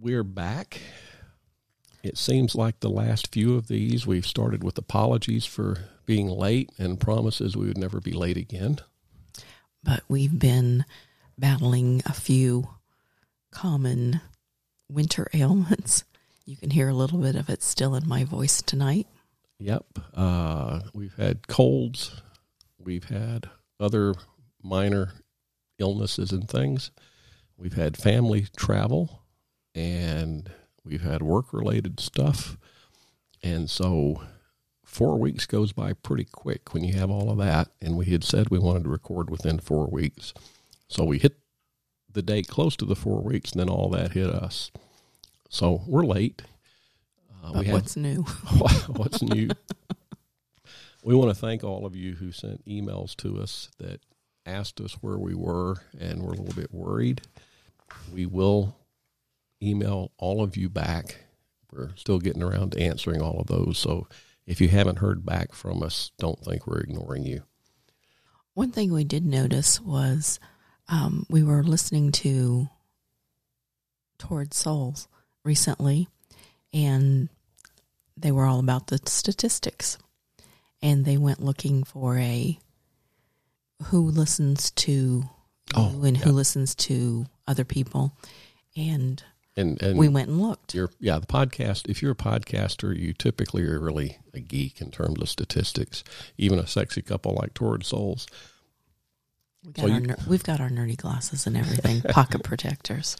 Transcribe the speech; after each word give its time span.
We're 0.00 0.22
back. 0.22 0.80
It 2.04 2.16
seems 2.16 2.54
like 2.54 2.78
the 2.78 2.88
last 2.88 3.32
few 3.32 3.56
of 3.56 3.66
these 3.66 4.06
we've 4.06 4.26
started 4.26 4.62
with 4.62 4.78
apologies 4.78 5.44
for 5.44 5.88
being 6.06 6.28
late 6.28 6.70
and 6.78 7.00
promises 7.00 7.56
we 7.56 7.66
would 7.66 7.78
never 7.78 8.00
be 8.00 8.12
late 8.12 8.36
again. 8.36 8.78
But 9.82 10.04
we've 10.06 10.38
been 10.38 10.84
battling 11.36 12.02
a 12.06 12.12
few 12.12 12.68
common 13.50 14.20
winter 14.88 15.26
ailments. 15.34 16.04
You 16.44 16.56
can 16.56 16.70
hear 16.70 16.88
a 16.88 16.94
little 16.94 17.18
bit 17.18 17.34
of 17.34 17.50
it 17.50 17.64
still 17.64 17.96
in 17.96 18.06
my 18.06 18.22
voice 18.22 18.62
tonight. 18.62 19.08
Yep. 19.58 19.84
Uh, 20.14 20.80
we've 20.94 21.16
had 21.16 21.48
colds. 21.48 22.22
We've 22.78 23.08
had 23.08 23.50
other 23.80 24.14
minor 24.62 25.14
illnesses 25.80 26.30
and 26.30 26.48
things. 26.48 26.92
We've 27.56 27.74
had 27.74 27.96
family 27.96 28.46
travel 28.56 29.24
and 29.78 30.50
we've 30.84 31.02
had 31.02 31.22
work 31.22 31.52
related 31.52 32.00
stuff. 32.00 32.56
And 33.44 33.70
so 33.70 34.22
four 34.84 35.16
weeks 35.16 35.46
goes 35.46 35.72
by 35.72 35.92
pretty 35.92 36.24
quick 36.24 36.74
when 36.74 36.82
you 36.82 36.94
have 36.94 37.10
all 37.10 37.30
of 37.30 37.38
that. 37.38 37.68
And 37.80 37.96
we 37.96 38.06
had 38.06 38.24
said 38.24 38.50
we 38.50 38.58
wanted 38.58 38.82
to 38.82 38.88
record 38.88 39.30
within 39.30 39.60
four 39.60 39.86
weeks. 39.86 40.34
So 40.88 41.04
we 41.04 41.18
hit 41.18 41.36
the 42.12 42.22
date 42.22 42.48
close 42.48 42.74
to 42.76 42.84
the 42.84 42.96
four 42.96 43.22
weeks 43.22 43.52
and 43.52 43.60
then 43.60 43.68
all 43.68 43.88
that 43.90 44.12
hit 44.12 44.28
us. 44.28 44.72
So 45.48 45.82
we're 45.86 46.04
late. 46.04 46.42
Uh, 47.44 47.60
we 47.60 47.70
what's 47.70 47.94
have, 47.94 48.02
new? 48.02 48.22
what's 48.88 49.22
new? 49.22 49.48
we 51.04 51.14
want 51.14 51.30
to 51.30 51.36
thank 51.36 51.62
all 51.62 51.86
of 51.86 51.94
you 51.94 52.14
who 52.16 52.32
sent 52.32 52.66
emails 52.66 53.14
to 53.18 53.40
us 53.40 53.70
that 53.78 54.00
asked 54.44 54.80
us 54.80 54.94
where 54.94 55.18
we 55.18 55.34
were 55.34 55.76
and 56.00 56.20
were 56.20 56.32
a 56.32 56.36
little 56.36 56.60
bit 56.60 56.74
worried. 56.74 57.20
We 58.12 58.26
will 58.26 58.74
email 59.62 60.12
all 60.18 60.42
of 60.42 60.56
you 60.56 60.68
back. 60.68 61.24
We're 61.72 61.94
still 61.96 62.18
getting 62.18 62.42
around 62.42 62.72
to 62.72 62.80
answering 62.80 63.20
all 63.20 63.40
of 63.40 63.46
those. 63.46 63.78
So 63.78 64.08
if 64.46 64.60
you 64.60 64.68
haven't 64.68 64.98
heard 64.98 65.26
back 65.26 65.52
from 65.52 65.82
us, 65.82 66.10
don't 66.18 66.38
think 66.40 66.66
we're 66.66 66.80
ignoring 66.80 67.24
you. 67.24 67.42
One 68.54 68.72
thing 68.72 68.92
we 68.92 69.04
did 69.04 69.24
notice 69.24 69.80
was 69.80 70.40
um, 70.88 71.26
we 71.28 71.42
were 71.42 71.62
listening 71.62 72.12
to 72.12 72.68
Torrid 74.18 74.54
Souls 74.54 75.06
recently, 75.44 76.08
and 76.72 77.28
they 78.16 78.32
were 78.32 78.46
all 78.46 78.58
about 78.58 78.88
the 78.88 78.98
statistics. 79.04 79.98
And 80.80 81.04
they 81.04 81.16
went 81.16 81.42
looking 81.42 81.84
for 81.84 82.18
a 82.18 82.58
who 83.84 84.10
listens 84.10 84.70
to 84.72 85.24
oh, 85.74 86.02
and 86.04 86.16
yeah. 86.16 86.24
who 86.24 86.32
listens 86.32 86.74
to 86.76 87.26
other 87.46 87.64
people. 87.64 88.12
And 88.76 89.22
and, 89.58 89.82
and 89.82 89.98
we 89.98 90.08
went 90.08 90.28
and 90.28 90.40
looked. 90.40 90.74
You're, 90.74 90.90
yeah, 91.00 91.18
the 91.18 91.26
podcast. 91.26 91.88
If 91.88 92.00
you're 92.00 92.12
a 92.12 92.16
podcaster, 92.16 92.96
you 92.96 93.12
typically 93.12 93.64
are 93.64 93.80
really 93.80 94.18
a 94.32 94.40
geek 94.40 94.80
in 94.80 94.90
terms 94.90 95.20
of 95.20 95.28
statistics. 95.28 96.04
Even 96.36 96.58
a 96.58 96.66
sexy 96.66 97.02
couple 97.02 97.34
like 97.34 97.54
Torrid 97.54 97.84
Souls. 97.84 98.26
We 99.64 99.72
got 99.72 99.86
so 99.86 99.92
our, 99.92 100.00
you, 100.00 100.14
we've 100.28 100.44
got 100.44 100.60
our 100.60 100.70
nerdy 100.70 100.96
glasses 100.96 101.46
and 101.46 101.56
everything, 101.56 102.00
pocket 102.10 102.44
protectors. 102.44 103.16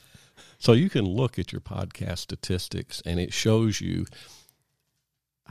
So 0.59 0.73
you 0.73 0.89
can 0.89 1.05
look 1.05 1.39
at 1.39 1.53
your 1.53 1.61
podcast 1.61 2.19
statistics, 2.19 3.03
and 3.05 3.19
it 3.19 3.33
shows 3.33 3.81
you 3.81 4.07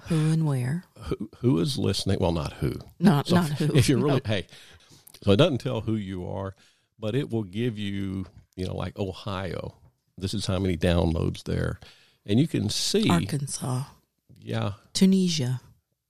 who 0.04 0.32
and 0.32 0.46
where, 0.46 0.86
who, 0.98 1.30
who 1.40 1.60
is 1.60 1.78
listening. 1.78 2.18
Well, 2.20 2.32
not 2.32 2.54
who, 2.54 2.80
not 3.00 3.28
so 3.28 3.36
not 3.36 3.50
who. 3.50 3.74
If 3.76 3.90
you're 3.90 4.00
really 4.00 4.22
no. 4.26 4.32
hey, 4.34 4.48
so 5.24 5.32
it 5.32 5.38
doesn't 5.38 5.60
tell 5.60 5.82
who 5.82 5.96
you 5.96 6.28
are, 6.28 6.56
but 6.98 7.16
it 7.16 7.30
will 7.30 7.44
give 7.44 7.78
you, 7.78 8.26
you 8.56 8.66
know, 8.66 8.76
like 8.76 8.98
Ohio. 8.98 9.76
This 10.18 10.34
is 10.34 10.46
how 10.46 10.60
many 10.60 10.78
downloads 10.78 11.44
there, 11.44 11.80
and 12.26 12.40
you 12.40 12.48
can 12.48 12.70
see 12.70 13.10
Arkansas. 13.10 13.84
Yeah, 14.40 14.74
Tunisia. 14.94 15.62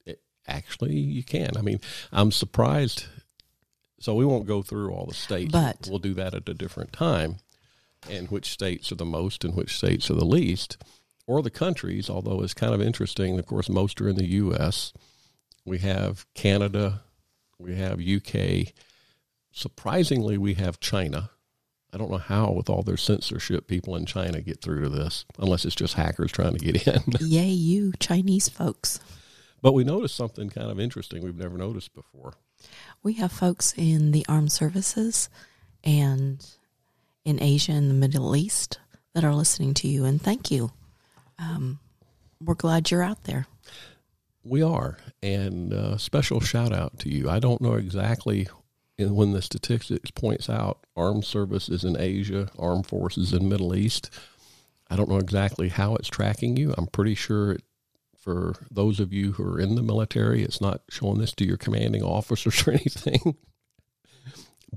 It, 0.06 0.20
actually, 0.46 0.96
you 0.96 1.22
can. 1.22 1.56
I 1.56 1.62
mean, 1.62 1.80
I'm 2.12 2.32
surprised. 2.32 3.06
So 4.00 4.14
we 4.14 4.24
won't 4.24 4.46
go 4.46 4.62
through 4.62 4.90
all 4.92 5.06
the 5.06 5.14
states, 5.14 5.50
but 5.52 5.88
we'll 5.90 5.98
do 5.98 6.14
that 6.14 6.34
at 6.34 6.48
a 6.48 6.54
different 6.54 6.92
time, 6.92 7.36
and 8.08 8.28
which 8.30 8.50
states 8.50 8.92
are 8.92 8.96
the 8.96 9.04
most 9.04 9.44
and 9.44 9.56
which 9.56 9.76
states 9.76 10.10
are 10.10 10.14
the 10.14 10.24
least, 10.24 10.78
or 11.26 11.42
the 11.42 11.50
countries. 11.50 12.08
Although 12.08 12.42
it's 12.42 12.54
kind 12.54 12.74
of 12.74 12.80
interesting. 12.80 13.38
Of 13.38 13.46
course, 13.46 13.68
most 13.68 14.00
are 14.00 14.08
in 14.08 14.16
the 14.16 14.30
U.S. 14.30 14.92
We 15.64 15.78
have 15.78 16.26
Canada, 16.34 17.02
we 17.58 17.74
have 17.74 18.00
UK, 18.00 18.72
Surprisingly, 19.58 20.38
we 20.38 20.54
have 20.54 20.78
China. 20.78 21.30
I 21.92 21.96
don't 21.96 22.10
know 22.10 22.18
how, 22.18 22.52
with 22.52 22.68
all 22.68 22.82
their 22.82 22.96
censorship, 22.98 23.66
people 23.66 23.96
in 23.96 24.04
China 24.04 24.42
get 24.42 24.60
through 24.60 24.82
to 24.82 24.88
this, 24.88 25.24
unless 25.38 25.64
it's 25.64 25.74
just 25.74 25.94
hackers 25.94 26.30
trying 26.30 26.56
to 26.56 26.58
get 26.58 26.86
in. 26.86 27.02
Yay, 27.20 27.48
you 27.48 27.92
Chinese 27.98 28.48
folks. 28.48 29.00
But 29.62 29.72
we 29.72 29.84
noticed 29.84 30.14
something 30.14 30.50
kind 30.50 30.70
of 30.70 30.78
interesting 30.78 31.22
we've 31.22 31.36
never 31.36 31.56
noticed 31.56 31.94
before. 31.94 32.34
We 33.02 33.14
have 33.14 33.32
folks 33.32 33.72
in 33.76 34.10
the 34.10 34.24
armed 34.28 34.52
services 34.52 35.30
and 35.82 36.44
in 37.24 37.42
Asia 37.42 37.72
and 37.72 37.90
the 37.90 37.94
Middle 37.94 38.36
East 38.36 38.78
that 39.14 39.24
are 39.24 39.34
listening 39.34 39.74
to 39.74 39.88
you, 39.88 40.04
and 40.04 40.20
thank 40.20 40.50
you. 40.50 40.72
Um, 41.38 41.78
we're 42.40 42.54
glad 42.54 42.90
you're 42.90 43.02
out 43.02 43.24
there. 43.24 43.46
We 44.44 44.62
are, 44.62 44.98
and 45.22 45.72
uh, 45.72 45.96
special 45.96 46.40
shout 46.40 46.72
out 46.72 46.98
to 47.00 47.08
you. 47.08 47.28
I 47.28 47.38
don't 47.38 47.60
know 47.60 47.74
exactly 47.74 48.48
and 48.98 49.14
when 49.14 49.32
the 49.32 49.42
statistics 49.42 50.10
points 50.10 50.50
out 50.50 50.84
armed 50.96 51.24
services 51.24 51.84
in 51.84 51.96
Asia, 51.98 52.50
armed 52.58 52.86
forces 52.86 53.32
in 53.32 53.48
Middle 53.48 53.74
East, 53.76 54.10
I 54.90 54.96
don't 54.96 55.08
know 55.08 55.18
exactly 55.18 55.68
how 55.68 55.94
it's 55.94 56.08
tracking 56.08 56.56
you. 56.56 56.74
I'm 56.76 56.88
pretty 56.88 57.14
sure 57.14 57.52
it, 57.52 57.62
for 58.18 58.54
those 58.70 58.98
of 58.98 59.12
you 59.12 59.32
who 59.32 59.44
are 59.44 59.60
in 59.60 59.76
the 59.76 59.82
military, 59.82 60.42
it's 60.42 60.60
not 60.60 60.82
showing 60.90 61.18
this 61.18 61.32
to 61.34 61.46
your 61.46 61.56
commanding 61.56 62.02
officers 62.02 62.62
or 62.66 62.72
anything. 62.72 63.36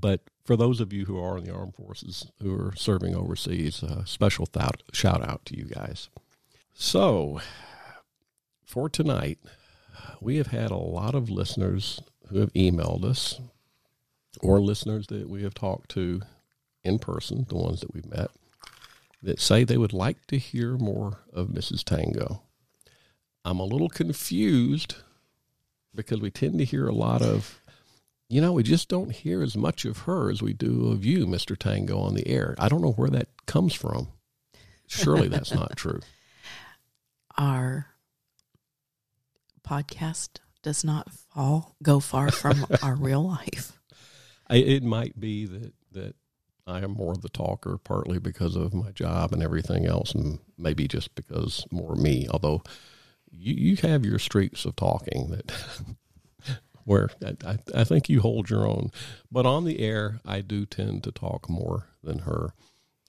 but 0.00 0.20
for 0.44 0.56
those 0.56 0.80
of 0.80 0.92
you 0.92 1.06
who 1.06 1.20
are 1.20 1.36
in 1.36 1.44
the 1.44 1.52
armed 1.52 1.74
forces 1.74 2.26
who 2.40 2.54
are 2.54 2.72
serving 2.76 3.16
overseas, 3.16 3.82
uh, 3.82 4.04
special 4.04 4.46
shout 4.92 5.28
out 5.28 5.44
to 5.46 5.56
you 5.56 5.64
guys. 5.64 6.10
So, 6.74 7.40
for 8.64 8.88
tonight, 8.88 9.38
we 10.20 10.36
have 10.36 10.48
had 10.48 10.70
a 10.70 10.76
lot 10.76 11.14
of 11.14 11.28
listeners 11.28 12.00
who 12.28 12.38
have 12.38 12.52
emailed 12.54 13.04
us 13.04 13.40
or 14.40 14.60
listeners 14.60 15.06
that 15.08 15.28
we 15.28 15.42
have 15.42 15.54
talked 15.54 15.90
to 15.90 16.22
in 16.84 16.98
person, 16.98 17.46
the 17.48 17.56
ones 17.56 17.80
that 17.80 17.94
we've 17.94 18.10
met, 18.10 18.30
that 19.22 19.40
say 19.40 19.64
they 19.64 19.76
would 19.76 19.92
like 19.92 20.26
to 20.26 20.38
hear 20.38 20.76
more 20.76 21.20
of 21.32 21.48
Mrs. 21.48 21.84
Tango. 21.84 22.42
I'm 23.44 23.60
a 23.60 23.64
little 23.64 23.88
confused 23.88 24.96
because 25.94 26.20
we 26.20 26.30
tend 26.30 26.58
to 26.58 26.64
hear 26.64 26.88
a 26.88 26.94
lot 26.94 27.22
of, 27.22 27.60
you 28.28 28.40
know, 28.40 28.52
we 28.52 28.62
just 28.62 28.88
don't 28.88 29.12
hear 29.12 29.42
as 29.42 29.56
much 29.56 29.84
of 29.84 29.98
her 29.98 30.30
as 30.30 30.42
we 30.42 30.52
do 30.52 30.88
of 30.88 31.04
you, 31.04 31.26
Mr. 31.26 31.56
Tango, 31.56 31.98
on 31.98 32.14
the 32.14 32.26
air. 32.26 32.54
I 32.58 32.68
don't 32.68 32.82
know 32.82 32.92
where 32.92 33.10
that 33.10 33.28
comes 33.46 33.74
from. 33.74 34.08
Surely 34.86 35.28
that's 35.28 35.52
not 35.52 35.72
true. 35.76 36.00
Our 37.36 37.86
podcast 39.66 40.38
does 40.62 40.84
not 40.84 41.10
fall 41.12 41.76
go 41.82 42.00
far 42.00 42.30
from 42.30 42.66
our 42.82 42.94
real 42.94 43.26
life. 43.26 43.78
It 44.56 44.82
might 44.82 45.18
be 45.18 45.46
that 45.46 45.72
that 45.92 46.16
I 46.66 46.80
am 46.80 46.92
more 46.92 47.12
of 47.12 47.22
the 47.22 47.28
talker, 47.28 47.78
partly 47.78 48.18
because 48.18 48.56
of 48.56 48.72
my 48.72 48.90
job 48.92 49.32
and 49.32 49.42
everything 49.42 49.86
else, 49.86 50.12
and 50.14 50.38
maybe 50.56 50.86
just 50.86 51.14
because 51.14 51.66
more 51.70 51.94
me. 51.94 52.28
Although 52.30 52.62
you, 53.30 53.54
you 53.54 53.76
have 53.88 54.04
your 54.04 54.18
streaks 54.18 54.64
of 54.64 54.76
talking 54.76 55.30
that 55.30 55.52
where 56.84 57.10
I, 57.44 57.58
I 57.74 57.84
think 57.84 58.08
you 58.08 58.20
hold 58.20 58.50
your 58.50 58.66
own. 58.66 58.90
But 59.30 59.46
on 59.46 59.64
the 59.64 59.80
air, 59.80 60.20
I 60.24 60.40
do 60.40 60.66
tend 60.66 61.04
to 61.04 61.12
talk 61.12 61.48
more 61.48 61.88
than 62.02 62.20
her. 62.20 62.54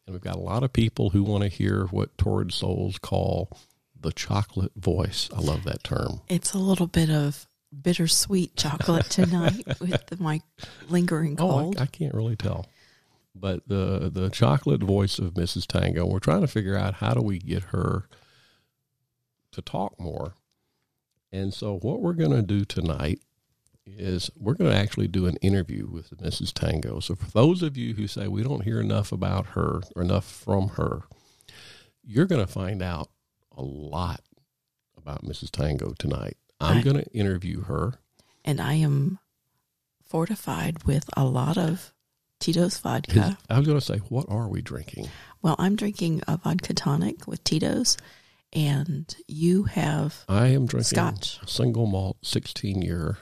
And 0.05 0.13
we've 0.13 0.21
got 0.21 0.35
a 0.35 0.39
lot 0.39 0.63
of 0.63 0.73
people 0.73 1.11
who 1.11 1.23
want 1.23 1.43
to 1.43 1.49
hear 1.49 1.85
what 1.85 2.17
torrid 2.17 2.51
Souls 2.51 2.97
call 2.97 3.55
the 3.99 4.11
chocolate 4.11 4.73
voice. 4.75 5.29
I 5.35 5.39
love 5.39 5.63
that 5.63 5.83
term. 5.83 6.21
It's 6.27 6.53
a 6.53 6.57
little 6.57 6.87
bit 6.87 7.09
of 7.09 7.47
bittersweet 7.81 8.55
chocolate 8.55 9.05
tonight 9.09 9.65
with 9.79 10.19
my 10.19 10.41
lingering 10.89 11.35
cold. 11.35 11.75
Oh, 11.77 11.79
I, 11.79 11.83
I, 11.83 11.85
can't 11.87 12.13
really 12.13 12.35
tell. 12.35 12.67
But 13.35 13.67
the 13.67 14.11
the 14.13 14.29
chocolate 14.29 14.83
voice 14.83 15.17
of 15.17 15.33
Mrs. 15.33 15.65
Tango, 15.65 16.05
we're 16.05 16.19
trying 16.19 16.41
to 16.41 16.47
figure 16.47 16.77
out 16.77 16.95
how 16.95 17.13
do 17.13 17.21
we 17.21 17.39
get 17.39 17.63
her 17.65 18.07
to 19.51 19.61
talk 19.61 19.99
more. 19.99 20.33
And 21.31 21.53
so 21.53 21.79
what 21.79 22.01
we're 22.01 22.13
going 22.13 22.31
to 22.31 22.43
do 22.43 22.63
tonight 22.63 23.21
is 23.85 24.29
we're 24.37 24.53
going 24.53 24.71
to 24.71 24.77
actually 24.77 25.07
do 25.07 25.25
an 25.25 25.35
interview 25.37 25.87
with 25.87 26.11
Mrs. 26.17 26.53
Tango. 26.53 26.99
So 26.99 27.15
for 27.15 27.29
those 27.31 27.63
of 27.63 27.75
you 27.75 27.95
who 27.95 28.07
say 28.07 28.27
we 28.27 28.43
don't 28.43 28.63
hear 28.63 28.79
enough 28.79 29.11
about 29.11 29.47
her 29.47 29.81
or 29.95 30.03
enough 30.03 30.25
from 30.25 30.69
her, 30.69 31.01
you're 32.03 32.25
going 32.25 32.45
to 32.45 32.51
find 32.51 32.81
out 32.81 33.09
a 33.55 33.61
lot 33.61 34.21
about 34.97 35.25
Mrs. 35.25 35.49
Tango 35.49 35.93
tonight. 35.97 36.37
I'm 36.63 36.81
going 36.81 36.97
to 36.97 37.11
interview 37.13 37.61
her. 37.63 37.93
And 38.45 38.59
I 38.61 38.73
am 38.75 39.19
fortified 40.05 40.83
with 40.83 41.09
a 41.15 41.23
lot 41.25 41.57
of 41.57 41.93
Tito's 42.39 42.77
vodka. 42.77 43.37
I 43.49 43.57
was 43.57 43.67
going 43.67 43.79
to 43.79 43.85
say, 43.85 43.97
what 44.09 44.25
are 44.29 44.47
we 44.47 44.61
drinking? 44.61 45.07
Well, 45.41 45.55
I'm 45.59 45.75
drinking 45.75 46.21
a 46.27 46.37
vodka 46.37 46.73
tonic 46.73 47.25
with 47.27 47.43
Tito's, 47.43 47.97
and 48.51 49.13
you 49.27 49.63
have 49.63 50.23
I 50.27 50.47
am 50.47 50.65
drinking 50.65 50.83
Scotch. 50.97 51.39
single 51.49 51.85
malt 51.85 52.17
16 52.23 52.81
year 52.81 53.17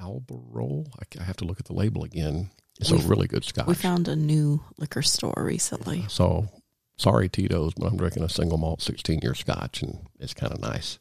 Aberlour. 0.00 0.86
I, 0.98 1.20
I 1.20 1.24
have 1.24 1.36
to 1.38 1.44
look 1.44 1.60
at 1.60 1.66
the 1.66 1.72
label 1.74 2.04
again. 2.04 2.50
It's 2.80 2.90
We've- 2.90 3.04
a 3.04 3.08
really 3.08 3.26
good 3.26 3.44
scotch. 3.44 3.66
we 3.66 3.74
found 3.74 4.08
a 4.08 4.16
new 4.16 4.62
liquor 4.78 5.02
store 5.02 5.34
recently. 5.36 6.06
So 6.08 6.48
sorry, 6.96 7.28
Tito's, 7.28 7.74
but 7.74 7.86
I'm 7.86 7.96
drinking 7.98 8.22
a 8.22 8.28
single 8.28 8.56
malt 8.58 8.80
16 8.80 9.20
year 9.22 9.34
scotch, 9.34 9.82
and 9.82 9.98
it's 10.18 10.32
kind 10.34 10.52
of 10.52 10.60
nice. 10.60 10.98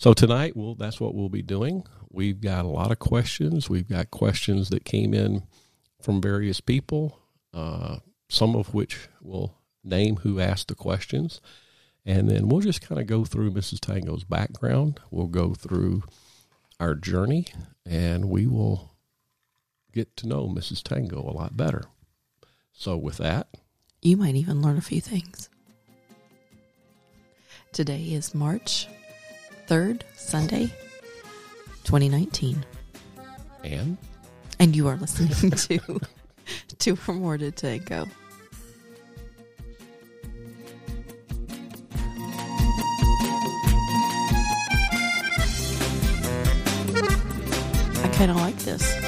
So 0.00 0.14
tonight, 0.14 0.56
we'll, 0.56 0.76
that's 0.76 0.98
what 0.98 1.14
we'll 1.14 1.28
be 1.28 1.42
doing. 1.42 1.84
We've 2.10 2.40
got 2.40 2.64
a 2.64 2.68
lot 2.68 2.90
of 2.90 2.98
questions. 2.98 3.68
We've 3.68 3.86
got 3.86 4.10
questions 4.10 4.70
that 4.70 4.86
came 4.86 5.12
in 5.12 5.42
from 6.00 6.22
various 6.22 6.58
people, 6.58 7.18
uh, 7.52 7.98
some 8.30 8.56
of 8.56 8.72
which 8.72 9.10
will 9.20 9.58
name 9.84 10.16
who 10.16 10.40
asked 10.40 10.68
the 10.68 10.74
questions. 10.74 11.42
And 12.06 12.30
then 12.30 12.48
we'll 12.48 12.62
just 12.62 12.80
kind 12.80 12.98
of 12.98 13.08
go 13.08 13.26
through 13.26 13.50
Mrs. 13.50 13.78
Tango's 13.78 14.24
background. 14.24 15.00
We'll 15.10 15.26
go 15.26 15.52
through 15.52 16.04
our 16.80 16.94
journey, 16.94 17.48
and 17.84 18.30
we 18.30 18.46
will 18.46 18.94
get 19.92 20.16
to 20.16 20.26
know 20.26 20.48
Mrs. 20.48 20.82
Tango 20.82 21.20
a 21.20 21.36
lot 21.36 21.58
better. 21.58 21.84
So, 22.72 22.96
with 22.96 23.18
that, 23.18 23.48
You 24.00 24.16
might 24.16 24.34
even 24.34 24.62
learn 24.62 24.78
a 24.78 24.80
few 24.80 25.02
things. 25.02 25.50
Today 27.74 28.04
is 28.04 28.34
March 28.34 28.88
3rd, 29.70 30.02
Sunday, 30.16 30.66
2019. 31.84 32.66
and 33.62 33.96
And 34.58 34.74
you 34.74 34.88
are 34.88 34.96
listening 34.96 35.50
to 35.52 36.00
Two 36.78 36.98
or 37.06 37.14
More 37.14 37.38
to 37.38 37.52
Tango. 37.52 38.08
I 48.02 48.08
kind 48.12 48.32
of 48.32 48.38
like 48.38 48.56
this. 48.56 48.99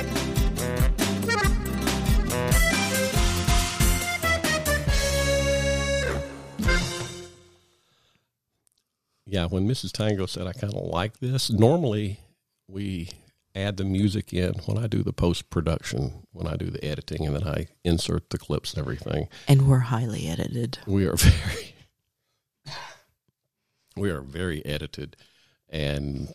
Yeah, 9.33 9.47
when 9.47 9.67
Mrs. 9.67 9.93
Tango 9.93 10.27
said 10.27 10.47
I 10.47 10.53
kind 10.53 10.75
of 10.75 10.85
like 10.85 11.21
this, 11.21 11.51
normally 11.51 12.21
we 12.69 13.09
add 13.55 13.79
the 13.79 13.85
music 13.85 14.31
in 14.35 14.53
when 14.67 14.77
I 14.77 14.87
do 14.87 15.03
the 15.03 15.15
post 15.15 15.49
production, 15.49 16.27
when 16.33 16.47
I 16.47 16.57
do 16.57 16.67
the 16.67 16.85
editing, 16.85 17.25
and 17.27 17.37
then 17.37 17.49
I 17.49 17.69
insert 17.83 18.29
the 18.29 18.37
clips 18.37 18.75
and 18.75 18.81
everything. 18.83 19.29
And 19.49 19.67
we're 19.67 19.79
highly 19.79 20.29
edited. 20.29 20.81
We 20.87 21.07
are 21.07 21.17
very, 21.17 21.75
we 23.97 24.11
are 24.11 24.21
very 24.21 24.63
edited, 24.67 25.17
and 25.71 26.35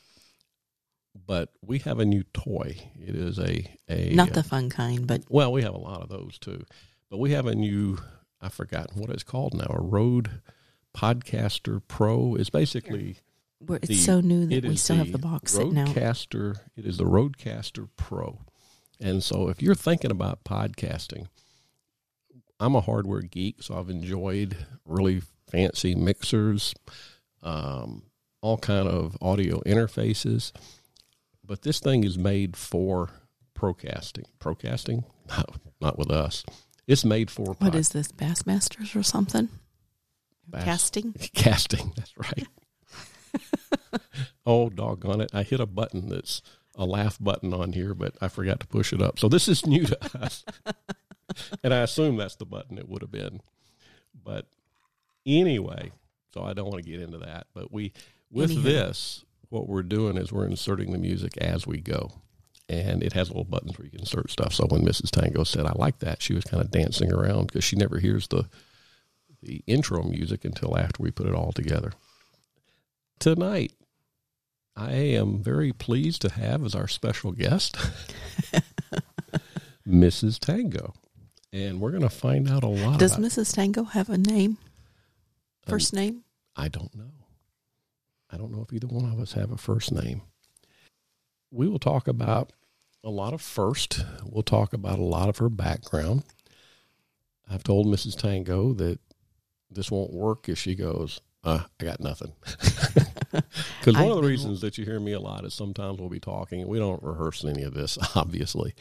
but 1.14 1.50
we 1.62 1.78
have 1.78 2.00
a 2.00 2.06
new 2.06 2.24
toy. 2.34 2.78
It 2.96 3.14
is 3.16 3.38
a 3.38 3.70
a 3.88 4.10
Not 4.16 4.34
the 4.34 4.40
uh, 4.40 4.44
fun 4.44 4.72
kind, 4.72 5.06
but 5.06 5.22
well, 5.30 5.52
we 5.52 5.62
have 5.62 5.76
a 5.76 5.78
lot 5.78 6.02
of 6.02 6.10
those 6.10 6.40
too, 6.40 6.66
but 7.12 7.20
we 7.20 7.30
have 7.34 7.46
a 7.46 7.54
new. 7.54 8.00
I've 8.42 8.56
forgotten 8.56 9.00
what 9.00 9.12
it's 9.12 9.22
called 9.22 9.54
now. 9.54 9.68
A 9.70 9.80
Rode 9.80 10.42
Podcaster 10.98 11.82
Pro. 11.88 12.36
is 12.36 12.50
basically. 12.50 13.18
we're, 13.60 13.76
it's 13.78 13.88
The- 13.88 13.96
so 13.96 14.20
new 14.22 14.46
that 14.48 14.64
we 14.66 14.76
still 14.76 14.96
have 14.98 15.12
the 15.12 15.18
box 15.20 15.54
sitting 15.54 15.78
out. 15.78 15.90
RodeCaster. 15.90 16.58
It 16.76 16.86
is 16.86 16.98
the 16.98 17.04
RodeCaster 17.06 17.88
Pro, 17.98 18.42
and 19.00 19.24
so 19.24 19.48
if 19.50 19.62
you're 19.62 19.76
thinking 19.76 20.12
about 20.12 20.44
podcasting, 20.44 21.28
I'm 22.60 22.76
a 22.76 22.82
hardware 22.82 23.22
geek, 23.22 23.62
so 23.62 23.78
I've 23.78 23.90
enjoyed 23.90 24.58
really 24.86 25.22
fancy 25.52 25.94
mixers, 25.96 26.74
um, 27.44 28.04
all 28.42 28.58
kind 28.58 28.88
of 28.88 29.16
audio 29.22 29.62
interfaces. 29.62 30.52
But 31.46 31.62
this 31.62 31.80
thing 31.80 32.04
is 32.04 32.18
made 32.18 32.58
for 32.58 33.10
procasting. 33.54 34.26
Procasting? 34.40 35.04
No, 35.30 35.44
not 35.82 35.98
with 36.00 36.10
us. 36.10 36.46
It's 36.88 37.04
made 37.04 37.30
for 37.30 37.48
What 37.48 37.60
pod- 37.60 37.76
is 37.76 37.90
this, 37.90 38.08
Bassmasters 38.14 38.96
or 38.96 39.04
something? 39.04 39.50
Bass- 40.48 40.64
Casting? 40.64 41.14
casting. 41.34 41.94
That's 41.96 42.14
right. 42.18 42.48
oh, 44.46 44.70
doggone 44.70 45.22
it. 45.22 45.32
I 45.34 45.44
hit 45.44 45.60
a 45.60 45.66
button 45.66 46.10
that's 46.10 46.42
a 46.76 46.86
laugh 46.86 47.18
button 47.20 47.54
on 47.54 47.74
here, 47.74 47.94
but 47.94 48.16
I 48.22 48.28
forgot 48.28 48.60
to 48.62 48.68
push 48.68 48.94
it 48.94 49.02
up. 49.02 49.20
So 49.20 49.28
this 49.28 49.48
is 49.48 49.66
new 49.66 49.86
to 49.86 50.18
us. 50.22 50.46
and 51.64 51.74
I 51.74 51.80
assume 51.80 52.18
that's 52.18 52.36
the 52.36 52.46
button 52.46 52.78
it 52.78 52.88
would 52.88 53.02
have 53.02 53.12
been. 53.12 53.42
But 54.24 54.48
anyway, 55.26 55.92
so 56.34 56.44
I 56.44 56.54
don't 56.54 56.70
want 56.70 56.84
to 56.84 56.90
get 56.90 57.02
into 57.02 57.18
that. 57.20 57.48
But 57.54 57.72
we, 57.72 57.94
with 58.32 58.64
this, 58.64 59.26
what 59.50 59.68
we're 59.68 59.84
doing 59.84 60.18
is 60.18 60.32
we're 60.32 60.46
inserting 60.46 60.92
the 60.92 60.98
music 60.98 61.36
as 61.38 61.66
we 61.68 61.80
go. 61.80 62.12
And 62.70 63.02
it 63.02 63.14
has 63.14 63.30
little 63.30 63.46
buttons 63.46 63.78
where 63.78 63.86
you 63.86 63.92
can 63.92 64.02
insert 64.02 64.30
stuff. 64.30 64.54
So 64.54 64.66
when 64.68 64.84
Mrs. 64.84 65.10
Tango 65.10 65.46
said, 65.46 65.66
I 65.66 65.72
like 65.76 66.00
that, 66.00 66.22
she 66.22 66.34
was 66.34 66.44
kind 66.44 66.62
of 66.62 66.70
dancing 66.70 67.14
around 67.14 67.48
because 67.48 67.64
she 67.64 67.78
never 67.78 67.98
hears 67.98 68.28
the 68.28 68.44
the 69.42 69.64
intro 69.68 70.04
music 70.04 70.46
until 70.46 70.78
after 70.78 71.02
we 71.02 71.12
put 71.12 71.28
it 71.28 71.36
all 71.36 71.52
together. 71.52 71.94
Tonight, 73.20 73.74
I 74.76 74.92
am 74.92 75.42
very 75.42 75.74
pleased 75.74 76.22
to 76.22 76.32
have 76.32 76.64
as 76.64 76.76
our 76.76 76.88
special 76.88 77.32
guest 77.32 77.78
Mrs. 79.88 80.40
Tango. 80.40 80.94
And 81.54 81.80
we're 81.80 81.92
going 81.92 82.04
to 82.04 82.10
find 82.10 82.50
out 82.50 82.64
a 82.64 82.68
lot 82.68 83.00
Does 83.00 83.18
Mrs. 83.18 83.54
Tango 83.56 83.84
have 83.84 84.10
a 84.10 84.18
name? 84.18 84.58
First 85.66 85.94
name? 85.94 86.24
I 86.56 86.68
don't 86.68 86.94
know. 86.96 87.12
I 88.30 88.38
don't 88.38 88.52
know 88.52 88.62
if 88.62 88.74
either 88.74 88.88
one 88.88 89.12
of 89.12 89.20
us 89.20 89.34
have 89.34 89.52
a 89.52 89.58
first 89.58 89.92
name. 89.92 90.22
We 91.50 91.68
will 91.68 91.80
talk 91.80 92.08
about 92.08 92.52
a 93.04 93.10
lot 93.10 93.34
of 93.34 93.42
first. 93.42 94.04
We'll 94.26 94.44
talk 94.44 94.74
about 94.74 95.00
a 95.00 95.04
lot 95.04 95.30
of 95.30 95.38
her 95.38 95.50
background. 95.50 96.24
I've 97.50 97.64
told 97.64 97.88
Mrs. 97.88 98.18
Tango 98.18 98.74
that 98.74 99.00
this 99.70 99.92
won't 99.92 100.14
work 100.14 100.48
if 100.50 100.58
she 100.58 100.76
goes, 100.76 101.22
uh, 101.44 101.64
I 101.80 101.84
got 101.84 102.00
nothing. 102.00 102.34
Because 103.80 103.96
one 104.02 104.10
of 104.12 104.22
the 104.22 104.28
reasons 104.28 104.62
that 104.62 104.78
you 104.78 104.86
hear 104.86 105.00
me 105.00 105.12
a 105.14 105.20
lot 105.20 105.46
is 105.46 105.54
sometimes 105.54 106.00
we'll 106.00 106.10
be 106.10 106.20
talking 106.20 106.66
we 106.68 106.80
don't 106.80 107.02
rehearse 107.04 107.44
any 107.46 107.64
of 107.64 107.74
this, 107.74 107.98
obviously. 108.16 108.74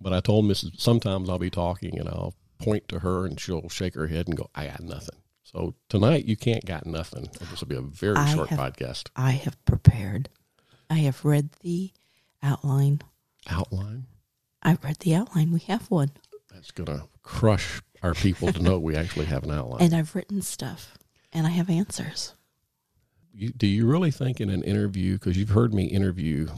But 0.00 0.12
I 0.12 0.20
told 0.20 0.44
Mrs. 0.46 0.80
Sometimes 0.80 1.28
I'll 1.28 1.38
be 1.38 1.50
talking 1.50 1.98
and 1.98 2.08
I'll 2.08 2.34
point 2.58 2.88
to 2.88 3.00
her 3.00 3.24
and 3.26 3.38
she'll 3.38 3.68
shake 3.68 3.94
her 3.94 4.06
head 4.06 4.26
and 4.28 4.36
go, 4.36 4.50
I 4.54 4.66
got 4.66 4.80
nothing. 4.80 5.18
So 5.44 5.74
tonight 5.88 6.24
you 6.24 6.36
can't 6.36 6.64
got 6.64 6.86
nothing. 6.86 7.28
This 7.38 7.60
will 7.60 7.68
be 7.68 7.76
a 7.76 7.80
very 7.80 8.16
I 8.16 8.34
short 8.34 8.48
have- 8.48 8.58
podcast. 8.58 9.08
I 9.16 9.32
have 9.32 9.62
prepared. 9.64 10.28
I 10.90 10.94
have 11.00 11.24
read 11.24 11.50
the 11.60 11.92
outline. 12.42 13.02
Outline. 13.48 14.06
I've 14.62 14.82
read 14.82 14.96
the 15.00 15.14
outline. 15.14 15.52
We 15.52 15.60
have 15.60 15.90
one. 15.90 16.10
That's 16.52 16.70
going 16.70 16.86
to 16.98 17.04
crush 17.22 17.80
our 18.02 18.14
people 18.14 18.52
to 18.52 18.62
know 18.62 18.78
we 18.78 18.96
actually 18.96 19.26
have 19.26 19.44
an 19.44 19.50
outline. 19.50 19.82
And 19.82 19.94
I've 19.94 20.14
written 20.14 20.42
stuff. 20.42 20.96
And 21.32 21.46
I 21.46 21.50
have 21.50 21.68
answers. 21.68 22.34
you, 23.34 23.50
do 23.50 23.66
you 23.66 23.86
really 23.86 24.10
think 24.10 24.40
in 24.40 24.50
an 24.50 24.62
interview, 24.62 25.14
because 25.14 25.36
you've 25.36 25.50
heard 25.50 25.74
me 25.74 25.84
interview 25.84 26.48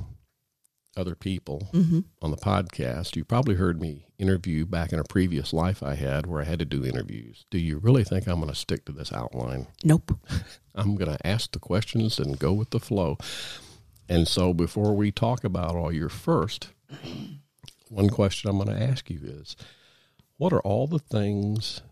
other 0.97 1.15
people 1.15 1.69
hmm 1.73 2.01
on 2.21 2.31
the 2.31 2.37
podcast, 2.37 3.17
you 3.17 3.25
probably 3.25 3.55
heard 3.55 3.81
me 3.81 4.07
interview 4.19 4.67
back 4.67 4.93
in 4.93 4.99
a 4.99 5.05
previous 5.05 5.53
life 5.53 5.83
I 5.83 5.95
had 5.95 6.27
where 6.27 6.43
I 6.43 6.45
had 6.45 6.59
to 6.59 6.65
do 6.65 6.85
interviews. 6.85 7.47
Do 7.51 7.59
you 7.59 7.79
really 7.79 8.05
think 8.05 8.27
I'm 8.27 8.41
going 8.41 8.51
to 8.51 8.55
stick 8.55 8.85
to 8.85 8.93
this 8.93 9.13
outline? 9.13 9.69
Nope. 9.83 10.19
I'm 10.75 10.97
going 10.97 11.11
to 11.11 11.27
ask 11.27 11.51
the 11.53 11.59
questions 11.59 12.19
and 12.19 12.39
go 12.39 12.53
with 12.53 12.71
the 12.71 12.81
flow. 12.81 13.17
And 14.09 14.29
so 14.29 14.53
before 14.53 14.95
we 14.95 15.11
talk 15.11 15.45
about 15.45 15.77
all 15.77 15.93
your 15.93 16.09
first, 16.11 16.69
one 17.89 18.11
question 18.11 18.51
I'm 18.51 18.59
going 18.59 18.77
to 18.77 18.83
ask 18.83 19.09
you 19.09 19.21
is 19.23 19.57
what 20.41 20.55
are 20.55 20.61
all 20.61 20.87
the 20.87 20.99
things 20.99 21.83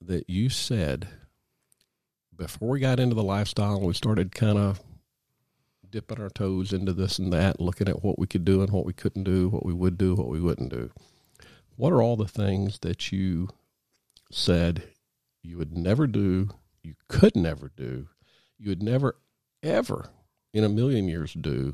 that 0.00 0.30
you 0.30 0.48
said 0.48 1.08
before 2.36 2.68
we 2.68 2.78
got 2.78 3.00
into 3.00 3.16
the 3.16 3.24
lifestyle 3.24 3.74
and 3.74 3.84
we 3.84 3.92
started 3.92 4.32
kind 4.32 4.56
of 4.56 4.80
dipping 5.90 6.20
our 6.20 6.30
toes 6.30 6.72
into 6.72 6.92
this 6.92 7.18
and 7.18 7.32
that, 7.32 7.60
looking 7.60 7.88
at 7.88 8.04
what 8.04 8.20
we 8.20 8.28
could 8.28 8.44
do 8.44 8.62
and 8.62 8.70
what 8.70 8.86
we 8.86 8.92
couldn't 8.92 9.24
do, 9.24 9.48
what 9.48 9.66
we 9.66 9.72
would 9.72 9.98
do, 9.98 10.14
what 10.14 10.28
we 10.28 10.40
wouldn't 10.40 10.70
do? 10.70 10.92
What 11.74 11.92
are 11.92 12.00
all 12.00 12.14
the 12.14 12.28
things 12.28 12.78
that 12.82 13.10
you 13.10 13.48
said 14.30 14.84
you 15.42 15.58
would 15.58 15.76
never 15.76 16.06
do, 16.06 16.50
you 16.84 16.94
could 17.08 17.34
never 17.34 17.72
do, 17.76 18.06
you 18.60 18.68
would 18.68 18.82
never, 18.82 19.16
ever 19.60 20.08
in 20.52 20.62
a 20.62 20.68
million 20.68 21.08
years 21.08 21.32
do 21.32 21.72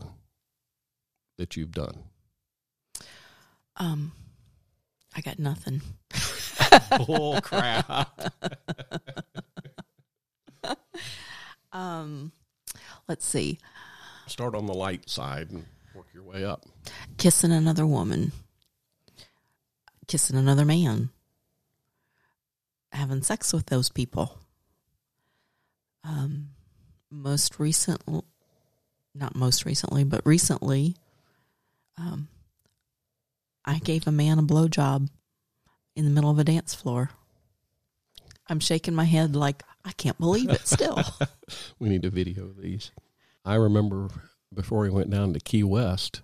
that 1.36 1.54
you've 1.54 1.72
done? 1.72 2.04
Um, 3.76 4.12
I 5.16 5.20
got 5.20 5.38
nothing. 5.38 5.82
Bull 7.06 7.40
crap. 7.42 8.32
Um, 11.72 12.32
let's 13.08 13.24
see. 13.24 13.60
Start 14.26 14.56
on 14.56 14.66
the 14.66 14.74
light 14.74 15.08
side 15.08 15.50
and 15.52 15.64
work 15.94 16.06
your 16.12 16.24
way 16.24 16.44
up. 16.44 16.66
Kissing 17.16 17.52
another 17.52 17.86
woman. 17.86 18.32
kissing 20.08 20.36
another 20.36 20.64
man, 20.64 21.10
having 22.90 23.22
sex 23.22 23.52
with 23.52 23.66
those 23.66 23.88
people. 23.88 24.36
Um, 26.02 26.48
most 27.08 27.60
recent, 27.60 28.02
not 29.14 29.36
most 29.36 29.64
recently, 29.64 30.02
but 30.02 30.26
recently, 30.26 30.96
um, 31.96 32.26
I 33.70 33.78
gave 33.78 34.08
a 34.08 34.12
man 34.12 34.40
a 34.40 34.42
blowjob 34.42 35.08
in 35.94 36.04
the 36.04 36.10
middle 36.10 36.28
of 36.28 36.40
a 36.40 36.44
dance 36.44 36.74
floor. 36.74 37.10
I'm 38.48 38.58
shaking 38.58 38.94
my 38.94 39.04
head 39.04 39.36
like 39.36 39.62
I 39.84 39.92
can't 39.92 40.18
believe 40.18 40.50
it 40.50 40.66
still. 40.66 41.00
we 41.78 41.88
need 41.88 42.02
to 42.02 42.10
video 42.10 42.48
these. 42.48 42.90
I 43.44 43.54
remember 43.54 44.08
before 44.52 44.80
we 44.80 44.90
went 44.90 45.08
down 45.08 45.34
to 45.34 45.38
Key 45.40 45.62
West 45.62 46.22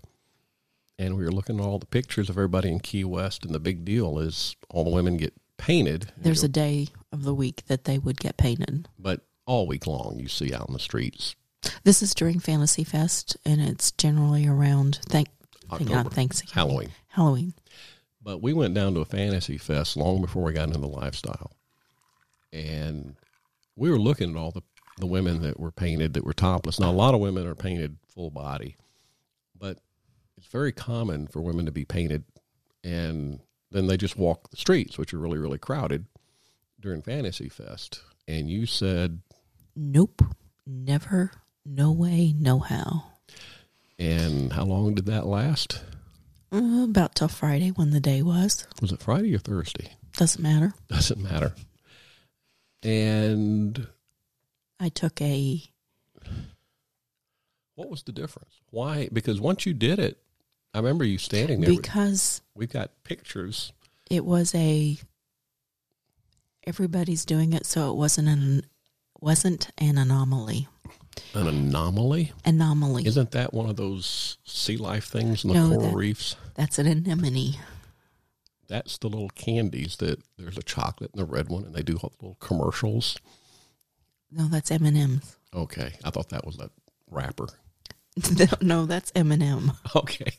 and 0.98 1.16
we 1.16 1.22
were 1.22 1.30
looking 1.30 1.60
at 1.60 1.64
all 1.64 1.78
the 1.78 1.86
pictures 1.86 2.28
of 2.28 2.36
everybody 2.36 2.68
in 2.68 2.80
Key 2.80 3.04
West 3.04 3.44
and 3.44 3.54
the 3.54 3.60
big 3.60 3.84
deal 3.84 4.18
is 4.18 4.56
all 4.68 4.82
the 4.82 4.90
women 4.90 5.16
get 5.16 5.32
painted. 5.56 6.12
There's 6.16 6.42
a 6.42 6.48
day 6.48 6.88
of 7.12 7.22
the 7.22 7.34
week 7.34 7.62
that 7.68 7.84
they 7.84 7.98
would 7.98 8.18
get 8.18 8.36
painted. 8.36 8.88
But 8.98 9.20
all 9.46 9.68
week 9.68 9.86
long 9.86 10.18
you 10.18 10.26
see 10.26 10.52
out 10.52 10.66
in 10.66 10.72
the 10.72 10.80
streets. 10.80 11.36
This 11.84 12.02
is 12.02 12.12
during 12.12 12.40
Fantasy 12.40 12.82
Fest 12.82 13.36
and 13.44 13.60
it's 13.60 13.92
generally 13.92 14.48
around 14.48 14.98
thank 15.08 15.28
October, 15.70 15.90
not 15.92 16.12
Thanksgiving. 16.12 16.54
Halloween. 16.54 16.88
Halloween. 17.16 17.54
But 18.22 18.42
we 18.42 18.52
went 18.52 18.74
down 18.74 18.94
to 18.94 19.00
a 19.00 19.04
fantasy 19.04 19.58
fest 19.58 19.96
long 19.96 20.20
before 20.20 20.44
we 20.44 20.52
got 20.52 20.68
into 20.68 20.78
the 20.80 20.86
lifestyle. 20.86 21.52
And 22.52 23.16
we 23.76 23.90
were 23.90 23.98
looking 23.98 24.30
at 24.30 24.36
all 24.36 24.50
the, 24.50 24.62
the 24.98 25.06
women 25.06 25.42
that 25.42 25.58
were 25.60 25.70
painted 25.70 26.14
that 26.14 26.24
were 26.24 26.32
topless. 26.32 26.80
Now, 26.80 26.90
a 26.90 26.92
lot 26.92 27.14
of 27.14 27.20
women 27.20 27.46
are 27.46 27.54
painted 27.54 27.96
full 28.14 28.30
body, 28.30 28.76
but 29.58 29.78
it's 30.36 30.46
very 30.48 30.72
common 30.72 31.26
for 31.26 31.40
women 31.40 31.66
to 31.66 31.72
be 31.72 31.84
painted 31.84 32.24
and 32.84 33.40
then 33.72 33.88
they 33.88 33.96
just 33.96 34.16
walk 34.16 34.48
the 34.50 34.56
streets, 34.56 34.96
which 34.96 35.12
are 35.12 35.18
really, 35.18 35.38
really 35.38 35.58
crowded 35.58 36.06
during 36.80 37.02
Fantasy 37.02 37.48
Fest. 37.48 38.00
And 38.28 38.48
you 38.48 38.64
said, 38.64 39.20
Nope. 39.74 40.22
Never. 40.66 41.32
No 41.64 41.90
way. 41.92 42.32
No 42.38 42.58
how. 42.60 43.04
and 43.98 44.52
how 44.52 44.64
long 44.64 44.94
did 44.94 45.06
that 45.06 45.26
last? 45.26 45.82
Uh, 46.56 46.84
about 46.84 47.14
till 47.14 47.28
Friday 47.28 47.68
when 47.70 47.90
the 47.90 48.00
day 48.00 48.22
was. 48.22 48.66
Was 48.80 48.92
it 48.92 49.02
Friday 49.02 49.34
or 49.34 49.38
Thursday? 49.38 49.92
Doesn't 50.16 50.42
matter. 50.42 50.72
Doesn't 50.88 51.22
matter. 51.22 51.54
And 52.82 53.86
I 54.80 54.88
took 54.88 55.20
a 55.20 55.62
What 57.74 57.90
was 57.90 58.02
the 58.04 58.12
difference? 58.12 58.54
Why? 58.70 59.08
Because 59.12 59.40
once 59.40 59.66
you 59.66 59.74
did 59.74 59.98
it, 59.98 60.18
I 60.72 60.78
remember 60.78 61.04
you 61.04 61.18
standing 61.18 61.60
there. 61.60 61.70
because 61.70 62.40
We've 62.54 62.72
got 62.72 62.90
pictures. 63.04 63.72
it 64.10 64.24
was 64.24 64.54
a 64.54 64.96
everybody's 66.66 67.24
doing 67.24 67.52
it 67.52 67.64
so 67.66 67.90
it 67.90 67.96
wasn't 67.96 68.28
an 68.28 68.62
wasn't 69.20 69.68
an 69.78 69.98
anomaly. 69.98 70.68
An 71.34 71.46
anomaly? 71.48 72.32
Anomaly. 72.44 73.06
Isn't 73.06 73.30
that 73.32 73.52
one 73.54 73.68
of 73.68 73.76
those 73.76 74.38
sea 74.44 74.76
life 74.76 75.04
things 75.06 75.44
in 75.44 75.48
the 75.48 75.54
No, 75.54 75.68
coral 75.68 75.90
that- 75.90 75.96
reefs? 75.96 76.36
That's 76.54 76.78
an 76.78 76.86
anemone. 76.86 77.54
That's 78.68 78.98
the 78.98 79.08
little 79.08 79.28
candies 79.30 79.96
that 79.98 80.20
there's 80.38 80.58
a 80.58 80.62
chocolate 80.62 81.12
and 81.12 81.20
a 81.22 81.24
red 81.24 81.48
one, 81.48 81.64
and 81.64 81.74
they 81.74 81.82
do 81.82 81.94
little 81.94 82.36
commercials. 82.40 83.16
No, 84.32 84.48
that's 84.48 84.70
M 84.70 84.84
and 84.84 84.96
M's. 84.96 85.36
Okay, 85.54 85.92
I 86.04 86.10
thought 86.10 86.30
that 86.30 86.44
was 86.44 86.56
that 86.56 86.70
wrapper. 87.10 87.46
No, 88.62 88.86
that's 88.86 89.12
M 89.14 89.30
and 89.30 89.42
M. 89.42 89.72
Okay. 89.94 90.32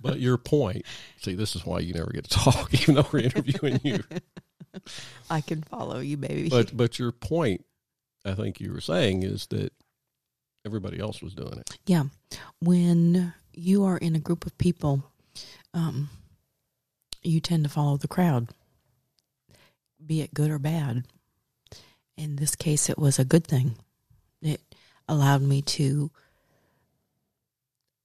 but 0.00 0.20
your 0.20 0.38
point, 0.38 0.84
see, 1.20 1.34
this 1.34 1.54
is 1.54 1.66
why 1.66 1.80
you 1.80 1.92
never 1.92 2.10
get 2.10 2.24
to 2.24 2.30
talk, 2.30 2.72
even 2.80 2.94
though 2.94 3.06
we're 3.12 3.24
interviewing 3.24 3.80
you. 3.84 4.02
I 5.30 5.40
can 5.40 5.62
follow 5.62 5.98
you, 6.00 6.16
baby. 6.16 6.48
But 6.48 6.74
but 6.76 6.98
your 6.98 7.12
point, 7.12 7.64
I 8.26 8.34
think 8.34 8.60
you 8.60 8.72
were 8.72 8.80
saying, 8.80 9.22
is 9.22 9.46
that 9.48 9.72
everybody 10.64 10.98
else 10.98 11.22
was 11.22 11.34
doing 11.34 11.58
it. 11.58 11.78
Yeah. 11.86 12.04
When 12.60 13.32
you 13.52 13.84
are 13.84 13.96
in 13.96 14.16
a 14.16 14.20
group 14.20 14.44
of 14.46 14.58
people, 14.58 15.04
um, 15.72 16.10
you 17.22 17.40
tend 17.40 17.64
to 17.64 17.70
follow 17.70 17.96
the 17.96 18.08
crowd, 18.08 18.48
be 20.04 20.20
it 20.20 20.34
good 20.34 20.50
or 20.50 20.58
bad. 20.58 21.04
In 22.16 22.36
this 22.36 22.54
case, 22.54 22.88
it 22.90 22.98
was 22.98 23.18
a 23.18 23.24
good 23.24 23.46
thing. 23.46 23.76
It 24.42 24.60
allowed 25.08 25.42
me 25.42 25.62
to 25.62 26.10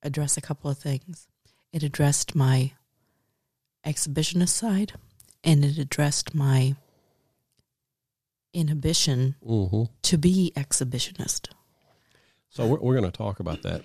address 0.04 0.38
a 0.38 0.42
couple 0.42 0.70
of 0.70 0.78
things. 0.78 1.28
It 1.74 1.84
addressed 1.84 2.36
my 2.36 2.74
exhibitionist 3.86 4.50
side, 4.50 4.94
and 5.44 5.66
it 5.66 5.78
addressed 5.78 6.36
my 6.36 6.76
inhibition 8.54 9.36
Mm-hmm. 9.46 9.84
to 10.04 10.18
be 10.18 10.52
exhibitionist. 10.56 11.50
So 12.50 12.68
we're, 12.68 12.80
we're 12.80 13.00
going 13.00 13.10
to 13.10 13.18
talk 13.18 13.40
about 13.40 13.62
that 13.64 13.82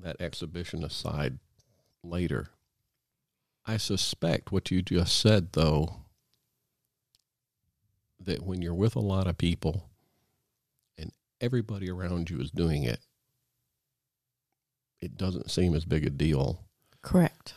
that 0.00 0.18
exhibitionist 0.18 0.92
side 0.92 1.38
later. 2.02 2.48
I 3.66 3.76
suspect 3.78 4.52
what 4.52 4.70
you 4.70 4.82
just 4.82 5.18
said, 5.18 5.52
though, 5.52 5.96
that 8.20 8.42
when 8.42 8.60
you're 8.62 8.74
with 8.74 8.96
a 8.96 9.00
lot 9.00 9.26
of 9.26 9.38
people 9.38 9.88
and 10.98 11.10
everybody 11.40 11.90
around 11.90 12.28
you 12.30 12.40
is 12.40 12.50
doing 12.50 12.82
it, 12.84 13.00
it 15.00 15.16
doesn't 15.16 15.50
seem 15.50 15.74
as 15.74 15.84
big 15.84 16.06
a 16.06 16.10
deal. 16.10 16.64
Correct. 17.02 17.54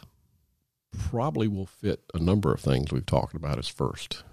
Probably 0.98 1.48
will 1.48 1.66
fit 1.66 2.02
a 2.14 2.20
number 2.20 2.54
of 2.54 2.60
things 2.62 2.92
we've 2.92 3.06
talked 3.06 3.34
about 3.36 3.58
as 3.60 3.68
first. 3.68 4.24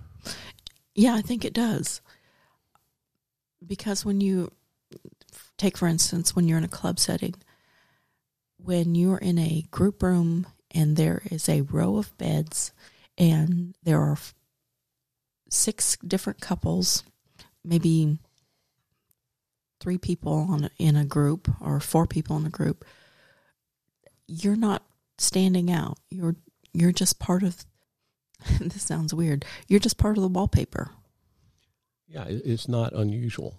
Yeah, 0.95 1.15
I 1.15 1.23
think 1.23 1.45
it 1.45 1.53
does. 1.53 2.01
Because 3.67 4.05
when 4.05 4.21
you 4.21 4.53
take, 5.57 5.77
for 5.77 5.89
instance, 5.89 6.37
when 6.37 6.47
you're 6.47 6.59
in 6.59 6.65
a 6.65 6.69
club 6.69 6.99
setting, 6.99 7.35
when 8.59 8.95
you're 8.95 9.19
in 9.19 9.39
a 9.39 9.65
group 9.71 10.03
room 10.03 10.47
and 10.71 10.97
there 10.97 11.23
is 11.31 11.49
a 11.49 11.63
row 11.63 11.97
of 11.97 12.17
beds 12.19 12.73
and 13.19 13.75
there 13.83 14.01
are 14.01 14.19
six 15.51 15.97
different 16.07 16.41
couples, 16.41 17.05
maybe 17.65 18.19
three 19.81 19.99
people 19.99 20.47
on 20.51 20.71
in 20.79 20.97
a 20.97 21.05
group 21.05 21.49
or 21.61 21.81
four 21.81 22.07
people 22.07 22.37
in 22.37 22.47
a 22.47 22.51
group, 22.51 22.85
you're 24.27 24.57
not 24.57 24.83
standing 25.19 25.71
out. 25.71 25.99
You're 26.11 26.37
you're 26.73 26.93
just 26.93 27.19
part 27.19 27.43
of. 27.43 27.65
this 28.61 28.83
sounds 28.83 29.15
weird. 29.15 29.45
You're 29.69 29.81
just 29.81 29.99
part 29.99 30.17
of 30.17 30.23
the 30.23 30.29
wallpaper. 30.29 30.91
Yeah, 32.07 32.25
it's 32.29 32.69
not 32.69 32.93
unusual. 32.93 33.57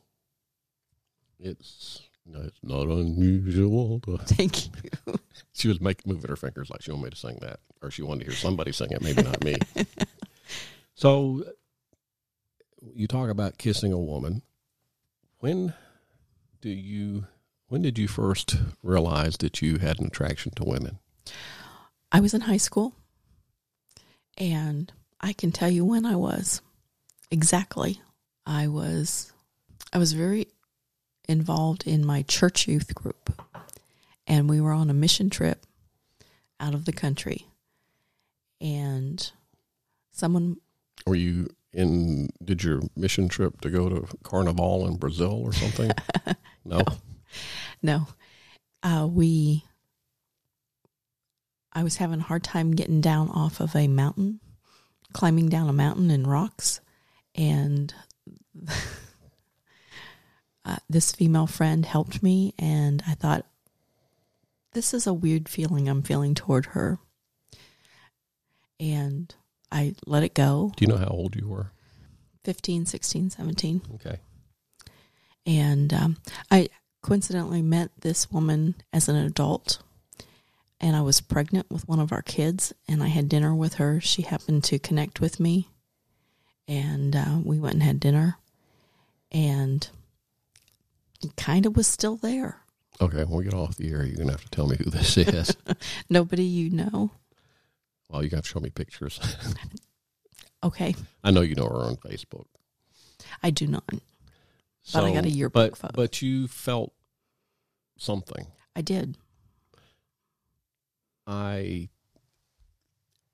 It's 1.39 2.01
no, 2.25 2.41
it's 2.41 2.59
not 2.63 2.87
unusual. 2.87 4.01
Thank 4.25 4.67
you. 4.67 5.19
she 5.53 5.67
was 5.67 5.79
making 5.79 6.11
moving 6.11 6.29
her 6.29 6.35
fingers 6.35 6.69
like 6.69 6.81
she 6.81 6.91
wanted 6.91 7.03
me 7.03 7.09
to 7.11 7.15
sing 7.15 7.37
that, 7.41 7.59
or 7.81 7.91
she 7.91 8.01
wanted 8.01 8.21
to 8.21 8.31
hear 8.31 8.35
somebody 8.35 8.71
sing 8.71 8.91
it, 8.91 9.01
maybe 9.01 9.21
not 9.21 9.43
me. 9.43 9.57
so, 10.95 11.43
you 12.93 13.07
talk 13.07 13.29
about 13.29 13.57
kissing 13.57 13.91
a 13.91 13.99
woman. 13.99 14.41
When 15.39 15.73
do 16.61 16.69
you? 16.69 17.27
When 17.67 17.81
did 17.81 17.97
you 17.97 18.07
first 18.07 18.55
realize 18.83 19.37
that 19.37 19.61
you 19.61 19.79
had 19.79 19.99
an 19.99 20.07
attraction 20.07 20.51
to 20.55 20.63
women? 20.63 20.99
I 22.11 22.19
was 22.21 22.33
in 22.33 22.41
high 22.41 22.57
school, 22.57 22.95
and 24.37 24.91
I 25.19 25.33
can 25.33 25.51
tell 25.51 25.69
you 25.69 25.85
when 25.85 26.05
I 26.05 26.15
was 26.15 26.61
exactly. 27.31 28.01
I 28.45 28.67
was, 28.67 29.31
I 29.91 29.97
was 29.97 30.13
very 30.13 30.47
involved 31.27 31.87
in 31.87 32.05
my 32.05 32.21
church 32.23 32.67
youth 32.67 32.93
group, 32.93 33.41
and 34.27 34.49
we 34.49 34.61
were 34.61 34.71
on 34.71 34.89
a 34.89 34.93
mission 34.93 35.29
trip 35.29 35.65
out 36.59 36.73
of 36.73 36.85
the 36.85 36.93
country, 36.93 37.47
and 38.61 39.31
someone 40.11 40.57
Were 41.07 41.15
you 41.15 41.49
in? 41.73 42.29
Did 42.43 42.63
your 42.63 42.81
mission 42.95 43.27
trip 43.27 43.61
to 43.61 43.69
go 43.69 43.89
to 43.89 44.07
Carnival 44.23 44.87
in 44.87 44.97
Brazil 44.97 45.41
or 45.43 45.53
something? 45.53 45.91
no. 46.65 46.81
No. 47.81 48.07
Uh, 48.81 49.07
we, 49.09 49.63
I 51.75 51.83
was 51.83 51.97
having 51.97 52.21
a 52.21 52.23
hard 52.23 52.43
time 52.43 52.71
getting 52.71 53.01
down 53.01 53.29
off 53.29 53.59
of 53.59 53.75
a 53.75 53.87
mountain, 53.89 54.39
climbing 55.13 55.49
down 55.49 55.67
a 55.67 55.73
mountain 55.73 56.09
in 56.09 56.25
rocks. 56.25 56.79
And 57.35 57.93
uh, 60.65 60.77
this 60.89 61.11
female 61.11 61.47
friend 61.47 61.85
helped 61.85 62.23
me. 62.23 62.53
And 62.57 63.03
I 63.05 63.13
thought, 63.13 63.45
this 64.71 64.93
is 64.93 65.05
a 65.05 65.13
weird 65.13 65.49
feeling 65.49 65.89
I'm 65.89 66.01
feeling 66.01 66.33
toward 66.33 66.67
her. 66.67 66.97
And 68.79 69.33
I 69.71 69.95
let 70.05 70.23
it 70.23 70.33
go 70.33 70.71
Do 70.75 70.85
you 70.85 70.87
know 70.91 70.97
how 70.97 71.07
old 71.07 71.35
you 71.35 71.47
were? 71.49 71.71
15, 72.45 72.85
16, 72.85 73.31
17. 73.31 73.81
Okay. 73.95 74.19
and 75.45 75.93
um, 75.93 76.17
I 76.51 76.69
coincidentally 77.01 77.61
met 77.61 77.89
this 78.01 78.31
woman 78.31 78.75
as 78.93 79.09
an 79.09 79.15
adult. 79.15 79.79
And 80.81 80.95
I 80.95 81.01
was 81.01 81.21
pregnant 81.21 81.69
with 81.71 81.87
one 81.87 81.99
of 81.99 82.11
our 82.11 82.21
kids, 82.21 82.73
and 82.87 83.01
I 83.03 83.07
had 83.07 83.29
dinner 83.29 83.53
with 83.55 83.75
her. 83.75 83.99
She 84.01 84.23
happened 84.23 84.63
to 84.65 84.79
connect 84.79 85.19
with 85.21 85.39
me, 85.39 85.69
and 86.67 87.15
uh, 87.15 87.37
we 87.43 87.59
went 87.59 87.75
and 87.75 87.83
had 87.83 87.99
dinner, 87.99 88.37
and 89.31 89.87
it 91.23 91.35
kind 91.35 91.65
of 91.65 91.75
was 91.77 91.87
still 91.87 92.17
there. 92.17 92.61
Okay, 93.01 93.23
when 93.25 93.37
we 93.39 93.43
get 93.43 93.53
off 93.53 93.75
the 93.75 93.89
air, 93.91 94.05
you're 94.05 94.17
gonna 94.17 94.31
have 94.31 94.43
to 94.43 94.49
tell 94.49 94.67
me 94.67 94.77
who 94.77 94.89
this 94.89 95.17
is. 95.17 95.55
Nobody 96.09 96.43
you 96.43 96.69
know. 96.69 97.11
well, 98.09 98.23
you 98.23 98.29
got 98.29 98.43
to 98.43 98.49
show 98.49 98.59
me 98.59 98.69
pictures. 98.69 99.19
Okay, 100.63 100.95
I 101.23 101.29
know 101.29 101.41
you 101.41 101.53
know 101.53 101.67
her 101.67 101.83
on 101.85 101.97
Facebook. 101.97 102.45
I 103.43 103.51
do 103.51 103.67
not. 103.67 103.83
So, 104.81 105.05
I 105.05 105.13
got 105.13 105.25
a 105.25 105.29
yearbook 105.29 105.73
But 105.73 105.77
photo. 105.77 105.93
but 105.95 106.21
you 106.23 106.47
felt 106.47 106.91
something. 107.99 108.47
I 108.75 108.81
did. 108.81 109.15
I 111.27 111.89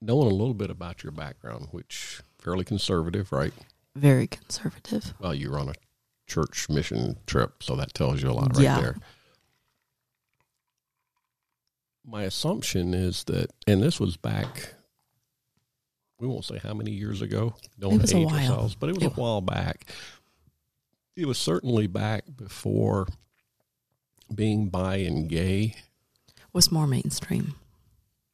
knowing 0.02 0.28
a 0.28 0.36
little 0.36 0.54
bit 0.54 0.70
about 0.72 1.04
your 1.04 1.12
background, 1.12 1.68
which 1.72 2.22
fairly 2.40 2.64
conservative, 2.64 3.32
right? 3.32 3.54
Very 3.96 4.26
conservative. 4.28 5.14
Well, 5.20 5.36
you 5.36 5.52
were 5.52 5.60
on 5.60 5.70
a 5.70 5.74
church 6.28 6.70
mission 6.70 7.18
trip, 7.28 7.62
so 7.62 7.76
that 7.76 7.94
tells 7.94 8.22
you 8.24 8.30
a 8.30 8.34
lot 8.34 8.56
right 8.56 8.64
Yeah. 8.64 8.80
there. 8.82 8.96
My 12.06 12.24
assumption 12.24 12.94
is 12.94 13.24
that, 13.26 13.52
and 13.68 13.82
this 13.84 14.00
was 14.00 14.18
back, 14.18 14.74
we 16.20 16.28
won't 16.28 16.46
say 16.46 16.58
how 16.58 16.74
many 16.74 16.92
years 16.92 17.22
ago, 17.22 17.56
don't 17.78 17.96
It 17.96 18.02
was 18.02 18.14
a 18.14 18.18
age 18.18 18.26
while. 18.26 18.36
ourselves, 18.36 18.76
but 18.76 18.90
it 18.90 18.96
was 18.96 19.04
It- 19.04 19.18
a 19.18 19.22
while 19.22 19.42
back. 19.42 19.92
It 21.16 21.26
was 21.28 21.38
certainly 21.38 21.88
back 21.88 22.24
before 22.36 23.08
being 24.34 24.70
bi 24.70 24.98
and 24.98 25.30
gay. 25.30 25.76
Was 26.54 26.72
more 26.72 26.88
mainstream. 26.88 27.56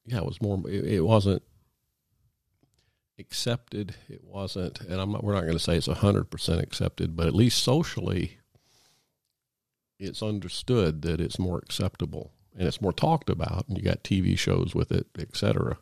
Yeah, 0.08 0.20
it 0.20 0.26
was 0.26 0.42
more, 0.42 0.60
it, 0.68 0.86
it 0.86 1.02
wasn't 1.02 1.44
accepted. 3.20 3.96
It 4.10 4.24
wasn't, 4.24 4.82
and 4.82 5.00
I'm 5.00 5.12
not, 5.12 5.24
we're 5.24 5.34
not 5.34 5.42
going 5.42 5.54
to 5.54 5.60
say 5.60 5.76
it's 5.76 5.88
100% 5.88 6.64
accepted, 6.64 7.16
but 7.16 7.28
at 7.28 7.36
least 7.36 7.64
socially, 7.64 8.40
it's 10.00 10.24
understood 10.24 11.02
that 11.04 11.20
it's 11.20 11.40
more 11.40 11.58
acceptable 11.60 12.32
and 12.58 12.68
it's 12.68 12.82
more 12.82 12.94
talked 12.94 13.30
about, 13.30 13.68
and 13.68 13.78
you 13.78 13.84
got 13.84 14.04
TV 14.04 14.38
shows 14.38 14.74
with 14.74 14.92
it, 14.92 15.08
etc. 15.20 15.78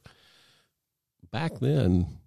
Back 1.31 1.59
then, 1.59 2.17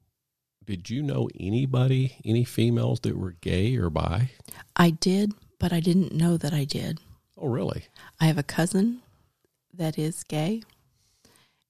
did 0.65 0.89
you 0.89 1.03
know 1.03 1.29
anybody, 1.39 2.17
any 2.25 2.45
females 2.45 3.01
that 3.01 3.17
were 3.17 3.33
gay 3.41 3.77
or 3.77 3.91
bi? 3.91 4.31
I 4.77 4.91
did, 4.91 5.33
but 5.59 5.73
I 5.73 5.81
didn't 5.81 6.13
know 6.13 6.37
that 6.39 6.55
I 6.55 6.65
did. 6.65 7.01
Oh, 7.37 7.49
really? 7.49 7.85
I 8.21 8.27
have 8.27 8.39
a 8.39 8.43
cousin 8.43 9.03
that 9.75 9.99
is 9.99 10.25
gay, 10.25 10.63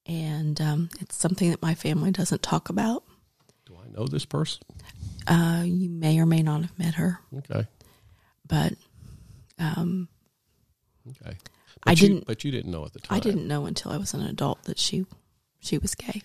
and 0.08 0.60
um, 0.60 0.88
it's 1.00 1.14
something 1.16 1.50
that 1.50 1.62
my 1.62 1.74
family 1.74 2.10
doesn't 2.10 2.42
talk 2.42 2.68
about. 2.70 3.04
Do 3.66 3.76
I 3.76 3.88
know 3.96 4.06
this 4.06 4.24
person? 4.24 4.62
Uh, 5.26 5.62
you 5.64 5.90
may 5.90 6.18
or 6.18 6.26
may 6.26 6.42
not 6.42 6.62
have 6.62 6.78
met 6.78 6.94
her, 6.94 7.20
Okay, 7.36 7.66
but 8.46 8.72
um, 9.58 10.08
okay. 11.10 11.36
I 11.84 11.90
you- 11.92 11.96
didn't- 11.96 12.26
but 12.26 12.42
you 12.44 12.50
didn't 12.50 12.70
know 12.72 12.84
at 12.84 12.92
the 12.94 13.00
time. 13.00 13.16
I 13.16 13.20
didn't 13.20 13.46
know 13.46 13.66
until 13.66 13.92
I 13.92 13.98
was 13.98 14.14
an 14.14 14.22
adult 14.22 14.64
that 14.64 14.78
she 14.78 15.04
she 15.60 15.76
was 15.78 15.94
gay. 15.94 16.22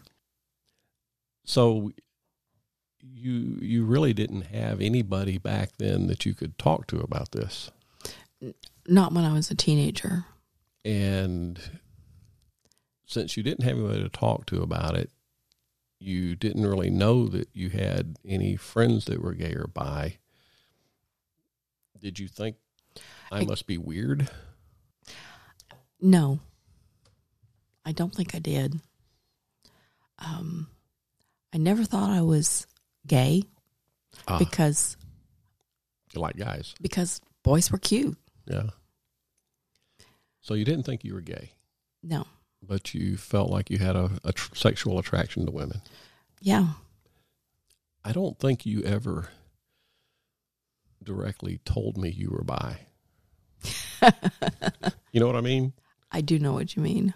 So 1.46 1.92
you 3.02 3.60
you 3.62 3.84
really 3.84 4.13
didn't 4.13 4.44
have 4.44 4.80
anybody 4.80 5.38
back 5.38 5.72
then 5.78 6.08
that 6.08 6.25
you 6.25 6.34
could 6.34 6.58
talk 6.58 6.88
to 6.88 7.00
about 7.02 7.32
this. 7.34 7.70
Not 8.88 9.13
when 9.13 9.25
I 9.25 9.34
was 9.34 9.52
a 9.52 9.56
teenager. 9.56 10.25
And 10.86 11.60
since 13.05 13.36
you 13.38 13.43
didn't 13.43 13.63
have 13.63 13.77
anybody 13.77 14.03
to 14.03 14.10
talk 14.10 14.45
to 14.48 14.62
about 14.62 14.95
it, 14.98 15.12
you 16.00 16.36
didn't 16.36 16.65
really 16.65 16.89
know 16.89 17.27
that 17.27 17.50
you 17.53 17.69
had 17.69 18.17
any 18.27 18.55
friends 18.55 19.05
that 19.05 19.22
were 19.22 19.33
gay 19.33 19.53
or 19.53 19.67
bi. 19.74 20.17
Did 22.00 22.19
you 22.19 22.28
think 22.28 22.58
I, 23.32 23.39
I- 23.41 23.45
must 23.45 23.67
be 23.67 23.78
weird? 23.78 24.30
No, 26.01 26.39
I 27.86 27.93
don't 27.93 28.13
think 28.13 28.36
I 28.36 28.39
did. 28.39 28.80
Um, 30.19 30.67
I 31.54 31.58
never 31.58 31.86
thought 31.86 32.10
I 32.10 32.21
was 32.21 32.67
gay 33.08 33.43
Ah, 34.28 34.38
because 34.38 34.97
you 36.13 36.19
like 36.21 36.36
guys. 36.38 36.75
because 36.82 37.21
boys 37.43 37.71
were 37.71 37.78
cute. 37.78 38.17
Yeah. 38.45 38.69
So 40.41 40.54
you 40.56 40.65
didn't 40.65 40.84
think 40.84 41.06
you 41.06 41.13
were 41.13 41.21
gay, 41.21 41.51
No, 42.04 42.25
but 42.65 42.93
you 42.93 43.17
felt 43.17 43.49
like 43.49 43.69
you 43.69 43.78
had 43.80 43.95
a, 43.95 44.12
a 44.23 44.32
tr- 44.34 44.56
sexual 44.56 44.97
attraction 44.99 45.45
to 45.45 45.52
women. 45.52 45.82
yeah, 46.41 46.67
I 48.04 48.12
don't 48.12 48.38
think 48.39 48.65
you 48.65 48.82
ever 48.84 49.30
directly 51.04 51.60
told 51.65 51.97
me 51.97 52.10
you 52.10 52.30
were 52.32 52.43
bi. 52.43 52.80
You 55.13 55.19
know 55.19 55.28
what 55.28 55.36
I 55.36 55.41
mean? 55.41 55.73
I 56.12 56.21
do 56.21 56.39
know 56.39 56.54
what 56.54 56.76
you 56.76 56.82
mean. 56.82 57.13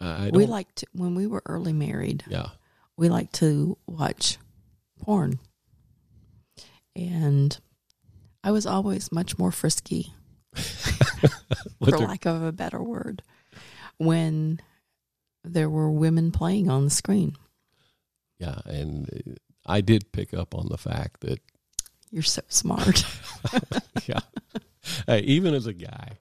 Uh, 0.00 0.04
I 0.04 0.30
we 0.32 0.46
liked 0.46 0.84
when 0.92 1.14
we 1.14 1.26
were 1.26 1.42
early 1.44 1.74
married. 1.74 2.24
yeah. 2.28 2.48
we 2.96 3.10
like 3.10 3.30
to 3.32 3.76
watch 3.86 4.38
porn. 4.98 5.38
And 6.96 7.58
I 8.42 8.50
was 8.52 8.64
always 8.64 9.12
much 9.12 9.38
more 9.38 9.52
frisky, 9.52 10.14
for 10.54 11.98
lack 11.98 12.24
of 12.24 12.42
a 12.42 12.52
better 12.52 12.82
word, 12.82 13.22
when 14.00 14.58
there 15.44 15.68
were 15.68 15.90
women 15.90 16.32
playing 16.32 16.70
on 16.70 16.84
the 16.84 16.90
screen. 16.90 17.36
yeah, 18.38 18.60
and 18.64 19.38
I 19.66 19.82
did 19.82 20.10
pick 20.10 20.32
up 20.32 20.54
on 20.54 20.68
the 20.70 20.78
fact 20.78 21.20
that 21.20 21.40
You're 22.10 22.22
so 22.22 22.40
smart. 22.48 23.04
yeah, 24.06 24.20
hey, 25.06 25.20
even 25.20 25.52
as 25.52 25.66
a 25.66 25.74
guy, 25.74 26.18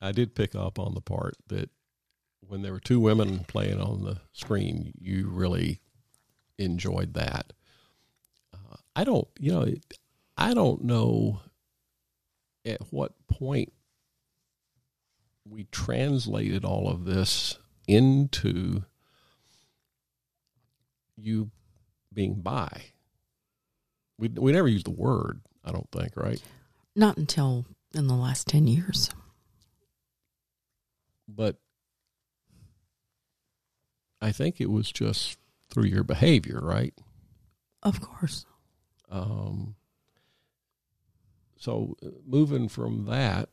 I 0.00 0.10
did 0.10 0.34
pick 0.34 0.56
up 0.56 0.80
on 0.80 0.94
the 0.94 1.00
part 1.00 1.36
that 1.46 1.70
when 2.40 2.62
there 2.62 2.72
were 2.72 2.80
two 2.80 2.98
women 2.98 3.44
playing 3.46 3.80
on 3.80 4.02
the 4.02 4.20
screen, 4.32 4.92
you 5.00 5.28
really 5.28 5.80
enjoyed 6.58 7.14
that. 7.14 7.52
Uh, 8.52 8.76
I 8.96 9.04
don't, 9.04 9.28
you 9.38 9.52
know, 9.52 9.66
I 10.36 10.54
don't 10.54 10.82
know 10.82 11.40
at 12.64 12.80
what 12.90 13.12
point 13.28 13.72
we 15.48 15.64
translated 15.64 16.64
all 16.64 16.88
of 16.88 17.04
this 17.04 17.58
into 17.88 18.84
you 21.16 21.50
being 22.12 22.40
bi. 22.40 22.86
We 24.18 24.28
we 24.28 24.52
never 24.52 24.68
used 24.68 24.86
the 24.86 24.90
word. 24.90 25.40
I 25.64 25.72
don't 25.72 25.90
think, 25.90 26.16
right? 26.16 26.40
Not 26.96 27.16
until 27.16 27.66
in 27.94 28.06
the 28.06 28.14
last 28.14 28.46
10 28.48 28.66
years. 28.66 29.10
but 31.28 31.56
I 34.20 34.32
think 34.32 34.60
it 34.60 34.70
was 34.70 34.90
just 34.92 35.38
through 35.70 35.84
your 35.86 36.04
behavior, 36.04 36.60
right? 36.62 36.92
Of 37.82 38.00
course. 38.00 38.44
Um, 39.10 39.76
so 41.56 41.96
uh, 42.04 42.08
moving 42.26 42.68
from 42.68 43.06
that, 43.06 43.48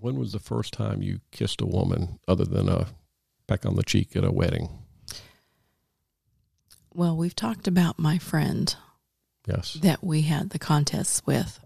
when 0.00 0.18
was 0.18 0.32
the 0.32 0.38
first 0.38 0.72
time 0.72 1.02
you 1.02 1.20
kissed 1.30 1.60
a 1.60 1.66
woman 1.66 2.18
other 2.28 2.44
than 2.44 2.68
uh, 2.68 2.72
a 2.72 2.86
peck 3.46 3.64
on 3.66 3.76
the 3.76 3.82
cheek 3.82 4.14
at 4.16 4.24
a 4.24 4.30
wedding? 4.32 4.68
Well, 6.94 7.16
we've 7.16 7.36
talked 7.36 7.68
about 7.68 7.98
my 7.98 8.18
friend 8.18 8.74
Yes. 9.46 9.74
that 9.74 10.02
we 10.02 10.22
had 10.22 10.50
the 10.50 10.58
contests 10.58 11.24
with. 11.26 11.60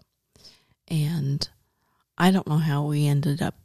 And 0.87 1.47
I 2.17 2.31
don't 2.31 2.47
know 2.47 2.57
how 2.57 2.85
we 2.85 3.07
ended 3.07 3.41
up 3.41 3.55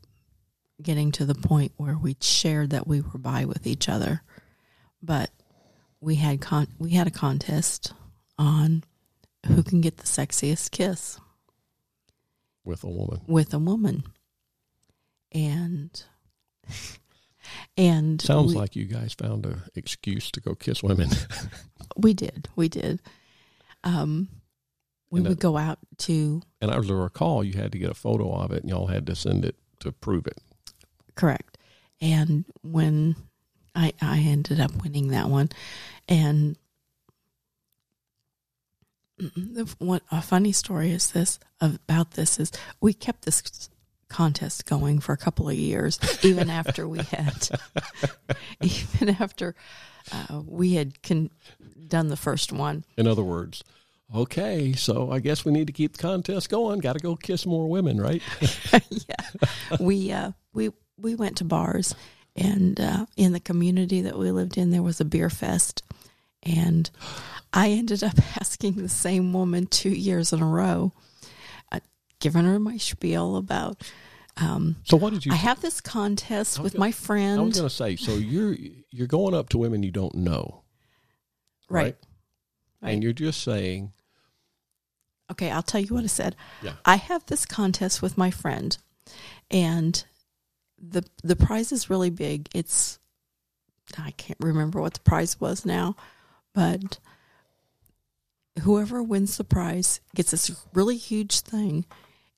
getting 0.80 1.12
to 1.12 1.24
the 1.24 1.34
point 1.34 1.72
where 1.76 1.96
we 1.98 2.16
shared 2.20 2.70
that 2.70 2.86
we 2.86 3.00
were 3.00 3.18
by 3.18 3.44
with 3.44 3.66
each 3.66 3.88
other. 3.88 4.22
But 5.02 5.30
we 6.00 6.14
had 6.16 6.40
con- 6.40 6.72
we 6.78 6.90
had 6.90 7.06
a 7.06 7.10
contest 7.12 7.92
on 8.38 8.84
who 9.46 9.62
can 9.62 9.80
get 9.80 9.96
the 9.98 10.04
sexiest 10.06 10.70
kiss 10.70 11.18
With 12.64 12.82
a 12.84 12.88
woman. 12.88 13.20
with 13.26 13.52
a 13.52 13.58
woman. 13.58 14.04
And 15.32 16.02
and 17.76 18.20
Sounds 18.20 18.54
we, 18.54 18.60
like 18.60 18.76
you 18.76 18.84
guys 18.84 19.14
found 19.14 19.46
an 19.46 19.62
excuse 19.74 20.30
to 20.32 20.40
go 20.40 20.54
kiss 20.54 20.82
women. 20.82 21.10
we 21.96 22.14
did. 22.14 22.48
We 22.56 22.68
did. 22.68 23.00
Um 23.84 24.28
we 25.10 25.20
And 25.20 25.28
would 25.28 25.40
go 25.40 25.56
out 25.56 25.78
to 25.98 26.42
and 26.60 26.70
as 26.70 26.90
I 26.90 26.94
recall, 26.94 27.42
you 27.42 27.54
had 27.54 27.72
to 27.72 27.78
get 27.78 27.90
a 27.90 27.94
photo 27.94 28.32
of 28.34 28.52
it 28.52 28.62
and 28.62 28.70
y'all 28.70 28.88
had 28.88 29.06
to 29.06 29.16
send 29.16 29.44
it 29.44 29.56
to 29.80 29.92
prove 29.92 30.26
it. 30.26 30.38
Correct. 31.14 31.58
And 32.00 32.44
when 32.62 33.16
I 33.74 33.92
I 34.00 34.18
ended 34.18 34.60
up 34.60 34.82
winning 34.82 35.08
that 35.08 35.28
one, 35.28 35.50
and 36.08 36.56
the, 39.18 39.74
what 39.78 40.02
a 40.10 40.22
funny 40.22 40.52
story 40.52 40.90
is 40.90 41.12
this 41.12 41.38
about 41.60 42.12
this 42.12 42.38
is 42.38 42.52
we 42.80 42.92
kept 42.92 43.24
this 43.24 43.68
contest 44.08 44.66
going 44.66 44.98
for 44.98 45.12
a 45.12 45.16
couple 45.16 45.48
of 45.48 45.54
years, 45.54 45.98
even 46.22 46.50
after 46.50 46.88
we 46.88 46.98
had, 46.98 47.48
even 48.60 49.10
after 49.20 49.54
uh, 50.12 50.42
we 50.46 50.74
had 50.74 51.02
con- 51.02 51.30
done 51.86 52.08
the 52.08 52.16
first 52.16 52.52
one. 52.52 52.84
In 52.96 53.06
other 53.06 53.22
words, 53.22 53.62
okay, 54.14 54.72
so 54.72 55.10
I 55.10 55.20
guess 55.20 55.44
we 55.44 55.52
need 55.52 55.66
to 55.66 55.72
keep 55.72 55.96
the 55.96 56.02
contest 56.02 56.48
going. 56.48 56.80
Got 56.80 56.94
to 56.94 57.00
go 57.00 57.16
kiss 57.16 57.46
more 57.46 57.68
women, 57.68 58.00
right? 58.00 58.22
yeah, 58.90 59.76
we 59.80 60.12
uh, 60.12 60.32
we 60.52 60.70
we 60.96 61.14
went 61.14 61.36
to 61.38 61.44
bars, 61.44 61.94
and 62.36 62.80
uh, 62.80 63.06
in 63.16 63.32
the 63.32 63.40
community 63.40 64.02
that 64.02 64.18
we 64.18 64.30
lived 64.30 64.58
in, 64.58 64.70
there 64.70 64.82
was 64.82 65.00
a 65.00 65.04
beer 65.04 65.30
fest, 65.30 65.82
and 66.42 66.90
I 67.52 67.70
ended 67.70 68.02
up 68.02 68.18
asking 68.40 68.74
the 68.74 68.88
same 68.88 69.32
woman 69.32 69.66
two 69.66 69.90
years 69.90 70.32
in 70.32 70.42
a 70.42 70.46
row, 70.46 70.92
giving 72.20 72.44
her 72.44 72.58
my 72.58 72.76
spiel 72.76 73.36
about. 73.36 73.82
Um, 74.36 74.76
so 74.84 74.96
what 74.96 75.12
did 75.12 75.26
you? 75.26 75.32
I 75.32 75.36
have 75.36 75.60
this 75.60 75.80
contest 75.80 76.60
with 76.60 76.74
gonna- 76.74 76.80
my 76.80 76.92
friend. 76.92 77.40
I 77.40 77.44
was 77.44 77.56
going 77.56 77.68
to 77.68 77.74
say, 77.74 77.96
so 77.96 78.14
you're 78.14 78.56
you're 78.90 79.06
going 79.06 79.34
up 79.34 79.48
to 79.50 79.58
women 79.58 79.82
you 79.82 79.90
don't 79.90 80.14
know, 80.14 80.62
right. 81.68 81.82
right? 81.82 81.96
Right. 82.80 82.92
And 82.92 83.02
you're 83.02 83.12
just 83.12 83.42
saying, 83.42 83.92
Okay, 85.30 85.50
I'll 85.50 85.62
tell 85.62 85.80
you 85.80 85.94
what 85.94 86.04
I 86.04 86.08
said. 86.08 86.36
Yeah. 86.62 86.74
I 86.84 86.96
have 86.96 87.26
this 87.26 87.44
contest 87.44 88.00
with 88.00 88.16
my 88.16 88.30
friend, 88.30 88.76
and 89.50 90.02
the 90.78 91.04
the 91.22 91.36
prize 91.36 91.70
is 91.72 91.90
really 91.90 92.10
big. 92.10 92.48
It's 92.54 92.98
I 93.98 94.12
can't 94.12 94.38
remember 94.40 94.80
what 94.80 94.94
the 94.94 95.00
prize 95.00 95.40
was 95.40 95.66
now, 95.66 95.96
but 96.54 96.98
whoever 98.62 99.02
wins 99.02 99.36
the 99.36 99.44
prize 99.44 100.00
gets 100.14 100.30
this 100.30 100.50
really 100.72 100.96
huge 100.96 101.40
thing, 101.40 101.84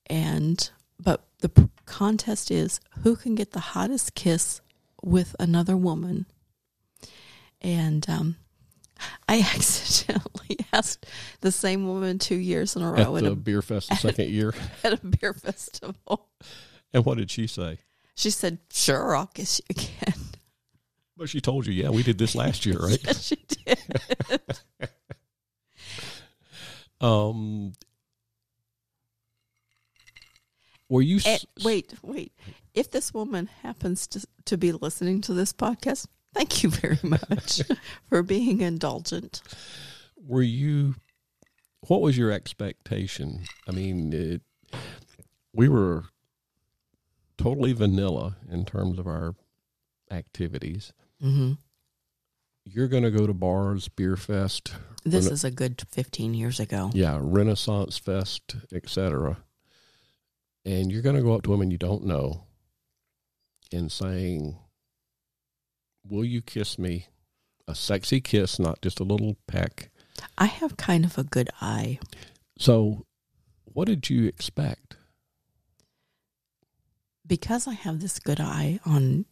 and 0.07 0.69
but 0.99 1.25
the 1.39 1.49
p- 1.49 1.69
contest 1.85 2.51
is 2.51 2.79
who 3.03 3.15
can 3.15 3.35
get 3.35 3.51
the 3.51 3.59
hottest 3.59 4.15
kiss 4.15 4.61
with 5.03 5.35
another 5.39 5.75
woman, 5.75 6.25
and 7.61 8.07
um, 8.09 8.35
I 9.27 9.39
accidentally 9.55 10.57
asked 10.73 11.05
the 11.41 11.51
same 11.51 11.87
woman 11.87 12.19
two 12.19 12.35
years 12.35 12.75
in 12.75 12.81
a 12.81 12.91
row 12.91 13.15
at 13.15 13.23
the 13.23 13.31
a, 13.31 13.35
beer 13.35 13.61
fest 13.61 13.89
the 13.89 13.95
second 13.95 14.29
year, 14.29 14.53
at 14.83 14.93
a 14.93 15.05
beer 15.05 15.33
festival. 15.33 16.29
and 16.93 17.05
what 17.05 17.17
did 17.17 17.31
she 17.31 17.47
say? 17.47 17.79
She 18.15 18.29
said, 18.29 18.59
"Sure, 18.71 19.15
I'll 19.15 19.27
kiss 19.27 19.59
you 19.59 19.65
again." 19.69 20.13
Well, 21.17 21.27
she 21.27 21.41
told 21.41 21.67
you, 21.67 21.73
yeah, 21.73 21.89
we 21.89 22.01
did 22.01 22.17
this 22.17 22.33
last 22.33 22.65
year, 22.65 22.79
right? 22.79 22.99
Yes, 23.03 23.23
she 23.27 23.35
did. 23.35 23.77
Um, 27.01 27.73
were 30.91 31.01
you? 31.01 31.19
And, 31.25 31.43
wait, 31.63 31.93
wait. 32.03 32.33
If 32.73 32.91
this 32.91 33.13
woman 33.13 33.49
happens 33.63 34.05
to 34.07 34.25
to 34.45 34.57
be 34.57 34.71
listening 34.71 35.21
to 35.21 35.33
this 35.33 35.53
podcast, 35.53 36.05
thank 36.33 36.61
you 36.63 36.69
very 36.69 36.99
much 37.03 37.61
for 38.09 38.21
being 38.21 38.61
indulgent. 38.61 39.41
were 40.15 40.41
you? 40.41 40.95
What 41.87 42.01
was 42.01 42.15
your 42.17 42.31
expectation? 42.31 43.41
I 43.67 43.71
mean, 43.71 44.13
it, 44.13 44.41
we 45.53 45.67
were 45.67 46.03
totally 47.37 47.73
vanilla 47.73 48.35
in 48.49 48.65
terms 48.65 48.99
of 48.99 49.07
our 49.07 49.33
activities. 50.11 50.93
Mm-hmm. 51.23 51.53
You're 52.65 52.87
going 52.87 53.01
to 53.03 53.09
go 53.11 53.25
to 53.25 53.33
bars, 53.33 53.87
beer 53.87 54.15
fest, 54.15 54.73
This 55.03 55.23
Rena- 55.25 55.33
is 55.33 55.43
a 55.43 55.49
good 55.51 55.81
fifteen 55.89 56.33
years 56.35 56.59
ago. 56.59 56.91
yeah, 56.93 57.17
Renaissance 57.19 57.97
Fest, 57.97 58.55
etc. 58.71 59.37
And 60.65 60.91
you're 60.91 61.01
going 61.01 61.15
to 61.15 61.21
go 61.21 61.33
up 61.33 61.41
to 61.43 61.49
women 61.51 61.71
you 61.71 61.77
don't 61.77 62.05
know 62.05 62.43
and 63.71 63.91
saying, 63.91 64.57
"Will 66.07 66.25
you 66.25 66.41
kiss 66.41 66.77
me?" 66.77 67.07
A 67.67 67.75
sexy 67.75 68.19
kiss, 68.21 68.59
not 68.59 68.81
just 68.81 68.99
a 68.99 69.03
little 69.03 69.37
peck. 69.47 69.89
I 70.37 70.45
have 70.45 70.75
kind 70.77 71.05
of 71.05 71.17
a 71.17 71.23
good 71.23 71.49
eye. 71.61 71.99
So, 72.57 73.05
what 73.65 73.85
did 73.87 74.09
you 74.09 74.25
expect? 74.27 74.97
because 77.27 77.65
I 77.65 77.73
have 77.73 78.01
this 78.01 78.19
good 78.19 78.41
eye 78.41 78.79
on 78.85 79.23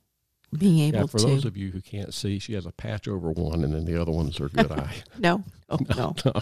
being 0.58 0.80
able 0.80 0.92
to 0.94 0.98
Yeah, 1.00 1.06
for 1.08 1.18
to. 1.20 1.26
those 1.26 1.44
of 1.44 1.58
you 1.58 1.72
who 1.72 1.82
can't 1.82 2.14
see, 2.14 2.40
she 2.40 2.54
has 2.54 2.66
a 2.66 2.72
patch 2.72 3.10
over 3.10 3.32
one, 3.32 3.62
and 3.64 3.74
then 3.74 3.84
the 3.84 4.02
other 4.02 4.12
ones 4.14 4.40
are 4.40 4.48
good 4.48 4.72
eye. 4.72 4.94
no, 5.18 5.44
oh, 5.70 5.80
no. 5.98 6.16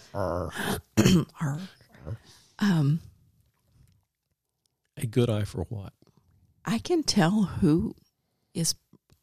Arr. 0.14 0.50
Arr. 1.38 1.60
um, 2.60 3.00
a 4.96 5.06
good 5.06 5.28
eye 5.30 5.44
for 5.44 5.62
what? 5.64 5.92
I 6.64 6.78
can 6.78 7.02
tell 7.02 7.42
who 7.44 7.94
is 8.54 8.74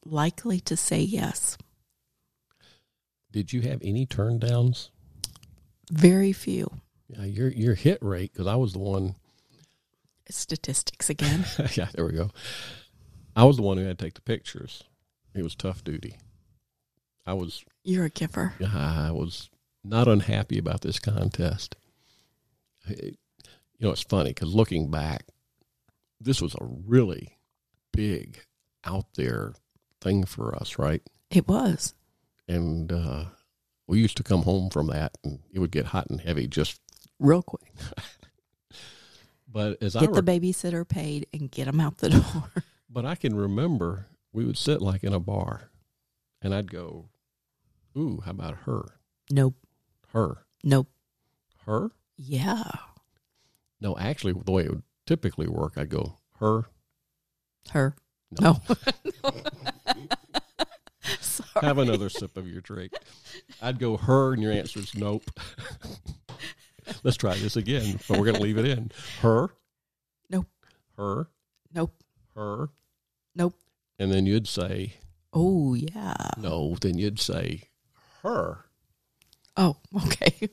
likely 0.05 0.59
to 0.61 0.77
say 0.77 1.01
yes. 1.01 1.57
Did 3.31 3.51
you 3.51 3.61
have 3.61 3.79
any 3.83 4.05
turn 4.05 4.39
downs? 4.39 4.91
Very 5.91 6.31
few 6.33 6.69
Yeah, 7.07 7.25
your 7.25 7.49
your 7.49 7.75
hit 7.75 7.99
rate 8.01 8.31
because 8.33 8.47
I 8.47 8.55
was 8.55 8.73
the 8.73 8.79
one. 8.79 9.15
statistics 10.29 11.09
again. 11.09 11.45
yeah, 11.75 11.89
there 11.93 12.05
we 12.05 12.13
go. 12.13 12.29
I 13.35 13.43
was 13.45 13.57
the 13.57 13.63
one 13.63 13.77
who 13.77 13.85
had 13.85 13.97
to 13.97 14.05
take 14.05 14.13
the 14.13 14.21
pictures. 14.21 14.83
It 15.33 15.43
was 15.43 15.55
tough 15.55 15.83
duty. 15.83 16.17
I 17.25 17.33
was 17.33 17.63
You're 17.83 18.05
a 18.05 18.09
giver. 18.09 18.53
I 18.63 19.11
was 19.11 19.49
not 19.83 20.07
unhappy 20.07 20.57
about 20.57 20.81
this 20.81 20.99
contest. 20.99 21.75
It- 22.87 23.17
you 23.79 23.87
know, 23.87 23.91
it's 23.91 24.03
funny 24.03 24.29
because 24.29 24.53
looking 24.53 24.89
back, 24.91 25.25
this 26.23 26.41
was 26.41 26.55
a 26.55 26.63
really 26.63 27.37
big 27.91 28.39
out 28.83 29.05
there 29.15 29.53
thing 30.01 30.23
for 30.23 30.55
us, 30.55 30.77
right? 30.77 31.01
It 31.29 31.47
was. 31.47 31.93
And 32.47 32.91
uh, 32.91 33.25
we 33.87 33.99
used 33.99 34.17
to 34.17 34.23
come 34.23 34.43
home 34.43 34.69
from 34.69 34.87
that, 34.87 35.17
and 35.23 35.39
it 35.51 35.59
would 35.59 35.71
get 35.71 35.87
hot 35.87 36.07
and 36.09 36.21
heavy. 36.21 36.47
Just, 36.47 36.79
Real 37.19 37.41
quick. 37.41 37.71
but 39.47 39.81
as 39.81 39.95
I 39.95 40.01
Get 40.01 40.11
re- 40.11 40.21
the 40.21 40.31
babysitter 40.39 40.87
paid 40.87 41.27
and 41.33 41.49
get 41.49 41.65
them 41.65 41.79
out 41.79 41.97
the 41.99 42.09
door. 42.09 42.51
but 42.89 43.05
I 43.05 43.15
can 43.15 43.35
remember 43.35 44.07
we 44.31 44.45
would 44.45 44.57
sit 44.57 44.81
like 44.81 45.03
in 45.03 45.13
a 45.13 45.19
bar, 45.19 45.69
and 46.41 46.53
I'd 46.53 46.71
go, 46.71 47.09
"Ooh, 47.97 48.21
how 48.25 48.31
about 48.31 48.57
her? 48.65 48.83
nope. 49.29 49.55
Her? 50.11 50.45
Nope. 50.63 50.89
Her?" 51.65 51.91
Yeah. 52.17 52.63
No, 53.79 53.97
actually, 53.97 54.33
the 54.33 54.51
way 54.51 54.63
it 54.63 54.69
would 54.69 54.83
typically 55.05 55.47
work, 55.47 55.73
I'd 55.77 55.89
go, 55.89 56.17
"Her." 56.39 56.63
Her. 57.71 57.95
No. 58.41 58.59
No. 58.67 58.75
Sorry. 61.19 61.65
Have 61.65 61.77
another 61.77 62.09
sip 62.09 62.37
of 62.37 62.47
your 62.47 62.61
drink. 62.61 62.93
I'd 63.61 63.79
go 63.79 63.97
her, 63.97 64.33
and 64.33 64.41
your 64.41 64.51
answer 64.51 64.79
is 64.79 64.95
nope. 64.95 65.23
Let's 67.03 67.17
try 67.17 67.35
this 67.35 67.55
again, 67.55 67.99
but 68.07 68.17
we're 68.17 68.25
going 68.25 68.35
to 68.37 68.41
leave 68.41 68.57
it 68.57 68.65
in. 68.65 68.91
Her, 69.21 69.49
Nope. 70.29 70.47
her, 70.97 71.27
Nope. 71.73 72.03
her, 72.35 72.69
Nope. 73.35 73.55
and 73.99 74.11
then 74.11 74.25
you'd 74.25 74.47
say 74.47 74.95
Oh, 75.31 75.73
yeah. 75.75 76.15
no. 76.37 76.75
Then 76.81 76.97
you'd 76.97 77.19
say 77.19 77.63
her, 78.23 78.65
Oh, 79.55 79.77
okay. 80.05 80.49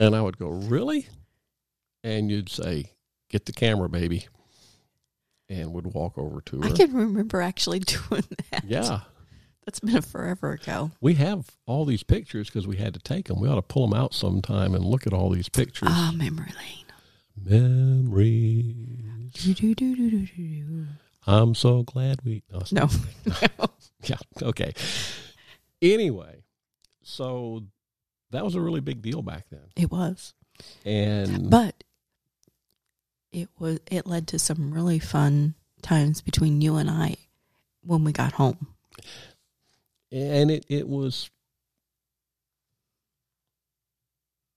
and 0.00 0.14
I 0.16 0.22
would 0.22 0.38
go 0.38 0.48
really, 0.48 1.08
and 2.02 2.30
you'd 2.30 2.48
say 2.48 2.92
get 3.28 3.46
the 3.46 3.52
camera, 3.52 3.88
baby, 3.88 4.26
and 5.48 5.72
would 5.72 5.86
walk 5.94 6.16
over 6.18 6.40
to 6.42 6.60
her. 6.60 6.68
I 6.68 6.72
can 6.72 6.92
remember 6.92 7.40
actually 7.40 7.78
doing 7.80 8.22
that. 8.50 8.64
yeah, 8.66 9.00
That's 9.64 9.80
been 9.80 9.96
a 9.96 10.02
forever 10.02 10.52
ago. 10.52 10.90
we 11.00 11.14
have 11.14 11.50
all 11.66 11.84
these 11.84 12.02
pictures 12.02 12.48
because 12.48 12.66
we 12.66 12.76
had 12.76 12.94
to 12.94 13.00
take 13.00 13.28
them. 13.28 13.40
We 13.40 13.48
ought 13.48 13.54
to 13.56 13.62
pull 13.62 13.86
them 13.88 13.98
out 13.98 14.14
sometime 14.14 14.74
and 14.74 14.84
look 14.84 15.06
at 15.06 15.12
all 15.12 15.30
these 15.30 15.48
pictures. 15.48 15.88
Ah, 15.90 16.12
memory 16.14 16.52
lane. 16.56 16.84
Memories. 18.18 19.32
Do-do-do-do-do-do. 19.32 20.86
I'm 21.26 21.54
so 21.54 21.82
glad 21.82 22.20
we. 22.24 22.42
No, 22.50 22.60
No. 22.72 22.88
no. 23.58 23.66
Yeah. 24.04 24.16
Okay. 24.42 24.72
Anyway, 25.82 26.44
so 27.02 27.64
that 28.30 28.44
was 28.44 28.54
a 28.54 28.60
really 28.60 28.80
big 28.80 29.02
deal 29.02 29.22
back 29.22 29.46
then, 29.50 29.64
It 29.76 29.90
was. 29.90 30.34
and 30.84 31.50
But 31.50 31.82
it 33.42 33.48
was 33.58 33.80
it 33.90 34.06
led 34.06 34.28
to 34.28 34.38
some 34.38 34.72
really 34.72 34.98
fun 34.98 35.54
times 35.82 36.20
between 36.20 36.60
you 36.60 36.76
and 36.76 36.90
I 36.90 37.16
when 37.82 38.04
we 38.04 38.12
got 38.12 38.32
home. 38.32 38.68
and 40.10 40.50
it 40.50 40.64
it 40.68 40.88
was 40.88 41.30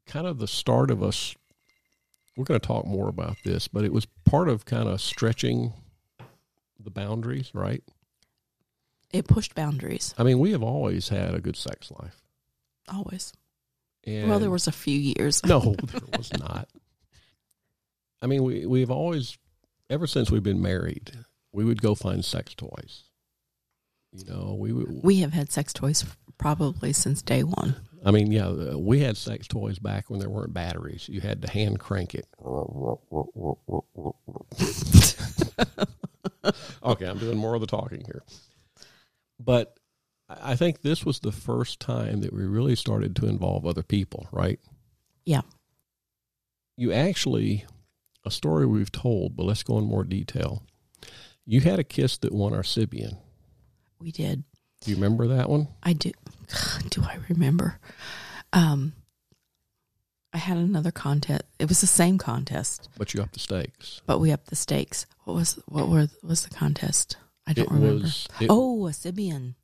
kind 0.08 0.28
of 0.28 0.40
the 0.40 0.48
start 0.48 0.92
of 0.92 1.02
us. 1.04 1.36
We're 2.38 2.46
going 2.46 2.60
to 2.60 2.66
talk 2.66 2.86
more 2.86 3.10
about 3.10 3.38
this, 3.44 3.68
but 3.68 3.84
it 3.84 3.92
was 3.92 4.06
part 4.26 4.48
of 4.48 4.64
kind 4.66 4.88
of 4.88 5.02
stretching 5.02 5.74
the 6.80 6.90
boundaries, 6.90 7.52
right? 7.54 7.84
It 9.12 9.28
pushed 9.28 9.54
boundaries 9.54 10.16
I 10.18 10.24
mean, 10.24 10.40
we 10.40 10.52
have 10.52 10.64
always 10.64 11.10
had 11.10 11.36
a 11.36 11.42
good 11.42 11.58
sex 11.58 11.92
life. 11.92 12.22
always. 12.88 13.34
And 14.08 14.30
well, 14.30 14.40
there 14.40 14.50
was 14.50 14.68
a 14.68 14.72
few 14.72 14.98
years. 14.98 15.46
No, 15.46 15.60
there 15.84 16.02
was 16.18 16.32
not. 16.34 16.68
I 18.22 18.28
mean, 18.28 18.44
we 18.44 18.66
we've 18.66 18.92
always 18.92 19.38
ever 19.90 20.08
since 20.08 20.32
we've 20.32 20.44
been 20.44 20.62
married, 20.62 21.12
we 21.52 21.66
would 21.66 21.82
go 21.82 21.96
find 21.96 22.24
sex 22.24 22.54
toys. 22.56 23.04
You 24.12 24.26
know, 24.26 24.56
we 24.60 24.74
would. 24.74 25.04
We 25.04 25.20
have 25.20 25.34
had 25.34 25.52
sex 25.52 25.74
toys 25.74 26.06
probably 26.38 26.94
since 26.94 27.22
day 27.22 27.44
one. 27.44 27.76
I 28.04 28.12
mean, 28.12 28.32
yeah, 28.32 28.48
uh, 28.48 28.78
we 28.78 29.00
had 29.02 29.16
sex 29.16 29.48
toys 29.48 29.78
back 29.80 30.10
when 30.10 30.20
there 30.20 30.30
weren't 30.30 30.54
batteries. 30.54 31.08
You 31.08 31.22
had 31.22 31.42
to 31.44 31.50
hand 31.50 31.80
crank 31.80 32.16
it. 32.16 32.28
okay, 36.84 37.06
I'm 37.06 37.20
doing 37.20 37.38
more 37.38 37.54
of 37.54 37.62
the 37.62 37.68
talking 37.68 38.04
here. 38.06 38.24
But 39.40 39.78
I 40.28 40.52
I 40.52 40.56
think 40.56 40.82
this 40.82 41.06
was 41.06 41.20
the 41.20 41.32
first 41.32 41.80
time 41.80 42.22
that 42.22 42.34
we 42.34 42.46
really 42.46 42.76
started 42.76 43.16
to 43.18 43.28
involve 43.28 43.66
other 43.66 43.84
people, 43.84 44.28
right? 44.32 44.60
Yeah. 45.26 45.42
You 46.78 46.92
actually, 46.92 47.66
a 48.26 48.32
story 48.32 48.66
we've 48.66 48.92
told, 48.92 49.36
but 49.36 49.46
let's 49.46 49.64
go 49.64 49.78
in 49.80 49.86
more 49.86 50.04
detail. 50.04 50.64
You 51.46 51.62
had 51.62 51.80
a 51.80 51.84
kiss 51.84 52.18
that 52.20 52.34
won 52.34 52.54
our 52.54 52.62
Sybian. 52.64 53.18
We 54.00 54.12
did. 54.12 54.44
Do 54.82 54.92
you 54.92 54.96
remember 54.98 55.28
that 55.28 55.50
one? 55.50 55.68
I 55.84 55.94
do. 55.94 56.12
Do 56.90 57.04
I 57.04 57.18
remember? 57.30 57.80
Um, 58.54 58.94
I 60.34 60.38
had 60.38 60.58
another 60.58 60.92
contest. 60.92 61.44
It 61.60 61.68
was 61.68 61.82
the 61.82 61.88
same 61.88 62.18
contest, 62.18 62.90
But 62.98 63.14
you 63.14 63.22
upped 63.22 63.34
the 63.34 63.40
stakes. 63.40 64.02
but 64.06 64.20
we 64.20 64.32
upped 64.32 64.48
the 64.50 64.56
stakes. 64.56 65.06
What 65.26 65.36
was 65.36 65.60
what 65.68 65.88
were 65.90 66.08
was 66.24 66.44
the 66.44 66.50
contest? 66.56 67.18
I 67.46 67.54
don't 67.54 67.66
it 67.66 67.72
remember. 67.72 68.04
was. 68.04 68.28
It, 68.40 68.48
oh, 68.50 68.88
a 68.88 68.92
Sybian. 68.92 69.56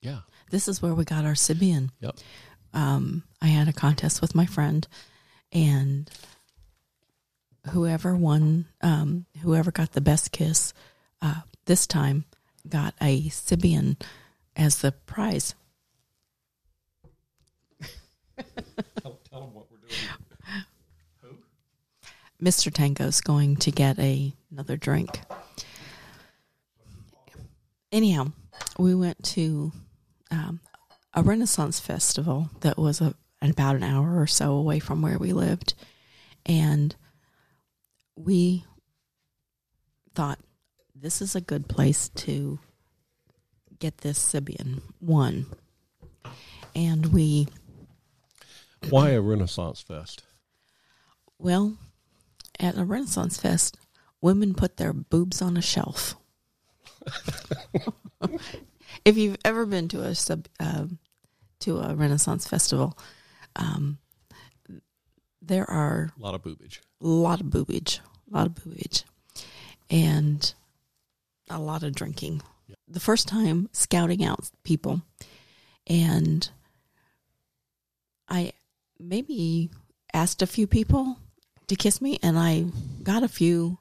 yeah. 0.00 0.20
This 0.50 0.68
is 0.68 0.80
where 0.80 0.94
we 0.94 1.04
got 1.04 1.24
our 1.24 1.32
Sybian. 1.34 1.90
Yep. 2.00 2.16
Um, 2.72 3.24
I 3.42 3.46
had 3.46 3.68
a 3.68 3.72
contest 3.72 4.20
with 4.20 4.34
my 4.34 4.46
friend, 4.46 4.86
and 5.52 6.10
whoever 7.70 8.16
won, 8.16 8.66
um, 8.80 9.26
whoever 9.42 9.70
got 9.70 9.92
the 9.92 10.00
best 10.00 10.32
kiss, 10.32 10.72
uh, 11.22 11.42
this 11.66 11.86
time 11.86 12.24
got 12.68 12.94
a 13.00 13.22
Sybian 13.28 14.00
as 14.54 14.78
the 14.78 14.92
prize. 14.92 15.54
Tell, 19.00 19.18
tell 19.30 19.40
them 19.40 19.54
what 19.54 19.66
we're 19.70 19.78
doing. 19.78 19.92
Who? 21.22 21.28
Mr. 22.42 22.72
Tango's 22.72 23.20
going 23.20 23.56
to 23.56 23.70
get 23.70 23.98
a 23.98 24.32
another 24.50 24.76
drink. 24.76 25.20
Anyhow, 27.92 28.32
we 28.78 28.94
went 28.94 29.22
to 29.24 29.72
um, 30.30 30.60
a 31.14 31.22
Renaissance 31.22 31.80
festival 31.80 32.50
that 32.60 32.76
was 32.76 33.00
a, 33.00 33.14
about 33.40 33.76
an 33.76 33.82
hour 33.82 34.20
or 34.20 34.26
so 34.26 34.52
away 34.52 34.80
from 34.80 35.00
where 35.00 35.18
we 35.18 35.32
lived, 35.32 35.74
and 36.44 36.94
we 38.16 38.64
thought 40.14 40.38
this 40.94 41.20
is 41.20 41.36
a 41.36 41.40
good 41.40 41.68
place 41.68 42.08
to 42.08 42.58
get 43.78 43.98
this 43.98 44.18
Sybian 44.18 44.82
one, 44.98 45.46
and 46.74 47.06
we 47.06 47.48
Why 48.88 49.10
a 49.10 49.20
Renaissance 49.20 49.80
Fest? 49.82 50.22
Well, 51.38 51.76
at 52.58 52.78
a 52.78 52.84
Renaissance 52.84 53.38
Fest, 53.38 53.76
women 54.22 54.54
put 54.54 54.78
their 54.78 54.94
boobs 54.94 55.42
on 55.42 55.56
a 55.56 55.62
shelf. 55.62 56.16
if 59.04 59.16
you've 59.16 59.36
ever 59.44 59.66
been 59.66 59.88
to 59.88 60.00
a 60.02 60.14
sub 60.14 60.48
um 60.58 60.98
to 61.60 61.78
a 61.78 61.94
Renaissance 61.94 62.46
festival, 62.48 62.98
um, 63.56 63.98
there 65.42 65.68
are 65.70 66.10
A 66.18 66.22
lot 66.22 66.34
of 66.34 66.42
boobage. 66.42 66.80
A 67.02 67.06
lot 67.06 67.40
of 67.40 67.48
boobage, 67.48 68.00
a 68.30 68.36
lot 68.36 68.46
of 68.46 68.54
boobage, 68.54 69.04
and 69.90 70.54
a 71.50 71.58
lot 71.58 71.82
of 71.82 71.94
drinking. 71.94 72.42
The 72.88 73.00
first 73.00 73.28
time 73.28 73.68
scouting 73.72 74.24
out 74.24 74.50
people, 74.64 75.02
and 75.86 76.48
I 78.28 78.52
maybe 78.98 79.70
asked 80.12 80.42
a 80.42 80.46
few 80.46 80.66
people 80.66 81.18
to 81.68 81.76
kiss 81.76 82.00
me, 82.00 82.18
and 82.22 82.38
I 82.38 82.66
got 83.02 83.22
a 83.22 83.28
few 83.28 83.78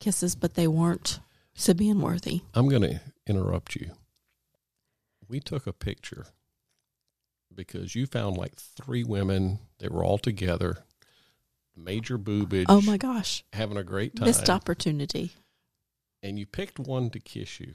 kisses, 0.00 0.34
but 0.34 0.54
they 0.54 0.68
weren't 0.68 1.20
Sybian 1.56 2.00
worthy. 2.00 2.42
I'm 2.54 2.68
going 2.68 2.82
to 2.82 3.00
interrupt 3.26 3.74
you. 3.74 3.90
We 5.28 5.40
took 5.40 5.66
a 5.66 5.72
picture 5.72 6.26
because 7.54 7.94
you 7.94 8.06
found 8.06 8.36
like 8.36 8.54
three 8.56 9.02
women. 9.02 9.58
They 9.78 9.88
were 9.88 10.04
all 10.04 10.18
together, 10.18 10.84
major 11.76 12.18
boobage, 12.18 12.66
Oh 12.68 12.80
my 12.80 12.96
gosh, 12.96 13.44
having 13.52 13.76
a 13.76 13.84
great 13.84 14.16
time. 14.16 14.26
missed 14.26 14.48
opportunity. 14.50 15.32
And 16.22 16.38
you 16.38 16.46
picked 16.46 16.78
one 16.78 17.10
to 17.10 17.20
kiss 17.20 17.60
you. 17.60 17.74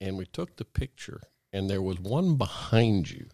And 0.00 0.16
we 0.16 0.26
took 0.26 0.56
the 0.56 0.64
picture, 0.64 1.20
and 1.52 1.68
there 1.70 1.82
was 1.82 1.98
one 2.00 2.36
behind 2.36 3.10
you 3.10 3.26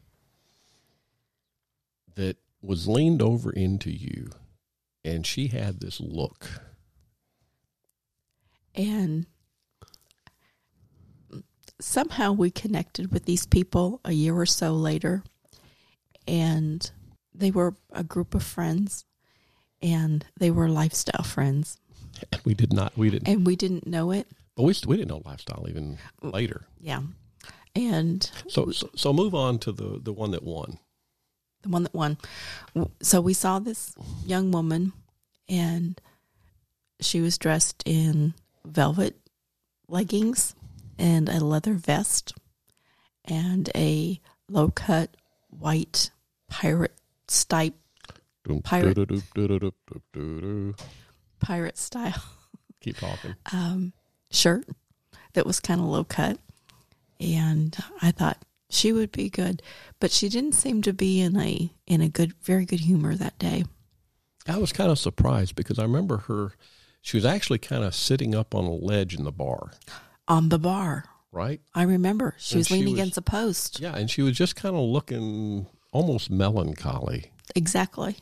that 2.15 2.37
was 2.63 2.87
leaned 2.87 3.23
over 3.23 3.51
into 3.51 3.91
you, 3.91 4.31
and 5.05 5.27
she 5.27 5.49
had 5.49 5.81
this 5.81 6.01
look. 6.01 6.49
and 8.75 9.27
somehow 11.81 12.31
we 12.33 12.51
connected 12.51 13.11
with 13.11 13.25
these 13.25 13.47
people 13.47 14.01
a 14.05 14.13
year 14.13 14.35
or 14.37 14.47
so 14.47 14.73
later 14.75 15.25
and 16.29 16.91
they 17.35 17.51
were 17.51 17.75
a 17.93 18.05
group 18.05 18.35
of 18.35 18.43
friends 18.43 19.05
and 19.83 20.25
they 20.39 20.51
were 20.51 20.69
lifestyle 20.69 21.23
friends. 21.25 21.79
And 22.33 22.41
we 22.45 22.55
did 22.55 22.73
not, 22.73 22.97
we 22.99 23.11
didn't, 23.11 23.29
and 23.29 23.47
we 23.47 23.57
didn't 23.57 23.87
know 23.87 24.11
it. 24.11 24.27
But 24.57 24.65
we, 24.65 24.75
we 24.87 24.97
didn't 24.97 25.09
know 25.09 25.23
lifestyle 25.25 25.67
even 25.69 25.99
later. 26.23 26.63
yeah. 26.81 27.03
And 27.77 28.29
So, 28.49 28.73
so, 28.73 28.91
so 28.97 29.13
move 29.13 29.33
on 29.35 29.59
to 29.61 29.71
the, 29.73 30.01
the 30.03 30.13
one 30.13 30.33
that 30.33 30.43
won. 30.43 30.79
the 31.63 31.69
one 31.69 31.85
that 31.85 31.95
won. 31.95 32.19
So 33.01 33.21
we 33.21 33.33
saw 33.33 33.61
this 33.61 33.95
young 34.27 34.51
woman 34.51 34.93
and 35.49 36.01
she 37.01 37.21
was 37.21 37.39
dressed 37.39 37.83
in 37.87 38.35
velvet 38.65 39.17
leggings 39.89 40.55
and 40.99 41.29
a 41.29 41.39
leather 41.45 41.75
vest 41.75 42.35
and 43.25 43.71
a 43.77 44.21
low 44.49 44.69
cut 44.71 45.17
white 45.49 46.11
pirate 46.49 46.97
stripe 47.29 47.77
Pirate. 48.65 48.97
Pirate 51.41 51.79
style 51.79 52.23
Keep 52.81 52.97
talking. 52.99 53.35
um, 53.53 53.93
shirt 54.31 54.67
that 55.35 55.47
was 55.47 55.61
kind 55.61 55.81
of 55.81 55.87
low 55.87 56.05
cut 56.05 56.39
and 57.19 57.77
i 58.03 58.11
thought 58.11 58.39
she 58.71 58.93
would 58.93 59.11
be 59.13 59.29
good 59.29 59.63
but 60.01 60.11
she 60.11 60.29
didn't 60.29 60.53
seem 60.55 60.81
to 60.83 60.93
be 60.93 61.21
in 61.21 61.37
a 61.39 61.71
in 61.87 62.01
a 62.01 62.09
good 62.09 62.33
very 62.43 62.65
good 62.65 62.81
humor 62.81 63.15
that 63.15 63.39
day 63.39 63.65
I 64.49 64.57
was 64.57 64.73
kind 64.73 64.91
of 64.91 64.99
surprised 64.99 65.55
because 65.55 65.79
I 65.79 65.83
remember 65.83 66.17
her. 66.27 66.53
She 67.03 67.19
was 67.19 67.27
actually 67.27 67.59
kind 67.59 67.85
of 67.85 67.95
sitting 67.95 68.35
up 68.35 68.55
on 68.55 68.65
a 68.65 68.73
ledge 68.73 69.15
in 69.15 69.23
the 69.25 69.31
bar, 69.31 69.73
on 70.27 70.49
the 70.49 70.59
bar 70.59 71.05
right? 71.31 71.61
i 71.75 71.83
remember 71.83 72.35
she 72.39 72.55
And 72.55 72.61
was 72.61 72.67
she 72.69 72.75
leaning 72.75 72.95
was- 72.95 73.01
against 73.01 73.19
a 73.19 73.23
post 73.23 73.81
Yeah, 73.81 73.95
and 73.95 74.11
she 74.11 74.23
was 74.23 74.37
just 74.37 74.57
kind 74.57 74.75
of 74.75 74.81
looking 74.83 75.67
almost 75.93 76.31
melancholy. 76.31 77.31
exactly 77.55 78.17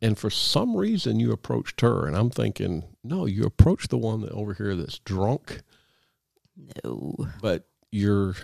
And 0.00 0.16
for 0.16 0.30
some 0.30 0.76
reason, 0.76 1.18
you 1.18 1.32
approached 1.32 1.80
her, 1.80 2.06
and 2.06 2.16
I'm 2.16 2.30
thinking, 2.30 2.84
no, 3.02 3.26
you 3.26 3.44
approached 3.44 3.90
the 3.90 3.98
one 3.98 4.20
that 4.20 4.30
over 4.30 4.54
here 4.54 4.76
that's 4.76 4.98
drunk, 5.00 5.62
no 6.84 7.16
but 7.40 7.66
you're. 7.90 8.34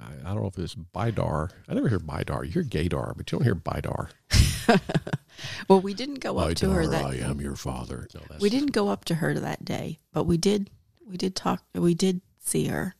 I, 0.00 0.10
I 0.24 0.34
don't 0.34 0.42
know 0.42 0.48
if 0.48 0.58
it's 0.58 0.74
Bidar. 0.74 1.50
I 1.68 1.74
never 1.74 1.88
hear 1.88 2.00
Bidar. 2.00 2.52
You're 2.54 2.64
Gaydar, 2.64 3.14
but 3.16 3.30
you 3.30 3.38
don't 3.38 3.44
hear 3.44 3.54
Bidar. 3.54 4.10
well 5.68 5.80
we 5.80 5.94
didn't 5.94 6.20
go 6.20 6.38
up 6.38 6.54
to 6.54 6.70
her 6.70 6.86
that 6.86 7.04
I 7.04 7.14
am 7.16 7.40
your 7.40 7.56
father. 7.56 8.08
No, 8.14 8.20
that's 8.28 8.42
we 8.42 8.50
didn't 8.50 8.72
go 8.72 8.88
up 8.88 9.04
to 9.06 9.16
her 9.16 9.34
that 9.34 9.64
day 9.64 9.98
but 10.12 10.24
we 10.24 10.36
did 10.36 10.70
we 11.06 11.16
did 11.16 11.34
talk 11.34 11.62
we 11.74 11.94
did 11.94 12.20
see 12.38 12.66
her 12.66 12.94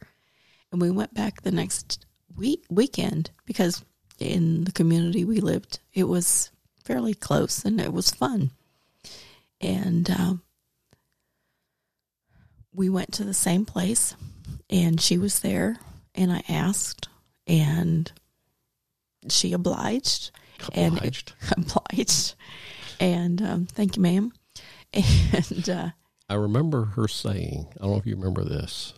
and 0.70 0.80
we 0.80 0.90
went 0.90 1.14
back 1.14 1.42
the 1.42 1.52
next 1.52 2.06
week 2.36 2.64
weekend 2.70 3.30
because 3.44 3.84
in 4.18 4.64
the 4.64 4.72
community 4.72 5.24
we 5.24 5.40
lived 5.40 5.80
it 5.92 6.04
was 6.04 6.50
fairly 6.84 7.14
close 7.14 7.64
and 7.64 7.80
it 7.80 7.92
was 7.92 8.10
fun. 8.10 8.50
And 9.60 10.10
um, 10.10 10.42
we 12.74 12.88
went 12.88 13.12
to 13.12 13.24
the 13.24 13.34
same 13.34 13.64
place 13.64 14.14
and 14.70 15.00
she 15.00 15.18
was 15.18 15.40
there 15.40 15.76
and 16.14 16.32
i 16.32 16.42
asked 16.48 17.08
and 17.46 18.12
she 19.28 19.52
obliged 19.52 20.30
and- 20.72 20.96
obliged. 20.96 21.32
obliged. 21.56 22.34
And 23.00 23.42
um, 23.42 23.66
thank 23.66 23.96
you 23.96 24.02
ma'am. 24.02 24.32
And 24.94 25.68
uh, 25.70 25.88
I 26.28 26.34
remember 26.34 26.84
her 26.84 27.08
saying, 27.08 27.68
I 27.76 27.82
don't 27.82 27.92
know 27.92 27.96
if 27.98 28.06
you 28.06 28.14
remember 28.14 28.44
this, 28.44 28.92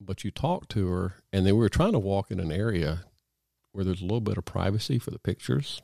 but 0.00 0.22
you 0.22 0.30
talked 0.30 0.70
to 0.70 0.86
her, 0.88 1.14
and 1.32 1.44
then 1.44 1.54
we 1.54 1.60
were 1.60 1.68
trying 1.68 1.92
to 1.92 1.98
walk 1.98 2.30
in 2.30 2.38
an 2.38 2.52
area 2.52 3.04
where 3.72 3.84
there's 3.84 4.00
a 4.00 4.04
little 4.04 4.20
bit 4.20 4.38
of 4.38 4.44
privacy 4.44 4.98
for 4.98 5.10
the 5.10 5.18
pictures. 5.18 5.82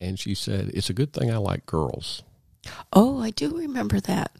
And 0.00 0.18
she 0.18 0.34
said, 0.34 0.70
It's 0.74 0.90
a 0.90 0.94
good 0.94 1.12
thing 1.12 1.30
I 1.30 1.36
like 1.36 1.66
girls. 1.66 2.22
Oh, 2.92 3.20
I 3.20 3.30
do 3.30 3.56
remember 3.56 4.00
that. 4.00 4.36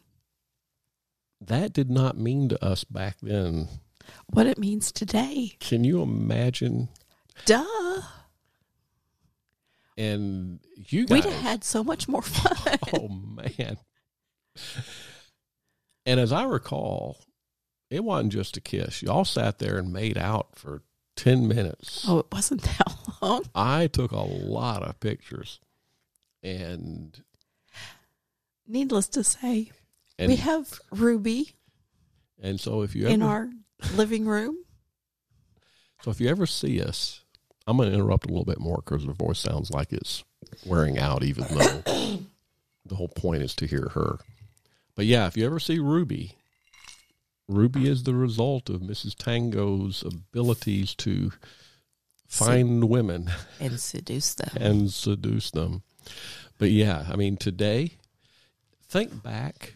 That 1.41 1.73
did 1.73 1.91
not 1.91 2.17
mean 2.17 2.49
to 2.51 2.65
us 2.65 2.85
back 2.85 3.17
then. 3.21 3.69
What 4.27 4.47
it 4.47 4.59
means 4.59 4.93
today. 4.93 5.53
Can 5.61 5.85
you 5.85 6.03
imagine? 6.03 6.89
Duh. 7.45 8.01
And 9.97 10.61
you 10.75 11.07
guys, 11.07 11.25
We'd 11.25 11.33
have 11.33 11.43
had 11.43 11.65
so 11.65 11.85
much 11.85 12.09
more 12.09 12.23
fun. 12.23 12.79
oh 12.95 13.09
man. 13.09 13.77
And 16.07 16.19
as 16.19 16.33
I 16.33 16.45
recall, 16.45 17.19
it 17.91 18.03
wasn't 18.03 18.33
just 18.33 18.57
a 18.57 18.61
kiss. 18.61 19.03
Y'all 19.03 19.25
sat 19.25 19.59
there 19.59 19.79
and 19.79 19.93
made 19.93 20.19
out 20.19 20.57
for 20.57 20.83
10 21.17 21.47
minutes. 21.49 22.05
Oh, 22.09 22.19
it 22.21 22.27
wasn't 22.33 22.63
that 22.79 22.95
long. 23.21 23.45
I 23.55 23.87
took 23.87 24.13
a 24.13 24.21
lot 24.21 24.83
of 24.83 24.99
pictures. 25.01 25.61
And 26.43 27.21
Needless 28.67 29.09
to 29.09 29.25
say, 29.25 29.71
and 30.19 30.29
we 30.29 30.37
have 30.37 30.81
Ruby 30.91 31.55
and 32.43 32.61
so 32.61 32.83
if 32.83 32.95
you 32.95 33.07
in 33.07 33.23
our 33.23 33.49
living 33.95 34.27
room. 34.27 34.57
so 36.03 36.11
if 36.11 36.21
you 36.21 36.29
ever 36.29 36.47
see 36.47 36.83
us, 36.83 37.23
I'm 37.67 37.77
going 37.77 37.89
to 37.89 37.95
interrupt 37.95 38.27
a 38.27 38.29
little 38.29 38.45
bit 38.45 38.59
more 38.59 38.83
because 38.85 39.05
her 39.05 39.13
voice 39.13 39.39
sounds 39.39 39.71
like 39.71 39.93
it's 39.93 40.25
wearing 40.67 40.99
out, 40.99 41.23
even 41.23 41.45
though 41.49 41.83
the 42.87 42.95
whole 42.95 43.09
point 43.09 43.43
is 43.43 43.55
to 43.57 43.67
hear 43.67 43.91
her. 43.95 44.19
But 44.97 45.07
yeah, 45.07 45.27
if 45.27 45.37
you 45.37 45.47
ever 45.47 45.61
see 45.61 45.79
Ruby, 45.79 46.37
Ruby 47.49 47.89
is 47.89 48.05
the 48.05 48.15
result 48.15 48.71
of 48.71 48.81
Mrs. 48.81 49.15
Tango's 49.15 50.03
abilities 50.03 50.95
to 50.97 51.33
find 52.29 52.85
women 52.89 53.31
and 53.61 53.79
seduce 53.79 54.35
them. 54.35 54.51
and 54.61 54.91
seduce 54.91 55.51
them. 55.51 55.83
But 56.59 56.71
yeah, 56.71 57.07
I 57.11 57.17
mean, 57.17 57.37
today, 57.37 57.93
think 58.89 59.23
back. 59.23 59.75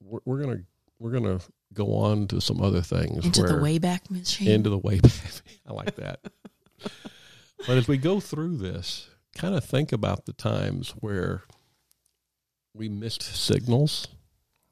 We're, 0.00 0.20
we're 0.24 0.40
gonna 0.40 0.60
we're 0.98 1.10
gonna 1.12 1.40
go 1.74 1.94
on 1.96 2.28
to 2.28 2.40
some 2.40 2.62
other 2.62 2.80
things 2.80 3.24
Into 3.24 3.42
the 3.42 3.54
where- 3.54 3.62
Wayback 3.78 4.10
Machine. 4.10 4.48
into 4.48 4.70
the 4.70 4.78
way 4.78 5.00
back. 5.00 5.12
I 5.66 5.72
like 5.72 5.96
that. 5.96 6.20
but 7.66 7.76
as 7.76 7.88
we 7.88 7.98
go 7.98 8.20
through 8.20 8.56
this, 8.58 9.08
kind 9.34 9.54
of 9.54 9.64
think 9.64 9.92
about 9.92 10.24
the 10.26 10.32
times 10.32 10.90
where 11.00 11.42
we 12.72 12.88
missed 12.88 13.22
signals, 13.22 14.06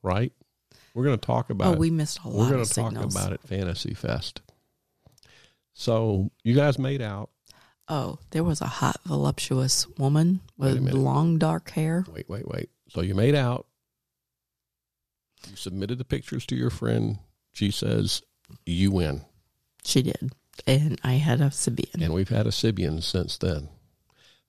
right? 0.02 0.32
We're 0.94 1.04
going 1.04 1.18
to 1.18 1.26
talk 1.26 1.50
about. 1.50 1.74
oh, 1.74 1.78
we 1.78 1.90
missed 1.90 2.20
a 2.24 2.28
lot. 2.28 2.36
we're 2.38 2.50
going 2.50 2.64
to 2.64 2.72
talk 2.72 2.92
signals. 2.92 3.14
about 3.14 3.32
it 3.32 3.40
Fantasy 3.42 3.94
Fest. 3.94 4.40
So 5.74 6.30
you 6.44 6.54
guys 6.54 6.78
made 6.78 7.02
out. 7.02 7.30
Oh, 7.88 8.18
there 8.30 8.44
was 8.44 8.60
a 8.60 8.66
hot, 8.66 8.98
voluptuous 9.04 9.86
woman 9.98 10.40
with 10.56 10.80
long, 10.92 11.36
dark 11.38 11.70
hair. 11.70 12.04
Wait, 12.10 12.28
wait, 12.28 12.48
wait. 12.48 12.70
So 12.88 13.02
you 13.02 13.14
made 13.14 13.34
out. 13.34 13.66
You 15.50 15.56
submitted 15.56 15.98
the 15.98 16.04
pictures 16.04 16.46
to 16.46 16.56
your 16.56 16.70
friend. 16.70 17.18
She 17.52 17.70
says 17.70 18.22
you 18.64 18.90
win, 18.90 19.22
She 19.84 20.02
did. 20.02 20.32
And 20.66 20.98
I 21.04 21.14
had 21.14 21.40
a 21.40 21.46
Sybian. 21.46 22.02
and 22.02 22.14
we've 22.14 22.28
had 22.28 22.46
a 22.46 22.50
Sybian 22.50 23.02
since 23.02 23.36
then. 23.36 23.68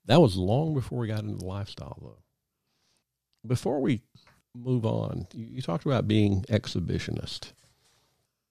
That 0.06 0.22
was 0.22 0.38
long 0.38 0.74
before 0.74 1.00
we 1.00 1.08
got 1.08 1.24
into 1.24 1.36
the 1.36 1.46
lifestyle, 1.46 1.98
though. 2.02 2.20
Before 3.46 3.82
we 3.82 4.02
move 4.56 4.86
on, 4.86 5.28
you, 5.34 5.46
you 5.46 5.62
talked 5.62 5.86
about 5.86 6.08
being 6.08 6.44
exhibitionist. 6.44 7.52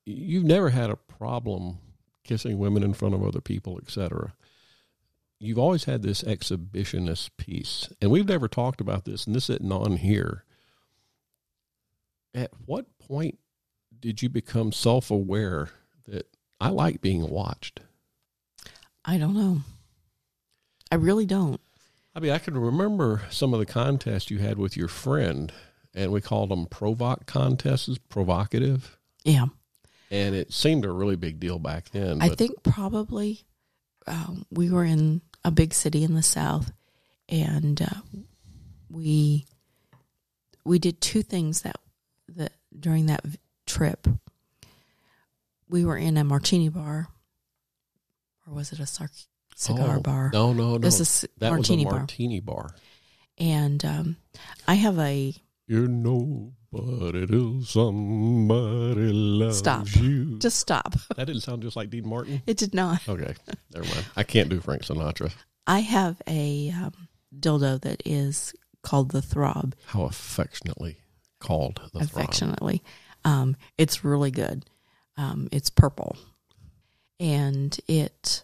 You've 0.05 0.45
never 0.45 0.71
had 0.71 0.91
a 0.91 0.97
problem 0.97 1.79
kissing 2.25 2.59
women 2.59 2.83
in 2.83 2.95
front 2.95 3.15
of 3.15 3.23
other 3.23 3.41
people, 3.41 3.79
etc. 3.79 4.35
You've 5.39 5.59
always 5.59 5.85
had 5.85 6.03
this 6.03 6.23
exhibitionist 6.23 7.31
piece, 7.37 7.89
and 8.01 8.11
we've 8.11 8.29
never 8.29 8.49
talked 8.49 8.81
about 8.81 9.05
this, 9.05 9.27
and 9.27 9.35
this 9.35 9.51
isn't 9.51 9.73
on 9.73 9.97
here. 9.97 10.45
At 12.35 12.51
what 12.67 12.99
point 12.99 13.39
did 14.01 14.23
you 14.23 14.29
become 14.29 14.73
self-aware 14.73 15.69
that 16.07 16.29
I 16.61 16.69
like 16.69 17.01
being 17.01 17.29
watched? 17.29 17.81
I 19.05 19.19
don't 19.19 19.35
know. 19.35 19.61
I 20.91 20.97
really 20.97 21.27
don't. 21.27 21.61
I 22.15 22.21
mean, 22.21 22.31
I 22.31 22.39
can 22.39 22.57
remember 22.57 23.23
some 23.31 23.53
of 23.53 23.61
the 23.61 23.67
contests 23.67 24.31
you 24.31 24.39
had 24.39 24.57
with 24.57 24.77
your 24.77 24.89
friend, 24.89 25.53
and 25.95 26.11
we 26.13 26.21
called 26.21 26.51
them 26.51 26.67
provoc 26.67 27.27
contests, 27.27 27.97
provocative, 28.09 28.99
Yeah. 29.25 29.47
and 30.11 30.35
it 30.35 30.53
seemed 30.53 30.85
a 30.85 30.91
really 30.93 31.17
big 31.17 31.39
deal 31.41 31.59
back 31.59 31.91
then. 31.91 32.21
I 32.23 32.29
think 32.31 32.63
probably 32.63 33.45
um, 34.07 34.45
we 34.51 34.71
were 34.71 34.85
in 34.85 35.21
a 35.45 35.51
big 35.51 35.73
city 35.75 36.03
in 36.05 36.15
the 36.15 36.23
South, 36.23 36.73
and 37.29 37.81
uh, 37.83 38.01
we 38.91 39.47
we 40.65 40.79
did 40.79 41.01
two 41.01 41.23
things 41.23 41.63
that 41.63 41.77
that 42.29 42.53
during 42.79 43.07
that 43.07 43.25
trip. 43.67 44.07
We 45.69 45.85
were 45.85 45.97
in 45.97 46.17
a 46.19 46.25
martini 46.25 46.69
bar, 46.69 47.09
or 48.47 48.55
was 48.55 48.73
it 48.73 48.79
a 48.81 48.87
cigar, 48.87 49.11
cigar 49.57 49.97
Oh, 49.97 50.01
bar? 50.01 50.31
No, 50.33 50.53
no, 50.53 50.73
no. 50.73 50.79
This 50.79 51.01
is 51.01 51.27
that 51.39 51.51
martini 51.51 51.85
was 51.85 51.91
a 51.93 51.95
bar, 51.95 51.99
martini 52.01 52.41
bar. 52.41 52.71
and 53.39 53.85
um, 53.85 54.17
I 54.69 54.75
have 54.75 54.99
a 54.99 55.35
You're 55.67 55.89
nobody 55.89 57.27
till 57.27 57.63
somebody 57.63 59.13
loves 59.13 59.59
Stop. 59.59 59.87
you. 59.97 60.39
just 60.39 60.59
stop. 60.59 60.95
that 61.17 61.27
didn't 61.27 61.41
sound 61.41 61.63
just 61.63 61.77
like 61.77 61.91
Dean 61.91 62.07
Martin. 62.07 62.43
It 62.47 62.57
did 62.59 62.75
not. 62.75 63.09
Okay, 63.09 63.35
never 63.75 63.87
mind. 63.87 64.07
I 64.17 64.25
can't 64.25 64.49
do 64.49 64.61
Frank 64.61 64.83
Sinatra. 64.83 65.33
I 65.67 65.81
have 65.81 66.21
a 66.29 66.71
um, 66.77 66.93
dildo 67.39 67.81
that 67.81 68.03
is 68.05 68.55
called 68.83 69.11
the 69.11 69.23
Throb. 69.23 69.75
How 69.87 70.03
affectionately 70.05 70.99
called 71.41 71.81
the 71.93 72.01
Throb. 72.01 72.03
affectionately. 72.03 72.83
Um, 73.25 73.57
it's 73.79 74.05
really 74.05 74.31
good. 74.31 74.67
Um, 75.17 75.49
it's 75.51 75.71
purple, 75.71 76.17
and 77.19 77.75
it. 77.89 78.43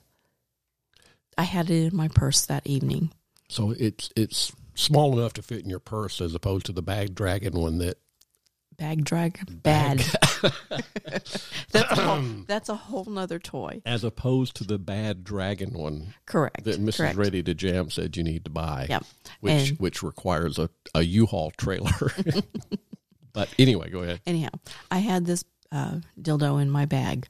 I 1.37 1.43
had 1.43 1.71
it 1.71 1.93
in 1.93 1.97
my 1.97 2.09
purse 2.09 2.47
that 2.47 2.67
evening. 2.67 3.11
So 3.49 3.73
it's 3.73 4.11
it's 4.17 4.53
small 4.81 5.19
enough 5.19 5.33
to 5.35 5.43
fit 5.43 5.63
in 5.63 5.71
your 5.71 5.79
purse, 5.81 6.21
as 6.21 6.35
opposed 6.35 6.67
to 6.67 6.73
the 6.73 6.83
bag 6.83 7.15
dragon 7.15 7.53
one 7.55 7.79
that 7.79 7.99
Bag 8.79 9.05
drag 9.05 9.39
bad. 9.63 9.99
that's 11.71 11.91
a 11.91 11.95
whole, 11.97 12.23
that's 12.47 12.69
a 12.71 12.75
whole 12.75 13.05
nother 13.05 13.39
toy. 13.39 13.83
as 13.85 14.05
opposed 14.05 14.57
to 14.57 14.65
the 14.65 14.79
bad 14.79 15.23
dragon 15.23 15.75
one 15.75 16.15
Correct. 16.25 16.65
that 16.65 16.81
Mrs. 16.81 16.97
Correct. 16.97 17.17
Ready 17.17 17.43
to 17.43 17.53
Jam 17.53 17.91
said 17.91 18.17
you 18.17 18.23
need 18.25 18.45
to 18.45 18.51
buy. 18.51 18.87
Yep. 18.89 19.05
Which 19.41 19.71
And- 19.71 19.79
which 19.81 20.03
requires 20.03 20.59
a, 20.59 20.71
a 20.95 21.03
U-Haul 21.03 21.51
trailer. 21.59 21.91
but 23.35 23.51
anyway, 23.59 23.91
go 23.91 24.01
ahead. 24.01 24.23
Anyhow, 24.27 24.49
I 24.91 24.99
had 25.01 25.27
this 25.27 25.45
uh, 25.71 25.97
dildo 26.19 26.63
in 26.63 26.71
my 26.71 26.87
bag, 26.87 27.29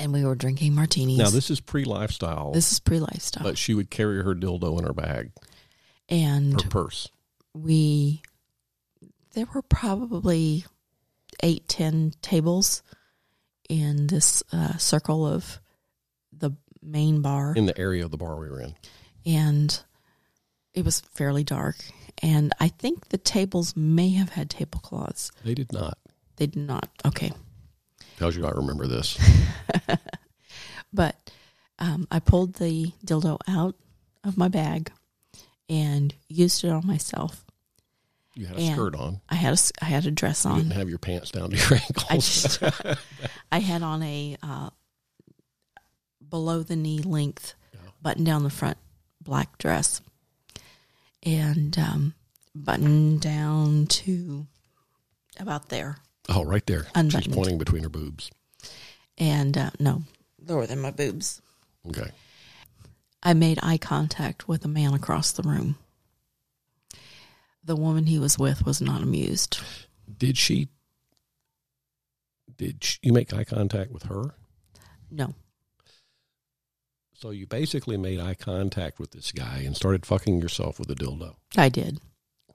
and 0.00 0.12
we 0.12 0.24
were 0.24 0.34
drinking 0.34 0.74
martinis. 0.74 1.18
Now 1.18 1.30
this 1.30 1.50
is 1.50 1.60
pre-lifestyle, 1.60 2.50
this 2.50 2.72
is 2.72 2.80
pre 2.80 2.98
lifestyle, 2.98 3.44
but 3.44 3.56
she 3.56 3.74
would 3.74 3.90
carry 3.90 4.24
her 4.24 4.34
dildo 4.34 4.76
in 4.80 4.84
her 4.84 4.92
bag, 4.92 5.30
and 6.08 6.60
her 6.62 6.68
purse. 6.68 7.08
we 7.54 8.22
there 9.34 9.46
were 9.54 9.62
probably 9.62 10.64
eight 11.42 11.68
ten 11.68 12.12
tables 12.22 12.82
in 13.68 14.06
this 14.06 14.42
uh, 14.52 14.76
circle 14.78 15.26
of 15.26 15.60
the 16.32 16.50
main 16.82 17.20
bar 17.22 17.54
in 17.56 17.66
the 17.66 17.78
area 17.78 18.04
of 18.04 18.10
the 18.10 18.16
bar 18.16 18.36
we 18.38 18.48
were 18.48 18.60
in. 18.62 18.74
and 19.26 19.82
it 20.74 20.84
was 20.84 21.00
fairly 21.00 21.44
dark 21.44 21.76
and 22.22 22.52
i 22.60 22.68
think 22.68 23.08
the 23.08 23.18
tables 23.18 23.76
may 23.76 24.10
have 24.10 24.30
had 24.30 24.48
tablecloths 24.48 25.30
They 25.44 25.54
did 25.54 25.72
not. 25.72 25.98
they 26.36 26.46
did 26.46 26.56
not 26.66 26.88
okay 27.04 27.32
Tells 28.18 28.36
you 28.36 28.44
I 28.46 28.50
remember 28.50 28.88
this. 28.88 29.16
but 30.92 31.30
um, 31.78 32.08
i 32.10 32.18
pulled 32.18 32.54
the 32.54 32.92
dildo 33.04 33.38
out 33.46 33.74
of 34.24 34.36
my 34.36 34.48
bag 34.48 34.90
and 35.68 36.14
used 36.28 36.64
it 36.64 36.70
on 36.70 36.86
myself 36.86 37.44
You 38.34 38.46
had 38.46 38.56
a 38.56 38.60
And- 38.60 38.74
skirt 38.74 38.94
on. 38.94 39.20
i 39.28 39.34
had 39.34 39.54
a, 39.54 39.58
I 39.82 39.86
had 39.86 40.06
a 40.06 40.10
dress 40.10 40.44
You 40.44 40.50
on 40.52 40.58
didn't 40.58 40.72
have 40.72 40.88
your 40.88 40.98
pants 40.98 41.30
down 41.30 41.50
to 41.50 41.56
your 41.56 41.72
ankles. 41.88 42.06
I 42.10 42.14
just 42.16 42.62
I 43.52 43.58
had 43.60 43.82
on 43.82 44.02
a 44.02 44.36
uh, 44.42 44.70
below 46.28 46.62
the 46.62 46.76
knee 46.76 47.00
length 47.00 47.54
button 48.02 48.24
down 48.24 48.42
the 48.44 48.50
front 48.50 48.76
black 49.20 49.58
dress 49.58 50.00
and 51.24 51.76
um, 51.78 52.14
button 52.54 53.18
down 53.18 53.86
to 53.86 54.46
about 55.40 55.68
there 55.68 55.96
oh, 56.28 56.44
right 56.44 56.64
there. 56.66 56.84
She's 56.84 56.90
Unbuttoned. 56.94 57.34
pointing 57.34 57.58
between 57.58 57.82
her 57.82 57.88
boobs. 57.88 58.30
and 59.18 59.56
uh, 59.58 59.70
no 59.80 60.02
lower 60.46 60.66
than 60.66 60.80
my 60.80 60.90
boobs. 60.90 61.42
Okay. 61.88 62.10
I 63.22 63.34
made 63.34 63.58
eye 63.62 63.78
contact 63.78 64.48
with 64.48 64.64
a 64.64 64.68
man 64.68 64.94
across 64.94 65.32
the 65.32 65.42
room. 65.42 65.76
The 67.64 67.76
woman 67.76 68.06
he 68.06 68.18
was 68.18 68.38
with 68.38 68.64
was 68.64 68.80
not 68.80 69.02
amused. 69.02 69.60
Did 70.16 70.38
she? 70.38 70.68
Did 72.56 72.82
she, 72.82 72.98
you 73.02 73.12
make 73.12 73.32
eye 73.32 73.44
contact 73.44 73.92
with 73.92 74.04
her? 74.04 74.34
No, 75.10 75.34
So 77.14 77.30
you 77.30 77.46
basically 77.46 77.96
made 77.96 78.20
eye 78.20 78.34
contact 78.34 78.98
with 78.98 79.12
this 79.12 79.32
guy 79.32 79.62
and 79.64 79.74
started 79.74 80.04
fucking 80.04 80.40
yourself 80.40 80.78
with 80.78 80.90
a 80.90 80.94
dildo 80.94 81.36
I 81.56 81.68
did, 81.70 81.98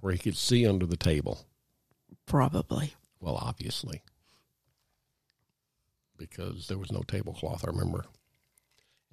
where 0.01 0.13
he 0.13 0.19
could 0.19 0.37
see 0.37 0.67
under 0.67 0.85
the 0.85 0.97
table. 0.97 1.45
probably. 2.27 2.93
Well, 3.19 3.35
obviously. 3.35 4.01
Because 6.17 6.67
there 6.67 6.77
was 6.77 6.91
no 6.91 7.01
tablecloth, 7.01 7.63
I 7.65 7.71
remember. 7.71 8.05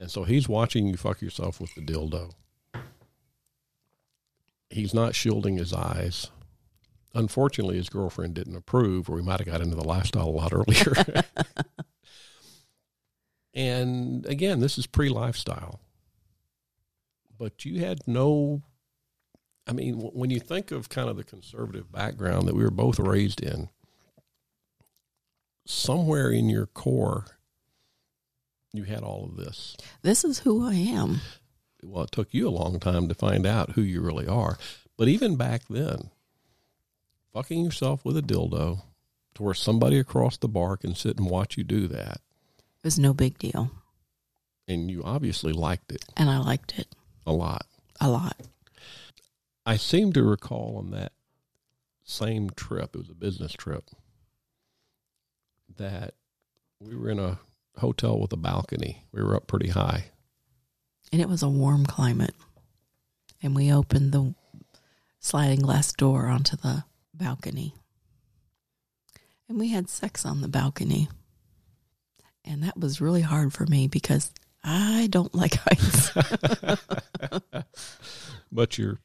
And 0.01 0.11
so 0.11 0.25
he's 0.25 0.49
watching 0.49 0.87
you 0.87 0.97
fuck 0.97 1.21
yourself 1.21 1.61
with 1.61 1.75
the 1.75 1.83
dildo. 1.83 2.33
He's 4.71 4.95
not 4.95 5.15
shielding 5.15 5.59
his 5.59 5.75
eyes. 5.75 6.31
Unfortunately, 7.15 7.77
his 7.77 7.91
girlfriend 7.91 8.35
didn't 8.35 8.57
approve, 8.57 9.11
or 9.11 9.17
we 9.17 9.23
might 9.23 9.41
have 9.41 9.47
got 9.47 9.61
into 9.61 9.77
the 9.77 9.85
lifestyle 9.85 10.29
a 10.29 10.31
lot 10.31 10.53
earlier. 10.55 10.95
and 13.53 14.25
again, 14.27 14.61
this 14.61 14.79
is 14.79 14.87
pre 14.87 15.11
lifestyle. 15.11 15.81
But 17.37 17.65
you 17.65 17.81
had 17.81 18.01
no, 18.07 18.63
I 19.67 19.73
mean, 19.73 19.97
when 19.97 20.31
you 20.31 20.41
think 20.41 20.71
of 20.71 20.89
kind 20.89 21.11
of 21.11 21.17
the 21.17 21.25
conservative 21.25 21.93
background 21.93 22.49
that 22.49 22.55
we 22.55 22.63
were 22.63 22.71
both 22.71 22.99
raised 22.99 23.43
in, 23.43 23.69
somewhere 25.67 26.31
in 26.31 26.49
your 26.49 26.67
core, 26.67 27.27
you 28.73 28.85
had 28.85 29.03
all 29.03 29.25
of 29.25 29.37
this. 29.37 29.77
This 30.03 30.25
is 30.25 30.41
who 30.41 30.67
I 30.67 30.75
am. 30.75 31.21
Well, 31.83 32.05
it 32.05 32.13
took 32.13 32.33
you 32.35 32.49
a 32.49 32.51
long 32.51 32.79
time 32.79 33.09
to 33.09 33.15
find 33.15 33.47
out 33.47 33.73
who 33.73 33.83
you 33.83 34.01
really 34.01 34.27
are. 34.27 34.59
But 34.97 35.09
even 35.09 35.37
back 35.37 35.63
then, 35.71 36.11
fucking 37.33 37.65
yourself 37.65 38.05
with 38.05 38.17
a 38.17 38.23
dildo 38.23 38.83
to 39.35 39.43
where 39.43 39.55
somebody 39.55 39.99
across 39.99 40.37
the 40.37 40.49
bar 40.49 40.77
can 40.77 40.95
sit 40.95 41.19
and 41.19 41.29
watch 41.31 41.57
you 41.57 41.65
do 41.65 41.87
that, 41.89 42.21
It 42.59 42.85
was 42.85 42.99
no 42.99 43.15
big 43.15 43.39
deal. 43.39 43.71
and 44.69 44.91
you 44.91 45.03
obviously 45.03 45.53
liked 45.53 45.91
it 45.93 46.05
And 46.17 46.29
I 46.31 46.39
liked 46.39 46.79
it 46.79 46.89
a 47.27 47.33
lot. 47.33 47.67
a 48.01 48.09
lot. 48.11 48.37
I 49.67 49.77
seem 49.77 50.13
to 50.15 50.23
recall 50.23 50.77
on 50.79 50.91
that 50.91 51.13
same 52.05 52.51
trip, 52.51 52.95
it 52.95 52.99
was 52.99 53.09
a 53.11 53.15
business 53.15 53.53
trip, 53.53 53.91
that 55.77 56.15
we 56.81 56.95
were 56.97 57.11
in 57.11 57.19
a 57.19 57.39
hotel 57.81 58.19
with 58.19 58.33
a 58.33 58.37
balcony. 58.37 59.05
We 59.13 59.23
were 59.23 59.37
up 59.37 59.47
pretty 59.47 59.69
high. 59.71 60.07
And 61.13 61.21
it 61.21 61.29
was 61.29 61.43
a 61.43 61.49
warm 61.49 61.85
climate. 61.87 62.35
And 63.43 63.55
we 63.57 63.73
opened 63.73 64.13
the 64.13 64.35
sliding 65.19 65.61
glass 65.61 65.93
door 65.93 66.27
onto 66.29 66.57
the 66.57 66.85
balcony. 67.15 67.75
And 69.49 69.59
we 69.59 69.69
had 69.69 69.89
sex 69.89 70.25
on 70.25 70.41
the 70.41 70.49
balcony. 70.49 71.09
And 72.45 72.63
that 72.63 72.79
was 72.79 73.01
really 73.01 73.23
hard 73.23 73.53
for 73.53 73.67
me 73.67 73.89
because 73.89 74.31
I 74.63 75.09
don't 75.11 75.35
like 75.35 75.55
heights. 75.57 76.11
but 78.53 78.79
your 78.79 78.99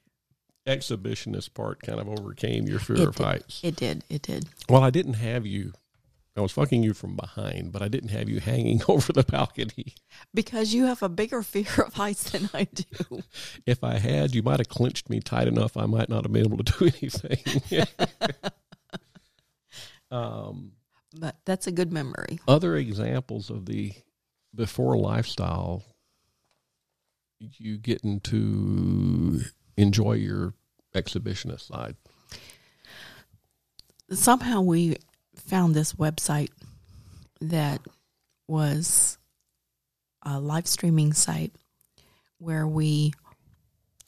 exhibitionist 0.68 1.54
part 1.54 1.82
kind 1.82 2.00
of 2.00 2.08
overcame 2.08 2.68
your 2.68 2.80
fear 2.80 2.98
It 2.98 3.08
of 3.08 3.16
did. 3.16 3.24
heights. 3.26 3.60
it 3.64 3.76
did. 3.76 4.04
It 4.10 4.22
did. 4.22 4.46
Well, 4.70 4.84
I 4.84 4.90
didn't 4.90 5.14
have 5.16 5.46
you. 5.46 5.74
I 6.38 6.42
was 6.42 6.52
fucking 6.52 6.84
you 6.84 6.94
from 6.94 7.16
behind, 7.16 7.72
but 7.72 7.82
I 7.82 7.88
didn't 7.88 8.10
have 8.10 8.28
you 8.28 8.40
hanging 8.52 8.82
over 8.90 9.14
the 9.14 9.24
balcony. 9.24 9.94
Because 10.34 10.74
you 10.74 10.86
have 10.86 11.02
a 11.02 11.10
bigger 11.10 11.42
fear 11.42 11.84
of 11.86 11.94
heights 11.94 12.30
than 12.32 12.50
I 12.54 12.66
do. 12.66 13.22
If 13.66 13.84
I 13.84 13.98
had, 14.00 14.36
you 14.36 14.44
might 14.44 14.60
have 14.60 14.70
clinched 14.70 15.10
me 15.10 15.20
tight 15.20 15.48
enough. 15.48 15.76
I 15.78 15.86
might 15.86 16.10
not 16.10 16.24
have 16.24 16.32
been 16.34 16.46
able 16.46 16.64
to 16.64 16.74
do 16.78 16.86
anything. 16.86 17.86
um, 20.12 20.74
But 21.20 21.38
that's 21.46 21.68
a 21.68 21.72
good 21.72 21.92
memory. 21.92 22.40
other 22.48 22.76
examples 22.76 23.50
of 23.50 23.66
the 23.66 23.94
before 24.54 24.98
lifestyle, 24.98 25.84
you 27.40 27.78
getting 27.78 28.20
to 28.22 29.42
enjoy 29.78 30.14
your 30.14 30.54
exhibitionist 30.94 31.62
side. 31.68 31.96
somehow 34.12 34.62
we 34.62 34.96
found 35.46 35.74
this 35.76 35.94
website 35.94 36.50
that 37.42 37.82
was 38.48 39.18
a 40.24 40.40
live 40.40 40.68
streaming 40.68 41.14
site 41.14 41.54
where 42.40 42.68
we 42.68 43.14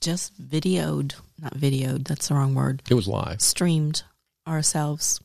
just 0.01 0.39
videoed, 0.41 1.15
not 1.41 1.55
videoed, 1.55 2.07
that's 2.07 2.27
the 2.27 2.35
wrong 2.35 2.55
word, 2.55 2.81
It 2.89 2.93
was 2.93 3.07
live. 3.07 3.41
streamed 3.41 4.03
ourselves 4.47 5.19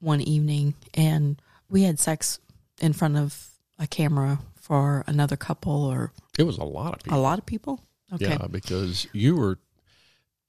one 0.00 0.20
evening 0.20 0.74
and 0.94 1.40
we 1.70 1.82
had 1.82 1.98
sex 1.98 2.38
in 2.80 2.92
front 2.92 3.16
of 3.16 3.48
a 3.78 3.86
camera 3.86 4.38
for 4.60 5.04
another 5.06 5.36
couple 5.36 5.84
or 5.84 6.12
It 6.38 6.44
was 6.44 6.58
a 6.58 6.64
lot 6.64 6.94
of 6.94 7.02
people. 7.02 7.18
a 7.18 7.20
lot 7.20 7.38
of 7.38 7.46
people. 7.46 7.80
Okay. 8.12 8.28
Yeah, 8.30 8.46
because 8.50 9.06
you 9.12 9.34
were. 9.36 9.58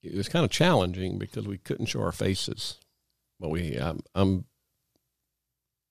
It 0.03 0.13
was 0.13 0.29
kind 0.29 0.45
of 0.45 0.51
challenging 0.51 1.17
because 1.17 1.47
we 1.47 1.57
couldn't 1.57 1.87
show 1.87 2.01
our 2.01 2.11
faces, 2.11 2.77
but 3.39 3.49
we. 3.49 3.75
I'm, 3.75 4.01
I'm 4.13 4.45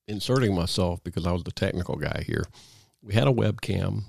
inserting 0.08 0.54
myself 0.54 1.02
because 1.04 1.26
I 1.26 1.32
was 1.32 1.44
the 1.44 1.52
technical 1.52 1.96
guy 1.96 2.24
here. 2.26 2.44
We 3.02 3.14
had 3.14 3.28
a 3.28 3.32
webcam, 3.32 4.04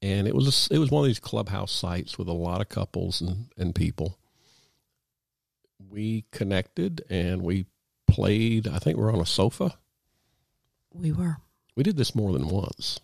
and 0.00 0.28
it 0.28 0.34
was 0.34 0.70
a, 0.70 0.74
it 0.74 0.78
was 0.78 0.90
one 0.90 1.04
of 1.04 1.06
these 1.06 1.18
clubhouse 1.18 1.72
sites 1.72 2.18
with 2.18 2.28
a 2.28 2.32
lot 2.32 2.60
of 2.60 2.68
couples 2.68 3.20
and 3.20 3.46
and 3.56 3.74
people. 3.74 4.18
We 5.90 6.24
connected 6.32 7.02
and 7.08 7.42
we 7.42 7.66
played. 8.06 8.66
I 8.66 8.78
think 8.78 8.98
we're 8.98 9.12
on 9.12 9.20
a 9.20 9.26
sofa. 9.26 9.74
We 10.92 11.12
were. 11.12 11.36
We 11.76 11.82
did 11.82 11.96
this 11.96 12.14
more 12.14 12.32
than 12.32 12.48
once. 12.48 12.98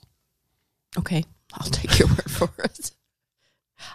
Okay. 0.98 1.24
I'll 1.54 1.70
take 1.70 1.98
your 1.98 2.08
word 2.08 2.30
for 2.30 2.50
it. 2.64 2.90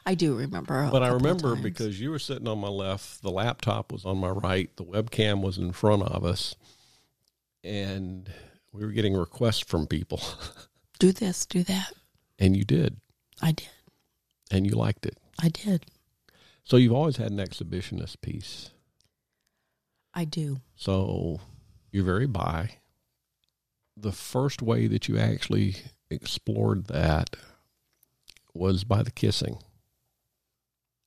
I 0.05 0.15
do 0.15 0.35
remember. 0.35 0.87
But 0.91 1.03
I 1.03 1.09
remember 1.09 1.55
because 1.55 1.99
you 1.99 2.11
were 2.11 2.19
sitting 2.19 2.47
on 2.47 2.59
my 2.59 2.67
left, 2.67 3.21
the 3.21 3.31
laptop 3.31 3.91
was 3.91 4.05
on 4.05 4.17
my 4.17 4.29
right, 4.29 4.69
the 4.75 4.83
webcam 4.83 5.41
was 5.41 5.57
in 5.57 5.71
front 5.71 6.03
of 6.03 6.23
us, 6.23 6.55
and 7.63 8.31
we 8.71 8.85
were 8.85 8.91
getting 8.91 9.13
requests 9.15 9.59
from 9.59 9.87
people. 9.87 10.21
do 10.99 11.11
this, 11.11 11.45
do 11.45 11.63
that. 11.63 11.93
And 12.37 12.55
you 12.55 12.63
did, 12.63 12.97
I 13.41 13.51
did. 13.51 13.67
and 14.51 14.65
you 14.65 14.73
liked 14.73 15.05
it. 15.05 15.17
I 15.41 15.49
did. 15.49 15.85
So 16.63 16.77
you've 16.77 16.93
always 16.93 17.17
had 17.17 17.31
an 17.31 17.37
exhibitionist 17.37 18.21
piece. 18.21 18.69
I 20.13 20.25
do. 20.25 20.61
So 20.75 21.39
you're 21.91 22.03
very 22.03 22.27
bi. 22.27 22.75
The 23.97 24.11
first 24.11 24.61
way 24.61 24.87
that 24.87 25.07
you 25.07 25.17
actually 25.17 25.75
explored 26.09 26.85
that 26.87 27.35
was 28.53 28.83
by 28.83 29.03
the 29.03 29.11
kissing. 29.11 29.57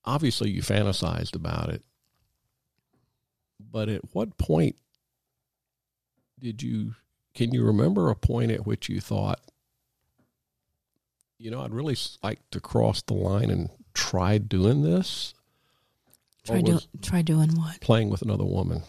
Obviously, 0.04 0.50
you 0.50 0.62
fantasized 0.62 1.34
about 1.34 1.68
it. 1.70 1.82
But 3.60 3.88
at 3.88 4.14
what 4.14 4.36
point 4.36 4.76
did 6.42 6.62
you, 6.62 6.94
can 7.34 7.52
you 7.52 7.64
remember 7.64 8.10
a 8.10 8.16
point 8.16 8.50
at 8.50 8.66
which 8.66 8.88
you 8.88 9.00
thought, 9.00 9.40
you 11.38 11.50
know, 11.50 11.62
I'd 11.62 11.72
really 11.72 11.96
like 12.22 12.40
to 12.50 12.60
cross 12.60 13.00
the 13.02 13.14
line 13.14 13.50
and 13.50 13.70
try 13.94 14.38
doing 14.38 14.82
this? 14.82 15.34
Try 16.44 16.60
do, 16.60 16.80
try 17.00 17.22
doing 17.22 17.50
what? 17.56 17.80
playing 17.80 18.10
with 18.10 18.22
another 18.22 18.44
woman? 18.44 18.82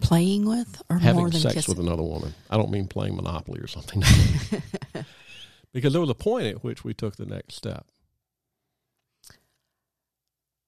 Playing 0.00 0.46
with 0.46 0.82
or 0.90 0.96
more 0.96 1.00
having 1.00 1.30
than 1.30 1.40
sex 1.40 1.54
kissing? 1.54 1.76
with 1.76 1.86
another 1.86 2.02
woman. 2.02 2.34
I 2.50 2.56
don't 2.56 2.70
mean 2.70 2.86
playing 2.86 3.16
Monopoly 3.16 3.60
or 3.60 3.66
something. 3.66 4.02
because 5.72 5.92
there 5.92 6.00
was 6.00 6.10
a 6.10 6.14
point 6.14 6.46
at 6.46 6.64
which 6.64 6.84
we 6.84 6.94
took 6.94 7.16
the 7.16 7.26
next 7.26 7.54
step. 7.54 7.86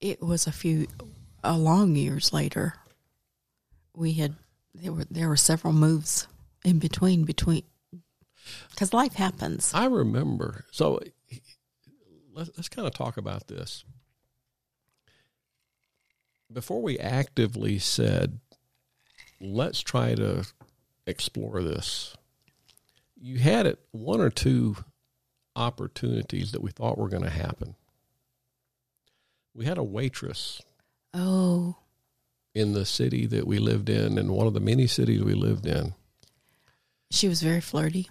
it 0.01 0.23
was 0.23 0.47
a 0.47 0.53
few, 0.53 0.87
a 1.43 1.57
long 1.57 1.97
years 1.97 2.33
later. 2.33 2.75
We 3.95 4.13
had 4.13 4.37
there 4.75 4.93
were 4.93 5.05
there 5.11 5.29
were 5.29 5.37
several 5.37 5.73
moves 5.73 6.29
in 6.65 6.79
between 6.79 7.25
between 7.25 7.63
because 8.71 8.93
life 8.93 9.15
happens. 9.15 9.73
I 9.75 9.87
remember. 9.87 10.65
So 10.71 11.01
let's, 12.33 12.51
let's 12.57 12.69
kind 12.69 12.87
of 12.87 12.95
talk 12.95 13.17
about 13.17 13.49
this. 13.49 13.85
Before 16.51 16.81
we 16.81 16.99
actively 16.99 17.79
said, 17.79 18.41
let's 19.41 19.81
try 19.81 20.15
to 20.15 20.47
explore 21.07 21.63
this, 21.63 22.17
you 23.21 23.39
had 23.39 23.67
it 23.67 23.79
one 23.91 24.21
or 24.21 24.31
two 24.31 24.77
opportunities 25.55 26.53
that 26.53 26.63
we 26.63 26.71
thought 26.71 26.97
were 26.97 27.09
going 27.09 27.25
to 27.25 27.31
happen. 27.31 27.75
We 29.55 29.67
had 29.67 29.77
a 29.77 29.83
waitress 29.83 30.63
Oh, 31.15 31.77
in 32.59 32.73
the 32.75 32.85
city 32.85 33.27
that 33.27 33.47
we 33.47 33.59
lived 33.59 33.89
in, 33.89 34.19
in 34.19 34.33
one 34.33 34.47
of 34.47 34.55
the 34.55 34.61
many 34.61 34.87
cities 34.87 35.23
we 35.23 35.35
lived 35.35 35.67
in. 35.67 35.95
she 37.11 37.29
was 37.29 37.41
very 37.43 37.61
flirty. 37.61 38.11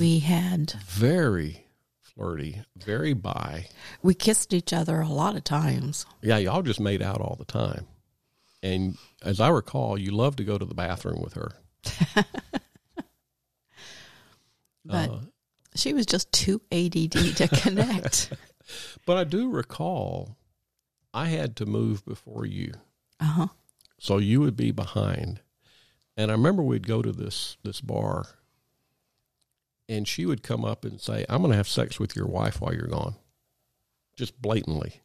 We 0.00 0.20
had 0.20 0.72
Very 0.86 1.66
flirty, 2.00 2.62
very 2.76 3.12
bi. 3.12 3.66
we 4.02 4.14
kissed 4.14 4.52
each 4.54 4.72
other 4.72 5.00
a 5.00 5.08
lot 5.08 5.36
of 5.36 5.44
times. 5.44 6.06
Yeah, 6.22 6.38
y'all 6.38 6.62
just 6.62 6.80
made 6.80 7.02
out 7.02 7.20
all 7.20 7.36
the 7.38 7.44
time. 7.44 7.86
And 8.62 8.96
as 9.22 9.40
I 9.40 9.48
recall, 9.50 9.98
you 9.98 10.10
loved 10.10 10.38
to 10.38 10.44
go 10.44 10.58
to 10.58 10.64
the 10.64 10.74
bathroom 10.74 11.20
with 11.22 11.34
her. 11.34 11.52
But 14.84 15.10
Uh, 15.10 15.18
She 15.74 15.92
was 15.92 16.06
just 16.06 16.32
too 16.32 16.60
ADD 16.72 17.12
to 17.12 17.48
connect. 17.62 18.32
But 19.06 19.16
I 19.18 19.24
do 19.24 19.50
recall 19.50 20.36
I 21.14 21.26
had 21.26 21.56
to 21.56 21.66
move 21.66 22.04
before 22.04 22.46
you. 22.46 22.72
uh 23.20 23.24
huh. 23.24 23.46
So 23.98 24.18
you 24.18 24.40
would 24.40 24.56
be 24.56 24.70
behind. 24.70 25.40
And 26.16 26.30
I 26.30 26.34
remember 26.34 26.62
we'd 26.62 26.86
go 26.86 27.02
to 27.02 27.12
this 27.12 27.56
this 27.62 27.80
bar 27.80 28.26
and 29.88 30.06
she 30.06 30.26
would 30.26 30.42
come 30.42 30.64
up 30.64 30.84
and 30.84 31.00
say, 31.00 31.24
I'm 31.28 31.42
gonna 31.42 31.56
have 31.56 31.68
sex 31.68 31.98
with 31.98 32.14
your 32.16 32.26
wife 32.26 32.60
while 32.60 32.74
you're 32.74 32.86
gone. 32.88 33.14
Just 34.16 34.40
blatantly. 34.40 35.00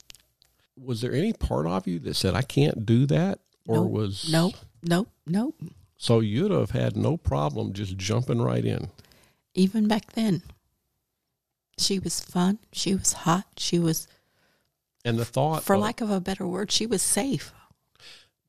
Was 0.77 1.01
there 1.01 1.13
any 1.13 1.33
part 1.33 1.67
of 1.67 1.87
you 1.87 1.99
that 1.99 2.15
said 2.15 2.33
I 2.35 2.41
can't 2.41 2.85
do 2.85 3.05
that? 3.07 3.39
Or 3.67 3.77
Nope. 3.77 3.91
was 3.91 4.29
Nope. 4.31 4.55
Nope. 4.81 5.09
Nope. 5.25 5.55
So 5.97 6.19
you'd 6.19 6.51
have 6.51 6.71
had 6.71 6.97
no 6.97 7.15
problem 7.15 7.71
just 7.73 7.95
jumping 7.95 8.41
right 8.41 8.65
in. 8.65 8.89
Even 9.53 9.87
back 9.87 10.13
then, 10.13 10.41
she 11.77 11.99
was 11.99 12.19
fun. 12.19 12.59
She 12.73 12.93
was 12.95 13.13
hot. 13.13 13.45
She 13.57 13.79
was, 13.79 14.07
And 15.05 15.17
the 15.17 15.23
thought 15.25 15.63
for 15.63 15.75
of- 15.75 15.81
lack 15.81 16.01
of 16.01 16.09
a 16.09 16.19
better 16.19 16.45
word, 16.47 16.71
she 16.71 16.85
was 16.85 17.01
safe 17.01 17.53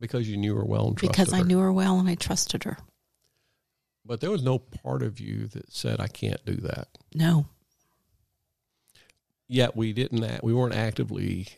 because 0.04 0.28
you 0.28 0.36
knew 0.36 0.54
her 0.56 0.64
well 0.64 0.88
and 0.88 0.96
trusted 0.96 1.12
because 1.12 1.32
I 1.32 1.38
her. 1.38 1.44
knew 1.44 1.58
her 1.58 1.72
well 1.72 1.98
and 1.98 2.08
I 2.08 2.14
trusted 2.14 2.64
her. 2.64 2.78
But 4.04 4.20
there 4.20 4.30
was 4.30 4.42
no 4.42 4.58
part 4.58 5.02
of 5.02 5.18
you 5.18 5.46
that 5.48 5.72
said 5.72 5.98
I 6.00 6.08
can't 6.08 6.44
do 6.44 6.56
that. 6.56 6.88
No. 7.14 7.46
Yet 9.48 9.76
we 9.76 9.92
didn't. 9.92 10.22
act- 10.24 10.44
We 10.44 10.52
weren't 10.54 10.74
actively 10.74 11.48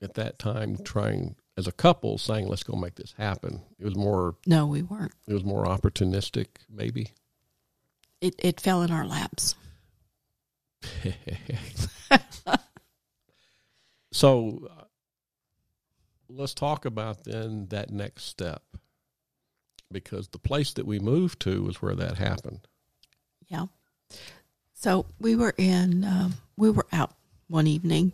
at 0.00 0.14
that 0.14 0.38
time 0.38 0.76
trying 0.84 1.34
as 1.56 1.66
a 1.66 1.72
couple 1.72 2.18
saying 2.18 2.46
let's 2.46 2.62
go 2.62 2.76
make 2.76 2.94
this 2.94 3.14
happen. 3.18 3.62
It 3.78 3.84
was 3.84 3.96
more. 3.96 4.36
No, 4.46 4.66
we 4.66 4.82
weren't. 4.82 5.12
It 5.26 5.32
was 5.34 5.44
more 5.44 5.64
opportunistic, 5.64 6.46
maybe. 6.70 7.12
It 8.20 8.34
it 8.38 8.60
fell 8.60 8.82
in 8.82 8.90
our 8.92 9.06
laps. 9.06 9.54
so 14.12 14.70
let's 16.28 16.54
talk 16.54 16.84
about 16.84 17.24
then 17.24 17.66
that 17.68 17.90
next 17.90 18.24
step 18.24 18.62
because 19.90 20.28
the 20.28 20.38
place 20.38 20.72
that 20.74 20.86
we 20.86 20.98
moved 20.98 21.40
to 21.40 21.62
was 21.62 21.80
where 21.80 21.94
that 21.94 22.18
happened. 22.18 22.60
Yeah. 23.48 23.66
So 24.74 25.06
we 25.18 25.34
were 25.34 25.54
in, 25.56 26.04
um, 26.04 26.34
we 26.56 26.70
were 26.70 26.86
out 26.92 27.14
one 27.48 27.66
evening 27.66 28.12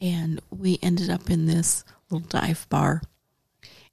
and 0.00 0.40
we 0.50 0.78
ended 0.82 1.10
up 1.10 1.30
in 1.30 1.46
this 1.46 1.84
little 2.10 2.26
dive 2.28 2.66
bar. 2.68 3.02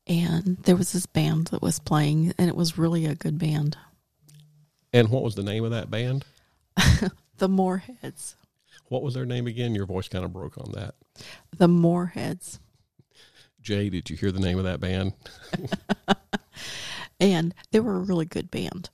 And 0.08 0.58
there 0.64 0.76
was 0.76 0.94
this 0.94 1.06
band 1.06 1.48
that 1.48 1.62
was 1.62 1.80
playing, 1.80 2.34
and 2.38 2.48
it 2.48 2.56
was 2.56 2.78
really 2.78 3.06
a 3.06 3.14
good 3.14 3.38
band. 3.38 3.76
And 4.94 5.10
what 5.10 5.22
was 5.22 5.36
the 5.36 5.44
name 5.44 5.66
of 5.66 5.72
that 5.72 5.92
band? 5.92 6.24
The 7.38 7.48
Moorheads. 7.48 8.36
What 8.90 9.04
was 9.04 9.14
their 9.14 9.26
name 9.26 9.48
again? 9.48 9.76
Your 9.76 9.86
voice 9.86 10.08
kind 10.08 10.26
of 10.26 10.34
broke 10.34 10.58
on 10.58 10.72
that. 10.72 10.96
The 11.56 11.68
Moorheads. 11.68 12.60
Jay, 13.68 13.90
did 13.90 14.10
you 14.10 14.16
hear 14.16 14.32
the 14.32 14.40
name 14.40 14.58
of 14.58 14.64
that 14.64 14.80
band? 14.80 15.12
And 17.20 17.54
they 17.72 17.80
were 17.80 17.96
a 17.96 18.00
really 18.02 18.26
good 18.26 18.50
band. 18.52 18.92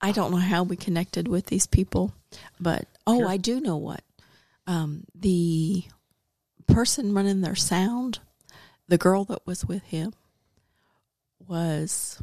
I 0.00 0.10
don't 0.10 0.32
know 0.32 0.38
how 0.38 0.64
we 0.64 0.74
connected 0.76 1.28
with 1.28 1.46
these 1.46 1.68
people, 1.68 2.12
but 2.60 2.86
oh, 3.06 3.20
Sure. 3.20 3.28
I 3.28 3.36
do 3.36 3.60
know 3.60 3.76
what. 3.76 4.02
Um, 4.66 5.04
the 5.14 5.84
person 6.66 7.14
running 7.14 7.42
their 7.42 7.54
sound, 7.54 8.18
the 8.88 8.98
girl 8.98 9.24
that 9.26 9.46
was 9.46 9.64
with 9.64 9.84
him, 9.84 10.14
was 11.46 12.20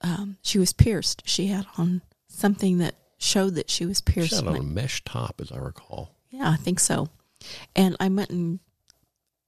um, 0.00 0.38
she 0.42 0.58
was 0.58 0.72
pierced. 0.72 1.22
She 1.24 1.46
had 1.46 1.66
on 1.78 2.02
something 2.26 2.78
that 2.78 2.96
showed 3.16 3.54
that 3.54 3.70
she 3.70 3.86
was 3.86 3.98
She 4.04 4.12
pierced. 4.12 4.34
had 4.34 4.48
on 4.48 4.56
a 4.56 4.62
mesh 4.62 5.04
top, 5.04 5.40
as 5.40 5.52
I 5.52 5.58
recall. 5.58 6.16
yeah, 6.30 6.50
I 6.50 6.56
think 6.56 6.80
so. 6.80 7.08
And 7.76 7.96
I 8.00 8.08
went 8.08 8.30
and 8.30 8.58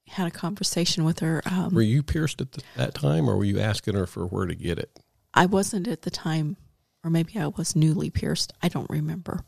had 0.07 0.27
a 0.27 0.31
conversation 0.31 1.03
with 1.03 1.19
her. 1.19 1.41
Um, 1.45 1.73
Were 1.73 1.81
you 1.81 2.03
pierced 2.03 2.41
at 2.41 2.53
the, 2.53 2.61
that 2.75 2.93
time, 2.93 3.29
or 3.29 3.37
were 3.37 3.45
you 3.45 3.59
asking 3.59 3.95
her 3.95 4.07
for 4.07 4.25
where 4.25 4.45
to 4.45 4.55
get 4.55 4.79
it? 4.79 4.99
I 5.33 5.45
wasn't 5.45 5.87
at 5.87 6.03
the 6.03 6.09
time, 6.11 6.57
or 7.03 7.09
maybe 7.09 7.37
I 7.37 7.47
was 7.47 7.75
newly 7.75 8.09
pierced. 8.09 8.53
I 8.61 8.69
don't 8.69 8.89
remember. 8.89 9.41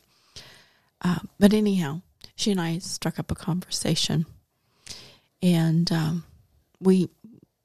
Uh, 1.01 1.19
but 1.39 1.53
anyhow, 1.53 2.01
she 2.35 2.51
and 2.51 2.61
I 2.61 2.79
struck 2.79 3.19
up 3.19 3.31
a 3.31 3.35
conversation, 3.35 4.25
and 5.41 5.91
um, 5.91 6.23
we 6.79 7.09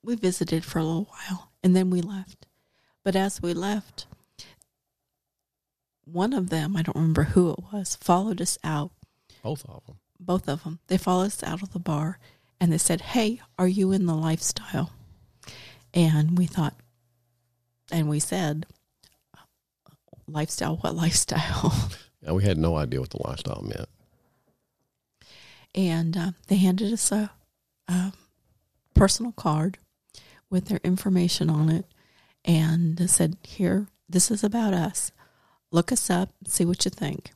we 0.03 0.15
visited 0.17 0.65
for 0.65 0.79
a 0.79 0.85
little 0.85 1.09
while, 1.29 1.51
and 1.63 1.75
then 1.75 1.91
we 1.91 2.01
left. 2.01 2.47
But 3.03 3.17
as 3.17 3.43
we 3.43 3.53
left, 3.55 4.07
one 6.05 6.33
of 6.33 6.51
them, 6.51 6.77
I 6.77 6.83
don't 6.83 6.97
remember 6.97 7.25
who 7.25 7.51
it 7.51 7.59
was, 7.73 7.97
followed 7.97 8.41
us 8.41 8.59
out. 8.63 8.93
Both 9.43 9.65
of 9.69 9.85
them. 9.87 9.97
Both 10.21 10.49
of 10.49 10.65
them. 10.65 10.79
They 10.87 10.97
followed 10.97 11.27
us 11.27 11.43
out 11.43 11.63
of 11.63 11.73
the 11.73 11.79
bar, 11.79 12.19
and 12.65 12.73
they 12.73 12.79
said, 12.79 13.01
"Hey, 13.03 13.41
are 13.59 13.69
you 13.69 13.93
in 13.93 14.07
the 14.07 14.15
lifestyle?" 14.15 14.91
And 15.93 16.39
we 16.39 16.47
thought, 16.47 16.75
and 17.93 18.09
we 18.09 18.19
said, 18.19 18.67
lifestyle, 20.27 20.77
what 20.79 20.95
lifestyle? 21.05 21.91
Yeah, 22.23 22.33
we 22.33 22.43
had 22.43 22.59
no 22.59 22.77
idea 22.77 23.01
what 23.01 23.11
the 23.11 23.23
lifestyle 23.23 23.63
meant. 23.63 23.89
and 25.75 26.17
uh, 26.17 26.31
they 26.49 26.57
handed 26.57 26.93
us 26.93 27.13
a, 27.13 27.31
a 27.87 28.13
personal 28.95 29.33
card 29.33 29.79
with 30.51 30.67
their 30.67 30.81
information 30.83 31.51
on 31.51 31.69
it 31.69 31.85
and 32.45 32.97
they 32.97 33.07
said, 33.07 33.37
Here, 33.45 33.87
this 34.09 34.31
is 34.31 34.43
about 34.43 34.75
us. 34.75 35.13
Look 35.71 35.93
us 35.93 36.09
up, 36.11 36.31
see 36.47 36.65
what 36.65 36.85
you 36.85 36.91
think. 36.91 37.33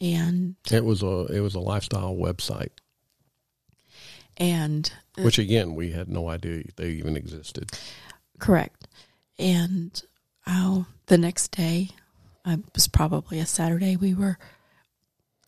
And, 0.00 0.56
It 0.70 0.84
was 0.84 1.02
a 1.02 1.26
it 1.26 1.40
was 1.40 1.54
a 1.54 1.60
lifestyle 1.60 2.14
website, 2.16 2.70
and 4.38 4.90
which 5.18 5.38
again 5.38 5.74
we 5.74 5.90
had 5.92 6.08
no 6.08 6.28
idea 6.30 6.62
they 6.76 6.90
even 6.90 7.16
existed. 7.16 7.70
Correct. 8.38 8.86
And 9.38 10.00
oh, 10.46 10.86
the 11.06 11.18
next 11.18 11.48
day, 11.52 11.90
uh, 12.46 12.52
it 12.58 12.74
was 12.74 12.88
probably 12.88 13.38
a 13.40 13.46
Saturday. 13.46 13.96
We 13.96 14.14
were 14.14 14.38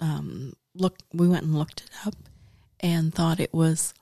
um, 0.00 0.52
look. 0.74 0.96
We 1.12 1.28
went 1.28 1.44
and 1.44 1.56
looked 1.58 1.82
it 1.82 2.06
up, 2.06 2.14
and 2.80 3.14
thought 3.14 3.40
it 3.40 3.54
was 3.54 3.94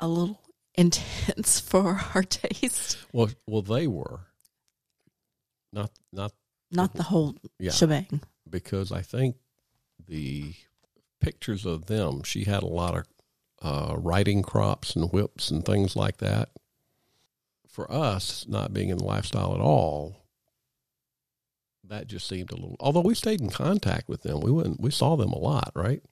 a 0.00 0.08
little 0.08 0.40
intense 0.74 1.60
for 1.60 2.00
our 2.14 2.22
taste. 2.22 2.98
Well, 3.12 3.30
well, 3.46 3.62
they 3.62 3.86
were 3.86 4.20
not 5.72 5.90
not 6.12 6.32
Not 6.70 6.94
the 6.94 7.04
whole 7.04 7.36
yeah 7.58 7.70
shebang. 7.70 8.20
because 8.48 8.90
I 8.92 9.02
think 9.02 9.36
the 10.06 10.54
pictures 11.20 11.64
of 11.64 11.86
them 11.86 12.22
she 12.22 12.44
had 12.44 12.62
a 12.62 12.66
lot 12.66 12.96
of 12.96 13.04
uh, 13.64 13.94
riding 13.98 14.42
crops 14.42 14.94
and 14.94 15.10
whips 15.12 15.50
and 15.50 15.64
things 15.64 15.96
like 15.96 16.18
that. 16.18 16.50
For 17.66 17.90
us, 17.90 18.46
not 18.46 18.72
being 18.72 18.90
in 18.90 18.98
the 18.98 19.04
lifestyle 19.04 19.52
at 19.54 19.60
all, 19.60 20.16
that 21.82 22.06
just 22.06 22.28
seemed 22.28 22.52
a 22.52 22.54
little. 22.54 22.76
Although 22.78 23.00
we 23.00 23.14
stayed 23.16 23.40
in 23.40 23.50
contact 23.50 24.08
with 24.08 24.22
them, 24.22 24.40
we 24.40 24.50
went 24.52 24.78
we 24.80 24.90
saw 24.92 25.16
them 25.16 25.32
a 25.32 25.38
lot, 25.38 25.72
right? 25.74 26.02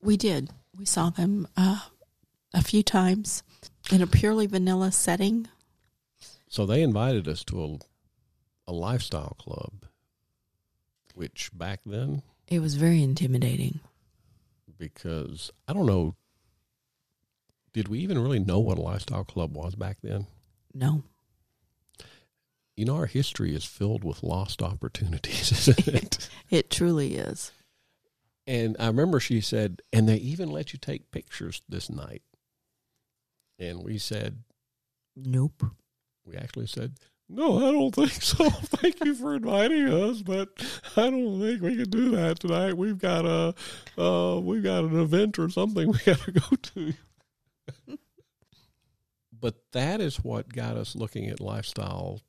We 0.00 0.16
did. 0.16 0.50
We 0.76 0.84
saw 0.86 1.10
them 1.10 1.46
uh, 1.56 1.80
a 2.52 2.62
few 2.62 2.82
times 2.82 3.42
in 3.92 4.02
a 4.02 4.06
purely 4.06 4.46
vanilla 4.46 4.90
setting. 4.90 5.46
So 6.48 6.66
they 6.66 6.82
invited 6.82 7.28
us 7.28 7.44
to 7.44 7.64
a, 7.64 8.70
a 8.70 8.72
lifestyle 8.72 9.36
club, 9.38 9.86
which 11.14 11.50
back 11.54 11.80
then, 11.86 12.22
It 12.48 12.58
was 12.60 12.74
very 12.74 13.02
intimidating. 13.02 13.80
because 14.78 15.50
I 15.68 15.72
don't 15.74 15.86
know, 15.86 16.16
did 17.72 17.88
we 17.88 17.98
even 18.00 18.18
really 18.18 18.38
know 18.38 18.58
what 18.60 18.78
a 18.78 18.82
lifestyle 18.82 19.24
club 19.24 19.54
was 19.56 19.74
back 19.74 19.98
then? 20.02 20.26
No, 20.74 21.02
You 22.76 22.84
know, 22.86 22.96
our 22.96 23.06
history 23.06 23.54
is 23.54 23.64
filled 23.64 24.04
with 24.04 24.22
lost 24.22 24.62
opportunities, 24.62 25.52
isn't 25.68 25.88
it? 25.88 26.28
it 26.50 26.70
truly 26.70 27.16
is. 27.16 27.52
and 28.46 28.76
I 28.80 28.86
remember 28.88 29.20
she 29.20 29.40
said, 29.40 29.82
and 29.92 30.08
they 30.08 30.16
even 30.16 30.50
let 30.50 30.72
you 30.72 30.78
take 30.78 31.10
pictures 31.10 31.62
this 31.68 31.88
night. 31.90 32.22
And 33.58 33.84
we 33.84 33.98
said, 33.98 34.42
Nope. 35.14 35.62
we 36.24 36.36
actually 36.36 36.66
said, 36.66 36.94
no, 37.28 37.58
I 37.68 37.70
don't 37.72 37.94
think 37.94 38.10
so. 38.12 38.48
Thank 38.50 39.04
you 39.04 39.14
for 39.14 39.34
inviting 39.34 39.88
us, 39.88 40.20
but 40.22 40.48
I 40.96 41.08
don't 41.10 41.40
think 41.40 41.62
we 41.62 41.76
can 41.76 41.88
do 41.90 42.10
that 42.12 42.40
tonight. 42.40 42.76
We've 42.76 42.98
got 42.98 43.24
a, 43.24 43.54
uh, 44.02 44.40
we've 44.40 44.62
got 44.62 44.84
an 44.84 44.98
event 45.00 45.38
or 45.38 45.48
something 45.48 45.88
we 45.90 45.98
got 46.04 46.18
to 46.20 46.32
go 46.32 46.56
to. 46.60 46.92
But 49.42 49.56
that 49.72 50.00
is 50.00 50.16
what 50.24 50.50
got 50.50 50.78
us 50.78 50.96
looking 50.96 51.28
at 51.28 51.40
lifestyle 51.40 52.22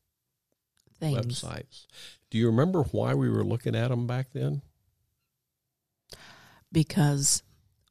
Things. 1.00 1.42
websites. 1.42 1.86
Do 2.30 2.38
you 2.38 2.48
remember 2.48 2.84
why 2.84 3.14
we 3.14 3.30
were 3.30 3.46
looking 3.46 3.76
at 3.76 3.88
them 3.88 4.06
back 4.06 4.34
then? 4.34 4.62
because 6.74 7.44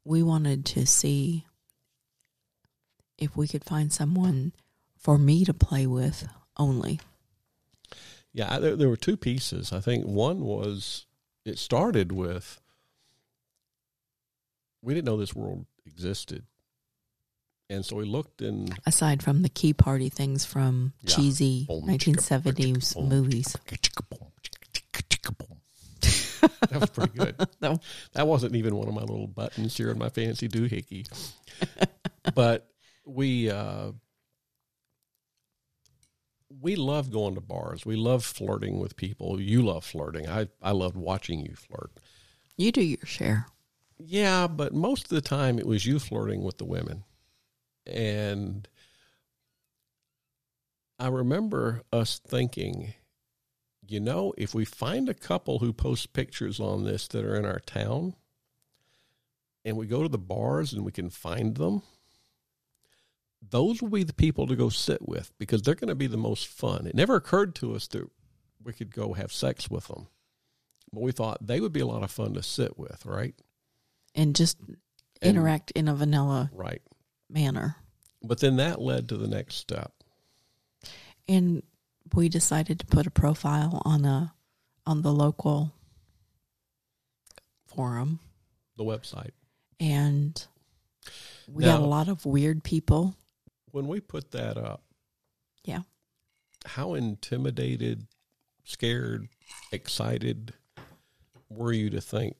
we 0.05 0.23
wanted 0.23 0.67
to 0.67 0.85
see 0.85 1.47
if 3.17 3.37
we 3.37 3.47
could 3.47 3.65
find 3.65 3.93
someone 3.93 4.53
for 4.99 5.17
me 5.17 5.45
to 5.45 5.55
play 5.55 5.87
with 5.87 6.29
only. 6.57 7.01
Yeah, 8.33 8.59
there, 8.59 8.77
there 8.77 8.89
were 8.89 8.97
two 8.97 9.17
pieces. 9.17 9.73
I 9.73 9.81
think 9.81 10.05
one 10.05 10.41
was 10.41 11.07
it 11.45 11.59
started 11.59 12.13
with 12.13 12.61
we 14.83 14.95
didn't 14.95 15.07
know 15.07 15.17
this 15.17 15.35
world 15.35 15.67
existed. 15.87 16.45
And 17.73 17.85
so 17.85 17.97
we 17.97 18.05
looked 18.05 18.43
in 18.43 18.69
Aside 18.87 19.23
from 19.23 19.43
the 19.43 19.49
key 19.49 19.73
party 19.73 20.09
things 20.09 20.45
from 20.45 20.93
Yeah. 21.03 21.15
cheesy 21.17 21.67
1970s 21.71 22.95
boom. 22.95 23.09
movies. 23.09 23.57
that 26.41 26.81
was 26.81 26.91
pretty 26.91 27.17
good. 27.19 27.37
No. 27.61 27.79
That 28.15 28.27
wasn't 28.27 28.57
even 28.57 28.75
one 28.77 28.89
of 28.89 28.95
my 28.95 29.03
little 29.03 29.27
buttons 29.29 29.77
here 29.77 29.91
in 29.91 29.99
my 29.99 30.09
fancy 30.09 30.49
doohickey. 30.49 31.07
but 32.35 32.69
we 33.07 33.51
uh, 33.51 33.93
we 36.61 36.77
love 36.77 37.11
going 37.11 37.35
to 37.37 37.41
bars. 37.41 37.87
We 37.87 37.97
love 37.97 38.25
flirting 38.25 38.79
with 38.81 38.97
people. 38.97 39.41
You 39.41 39.63
love 39.63 39.85
flirting. 39.85 40.29
I 40.29 40.49
I 40.61 40.73
loved 40.73 40.97
watching 40.97 41.41
you 41.47 41.55
flirt. 41.55 41.91
You 42.57 42.73
do 42.73 42.83
your 42.83 43.05
share. 43.07 43.47
Yeah, 43.99 44.47
but 44.49 44.75
most 44.75 45.05
of 45.05 45.11
the 45.11 45.21
time 45.21 45.59
it 45.59 45.67
was 45.67 45.87
you 45.87 45.99
flirting 46.01 46.43
with 46.43 46.59
the 46.59 46.65
women. 46.65 47.05
And 47.87 48.69
I 50.99 51.09
remember 51.09 51.83
us 51.93 52.21
thinking, 52.27 52.95
you 53.87 54.01
know, 54.01 54.33
if 54.39 54.55
we 54.55 54.65
find 54.65 55.09
a 55.09 55.15
couple 55.15 55.59
who 55.59 55.73
post 55.73 56.13
pictures 56.13 56.61
on 56.61 56.85
this 56.85 57.09
that 57.09 57.25
are 57.25 57.35
in 57.37 57.45
our 57.45 57.59
town 57.61 58.15
and 59.65 59.77
we 59.77 59.87
go 59.87 60.03
to 60.03 60.09
the 60.09 60.19
bars 60.19 60.73
and 60.73 60.85
we 60.85 60.93
can 60.93 61.11
find 61.11 61.57
them, 61.57 61.83
those 63.51 63.83
will 63.83 63.89
be 63.89 64.05
the 64.05 64.13
people 64.15 64.47
to 64.47 64.55
go 64.55 64.69
sit 64.69 65.07
with 65.09 65.33
because 65.39 65.63
they're 65.63 65.75
going 65.75 65.89
to 65.89 65.95
be 65.97 66.07
the 66.07 66.17
most 66.17 66.47
fun. 66.47 66.87
It 66.87 66.95
never 66.95 67.17
occurred 67.17 67.57
to 67.57 67.75
us 67.75 67.89
that 67.89 68.09
we 68.63 68.73
could 68.73 68.95
go 68.95 69.15
have 69.15 69.33
sex 69.33 69.69
with 69.69 69.89
them. 69.89 70.07
But 70.93 71.03
we 71.03 71.11
thought 71.11 71.45
they 71.45 71.59
would 71.61 71.73
be 71.73 71.81
a 71.81 71.87
lot 71.87 72.05
of 72.05 72.11
fun 72.13 72.35
to 72.35 72.43
sit 72.43 72.79
with, 72.79 73.05
right? 73.05 73.35
and 74.15 74.37
just 74.37 74.59
And- 74.61 74.77
interact 75.23 75.71
in 75.71 75.89
a 75.89 75.95
vanilla 75.95 76.51
Right. 76.53 76.83
Manner. 77.33 77.77
But 78.23 78.41
then 78.41 78.57
that 78.57 78.81
led 78.81 79.09
to 79.09 79.17
the 79.17 79.27
next 79.29 79.57
step. 79.57 79.93
And 81.29 81.63
we 82.15 82.29
decided 82.29 82.79
to 82.81 82.87
put 82.87 83.07
a 83.07 83.11
profile 83.11 83.81
on 83.85 84.05
a 84.05 84.35
on 84.87 85.03
the 85.03 85.13
local 85.13 85.73
forum 87.67 88.19
The 88.77 88.85
website. 88.85 89.31
and 89.81 90.45
we 91.49 91.65
got 91.65 91.81
a 91.81 91.85
lot 91.85 92.09
of 92.09 92.25
weird 92.27 92.63
people. 92.65 93.15
When 93.71 93.87
we 93.89 94.01
put 94.01 94.33
that 94.33 94.57
up, 94.59 94.83
Yeah. 95.65 95.83
how 96.65 96.95
intimidated, 96.95 98.07
scared, 98.65 99.29
excited 99.73 100.55
were 101.49 101.73
you 101.73 101.91
to 101.91 102.01
think 102.01 102.37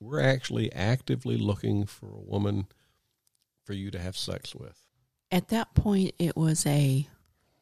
we're 0.00 0.20
actually 0.20 0.72
actively 0.72 1.36
looking 1.36 1.86
for 1.86 2.08
a 2.14 2.20
woman 2.20 2.66
for 3.64 3.72
you 3.72 3.90
to 3.90 3.98
have 3.98 4.16
sex 4.16 4.54
with? 4.54 4.78
At 5.30 5.48
that 5.48 5.74
point 5.74 6.14
it 6.18 6.36
was 6.36 6.64
a 6.66 7.08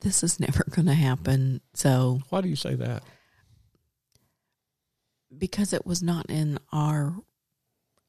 this 0.01 0.23
is 0.23 0.41
never 0.41 0.65
going 0.71 0.87
to 0.87 0.95
happen. 0.95 1.61
So 1.75 2.21
Why 2.29 2.41
do 2.41 2.49
you 2.49 2.57
say 2.57 2.75
that? 2.75 3.03
because 5.39 5.73
it 5.73 5.87
was 5.87 6.03
not 6.03 6.29
in 6.29 6.59
our 6.73 7.15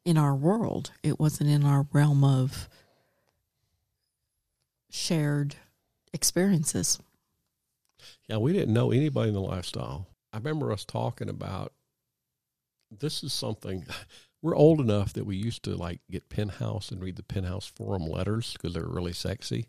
in 0.06 0.18
our 0.18 0.36
world, 0.36 0.92
it 1.02 1.18
wasn't 1.20 1.50
in 1.50 1.64
our 1.64 1.88
realm 1.94 2.24
of 2.26 2.68
shared 4.90 5.56
experiences. 6.12 7.00
Yeah, 8.28 8.38
we 8.38 8.52
didn't 8.52 8.74
know 8.74 8.92
anybody 8.92 9.30
in 9.30 9.34
the 9.34 9.42
lifestyle. 9.42 10.08
I 10.34 10.38
remember 10.38 10.72
us 10.74 10.84
talking 10.84 11.30
about 11.30 11.72
this 12.92 13.24
is 13.24 13.32
something 13.32 13.86
we're 14.44 14.56
old 14.58 14.82
enough 14.82 15.14
that 15.14 15.26
we 15.26 15.38
used 15.38 15.64
to 15.64 15.76
like 15.76 16.02
get 16.12 16.28
Penthouse 16.28 16.92
and 16.92 17.02
read 17.02 17.16
the 17.16 17.24
Penthouse 17.24 17.66
forum 17.66 18.06
letters 18.06 18.54
because 18.54 18.74
they 18.74 18.82
were 18.82 18.94
really 18.94 19.14
sexy. 19.14 19.68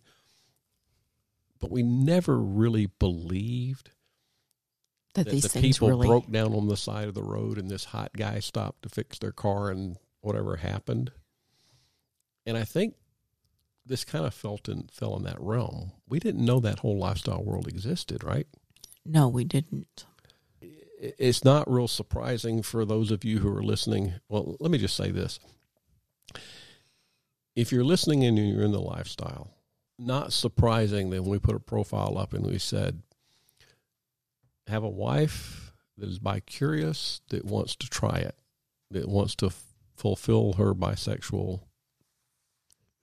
But 1.61 1.71
we 1.71 1.85
never 1.85 2.39
really 2.39 2.87
believed 2.99 3.91
That, 5.15 5.27
that 5.27 5.31
these 5.31 5.45
the 5.45 5.61
people 5.61 5.89
really 5.89 6.09
broke 6.09 6.31
down 6.31 6.53
on 6.55 6.67
the 6.67 6.77
side 6.77 7.07
of 7.07 7.15
the 7.15 7.23
road 7.23 7.57
and 7.57 7.71
this 7.71 7.85
hot 7.85 8.11
guy 8.17 8.41
stopped 8.41 8.83
to 8.83 8.89
fix 8.89 9.19
their 9.19 9.33
car 9.33 9.71
and 9.71 9.97
whatever 10.21 10.57
happened. 10.57 11.13
And 12.45 12.59
I 12.59 12.65
think 12.65 12.97
this 13.87 14.05
kind 14.05 14.27
of 14.27 14.35
felt 14.35 14.69
in 14.69 14.89
fell 14.93 15.17
in 15.17 15.23
that 15.23 15.41
realm. 15.41 15.93
We 16.09 16.19
didn't 16.19 16.45
know 16.45 16.59
that 16.61 16.81
whole 16.81 16.99
lifestyle 16.99 17.45
world 17.45 17.69
existed, 17.69 18.25
right? 18.25 18.49
No, 19.07 19.29
we 19.29 19.45
didn't. 19.45 20.05
It's 20.99 21.45
not 21.45 21.71
real 21.71 21.89
surprising 21.89 22.63
for 22.63 22.85
those 22.85 23.11
of 23.11 23.25
you 23.25 23.41
who 23.41 23.55
are 23.55 23.63
listening. 23.63 24.15
Well, 24.29 24.57
let 24.61 24.71
me 24.71 24.79
just 24.79 24.97
say 24.97 25.11
this. 25.11 25.39
If 27.57 27.71
you're 27.73 27.85
listening 27.85 28.25
and 28.25 28.37
you're 28.39 28.65
in 28.65 28.73
the 28.73 28.81
lifestyle, 28.81 29.51
not 29.99 30.33
surprising 30.33 31.11
that 31.11 31.23
when 31.23 31.31
we 31.31 31.39
put 31.39 31.55
a 31.55 31.61
profile 31.61 32.19
up 32.19 32.33
and 32.33 32.45
we 32.45 32.59
said, 32.59 33.03
have 34.67 34.83
a 34.83 34.89
wife 34.89 35.73
that 35.99 36.09
is 36.09 36.19
bi 36.19 36.41
curious, 36.41 37.21
that 37.29 37.45
wants 37.45 37.77
to 37.77 37.89
try 37.89 38.19
it, 38.19 38.37
that 38.91 39.09
wants 39.09 39.35
to 39.37 39.47
f- 39.47 39.63
fulfill 39.95 40.55
her 40.55 40.75
bisexual 40.75 41.61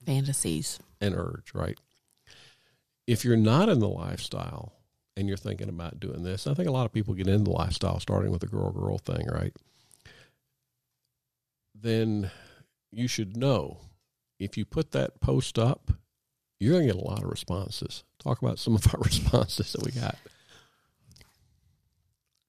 Fantasies. 0.05 0.79
and 0.99 1.15
urge, 1.15 1.53
right? 1.53 1.77
If 3.07 3.23
you're 3.23 3.37
not 3.37 3.69
in 3.69 3.79
the 3.79 3.87
lifestyle 3.87 4.73
and 5.15 5.27
you're 5.27 5.37
thinking 5.37 5.69
about 5.69 5.99
doing 5.99 6.23
this, 6.23 6.47
I 6.47 6.53
think 6.53 6.67
a 6.67 6.71
lot 6.71 6.85
of 6.85 6.93
people 6.93 7.13
get 7.13 7.27
into 7.27 7.45
the 7.45 7.51
lifestyle 7.51 7.99
starting 7.99 8.31
with 8.31 8.41
the 8.41 8.47
girl 8.47 8.71
girl 8.71 8.97
thing, 8.97 9.27
right? 9.31 9.55
Then 11.75 12.31
you 12.91 13.07
should 13.07 13.37
know 13.37 13.79
if 14.39 14.57
you 14.57 14.65
put 14.65 14.91
that 14.91 15.19
post 15.19 15.57
up, 15.57 15.91
you're 16.59 16.73
going 16.73 16.87
to 16.87 16.93
get 16.93 17.01
a 17.01 17.05
lot 17.05 17.23
of 17.23 17.29
responses. 17.29 18.03
Talk 18.19 18.41
about 18.41 18.59
some 18.59 18.75
of 18.75 18.85
our 18.93 18.99
responses 19.03 19.73
that 19.73 19.83
we 19.83 19.91
got. 19.91 20.15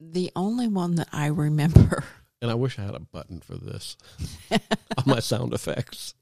The 0.01 0.31
only 0.35 0.69
one 0.69 0.97
that 0.97 1.09
I 1.13 1.27
remember, 1.27 2.05
And 2.43 2.51
I 2.51 2.55
wish 2.55 2.77
I 2.77 2.83
had 2.83 2.97
a 2.97 3.01
button 3.01 3.41
for 3.41 3.55
this 3.55 3.97
on 4.51 5.05
my 5.07 5.21
sound 5.21 5.55
effects. 5.55 6.15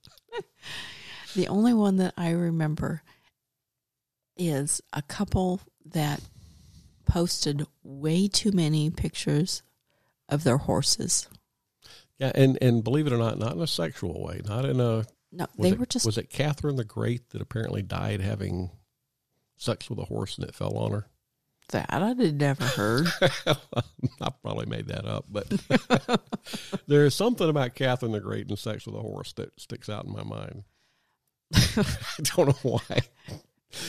the 1.35 1.49
only 1.49 1.73
one 1.73 1.97
that 1.97 2.13
I 2.15 2.31
remember 2.33 3.03
is 4.37 4.83
a 4.93 5.01
couple 5.01 5.63
that 5.87 6.21
posted 7.07 7.67
way 7.83 8.29
too 8.29 8.53
many 8.53 8.91
pictures 8.91 9.63
of 10.29 10.45
their 10.45 10.59
horses. 10.59 11.29
Yeah, 12.19 12.33
and, 12.35 12.59
and 12.61 12.85
believe 12.85 13.07
it 13.07 13.13
or 13.13 13.19
not, 13.19 13.39
not 13.39 13.55
in 13.55 13.63
a 13.63 13.67
sexual 13.67 14.23
way, 14.23 14.43
not 14.45 14.65
in 14.65 14.81
a 14.81 15.07
No, 15.33 15.47
they 15.59 15.71
it, 15.71 15.79
were 15.79 15.87
just 15.87 16.07
was 16.07 16.19
it 16.19 16.31
Catherine 16.31 16.77
the 16.77 16.85
Great 16.85 17.31
that 17.31 17.41
apparently 17.41 17.83
died 17.83 18.21
having 18.21 18.71
sex 19.57 19.89
with 19.89 19.99
a 19.99 20.05
horse 20.05 20.37
and 20.39 20.49
it 20.49 20.55
fell 20.55 20.77
on 20.77 20.93
her? 20.93 21.07
that 21.71 21.87
I 21.91 22.09
had 22.09 22.41
never 22.41 22.65
heard. 22.65 23.07
I 23.47 24.31
probably 24.43 24.67
made 24.67 24.89
that 24.89 25.07
up, 25.07 25.27
but 25.29 25.49
there's 26.87 27.15
something 27.15 27.49
about 27.49 27.75
Catherine 27.75 28.13
the 28.13 28.21
Great 28.21 28.49
and 28.49 28.59
sex 28.59 28.87
with 28.87 28.95
a 28.95 29.01
horse 29.01 29.33
that 29.35 29.59
sticks 29.61 29.89
out 29.89 30.05
in 30.05 30.13
my 30.13 30.23
mind. 30.23 30.65
I 31.55 31.85
don't 32.23 32.49
know 32.49 32.71
why, 32.71 33.01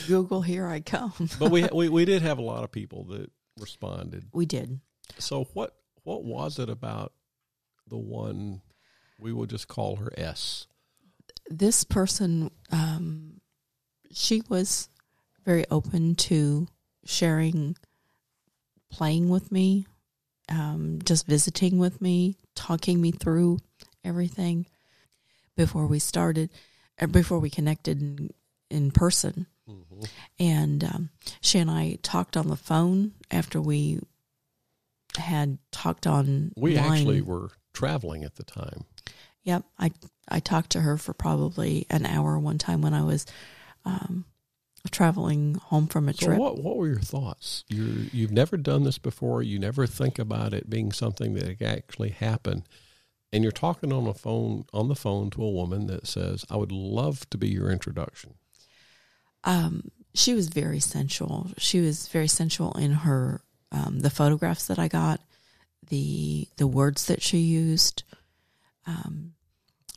Google, 0.06 0.42
here 0.42 0.66
I 0.66 0.80
come. 0.80 1.12
but 1.38 1.50
we 1.50 1.68
we 1.72 1.88
we 1.88 2.04
did 2.04 2.22
have 2.22 2.38
a 2.38 2.42
lot 2.42 2.64
of 2.64 2.72
people 2.72 3.04
that 3.04 3.30
responded. 3.58 4.26
We 4.32 4.46
did. 4.46 4.80
So 5.18 5.44
what 5.54 5.74
what 6.04 6.24
was 6.24 6.58
it 6.58 6.68
about 6.68 7.12
the 7.88 7.98
one 7.98 8.62
we 9.18 9.32
will 9.32 9.46
just 9.46 9.68
call 9.68 9.96
her 9.96 10.12
S? 10.16 10.66
This 11.48 11.84
person, 11.84 12.50
um, 12.70 13.40
she 14.12 14.42
was 14.48 14.88
very 15.44 15.64
open 15.70 16.14
to 16.14 16.68
sharing, 17.04 17.76
playing 18.90 19.28
with 19.28 19.50
me, 19.50 19.86
um, 20.48 21.00
just 21.04 21.26
visiting 21.26 21.78
with 21.78 22.00
me, 22.00 22.36
talking 22.54 23.00
me 23.00 23.10
through 23.10 23.58
everything 24.04 24.66
before 25.56 25.86
we 25.86 25.98
started, 25.98 26.50
before 27.10 27.38
we 27.38 27.50
connected 27.50 28.00
in, 28.00 28.30
in 28.70 28.90
person. 28.90 29.46
Mm-hmm. 29.68 30.04
And 30.38 30.84
um, 30.84 31.10
she 31.40 31.58
and 31.58 31.70
I 31.70 31.98
talked 32.02 32.36
on 32.36 32.48
the 32.48 32.56
phone 32.56 33.12
after 33.30 33.60
we 33.60 34.00
had 35.16 35.58
talked 35.70 36.06
on. 36.06 36.52
The 36.54 36.60
We 36.60 36.76
actually 36.76 37.22
were 37.22 37.50
traveling 37.72 38.24
at 38.24 38.36
the 38.36 38.44
time. 38.44 38.84
Yep, 39.44 39.64
I 39.78 39.90
I 40.28 40.40
talked 40.40 40.70
to 40.70 40.80
her 40.80 40.96
for 40.96 41.12
probably 41.12 41.86
an 41.90 42.06
hour 42.06 42.38
one 42.38 42.58
time 42.58 42.80
when 42.80 42.94
I 42.94 43.02
was 43.02 43.26
um, 43.84 44.24
traveling 44.90 45.54
home 45.54 45.86
from 45.88 46.08
a 46.08 46.14
So 46.14 46.26
trip. 46.26 46.38
what 46.38 46.62
what 46.62 46.76
were 46.76 46.88
your 46.88 47.00
thoughts? 47.00 47.64
You 47.68 48.08
you've 48.12 48.32
never 48.32 48.56
done 48.56 48.84
this 48.84 48.98
before. 48.98 49.42
You 49.42 49.58
never 49.58 49.86
think 49.86 50.18
about 50.18 50.54
it 50.54 50.70
being 50.70 50.92
something 50.92 51.34
that 51.34 51.60
actually 51.60 52.10
happened, 52.10 52.68
and 53.32 53.42
you're 53.42 53.52
talking 53.52 53.92
on 53.92 54.04
the 54.04 54.14
phone 54.14 54.64
on 54.72 54.88
the 54.88 54.96
phone 54.96 55.30
to 55.30 55.42
a 55.42 55.50
woman 55.50 55.86
that 55.88 56.06
says, 56.06 56.44
"I 56.50 56.56
would 56.56 56.72
love 56.72 57.28
to 57.30 57.38
be 57.38 57.48
your 57.48 57.70
introduction." 57.70 58.34
Um, 59.44 59.90
she 60.14 60.34
was 60.34 60.48
very 60.48 60.80
sensual. 60.80 61.50
She 61.58 61.80
was 61.80 62.08
very 62.08 62.28
sensual 62.28 62.72
in 62.74 62.92
her 62.92 63.42
um, 63.72 64.00
the 64.00 64.10
photographs 64.10 64.66
that 64.66 64.78
I 64.78 64.88
got. 64.88 65.20
the 65.88 66.48
the 66.56 66.66
words 66.66 67.06
that 67.06 67.22
she 67.22 67.38
used. 67.38 68.04
Um, 68.86 69.34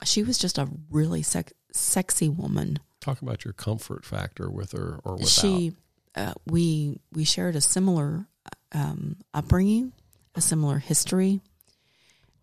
she 0.04 0.24
was 0.24 0.38
just 0.38 0.58
a 0.58 0.68
really 0.89 1.22
sex, 1.24 1.54
sexy 1.72 2.30
woman. 2.30 2.80
Talk 3.02 3.22
about 3.22 3.46
your 3.46 3.54
comfort 3.54 4.06
factor 4.06 4.50
with 4.50 4.72
her 4.74 5.00
or 5.04 5.14
without. 5.14 5.30
She, 5.30 5.74
uh, 6.16 6.34
we 6.46 7.00
we 7.14 7.24
shared 7.24 7.56
a 7.56 7.62
similar 7.62 8.26
um, 8.72 9.18
upbringing, 9.34 9.93
a 10.36 10.41
similar 10.41 10.80
history, 10.80 11.41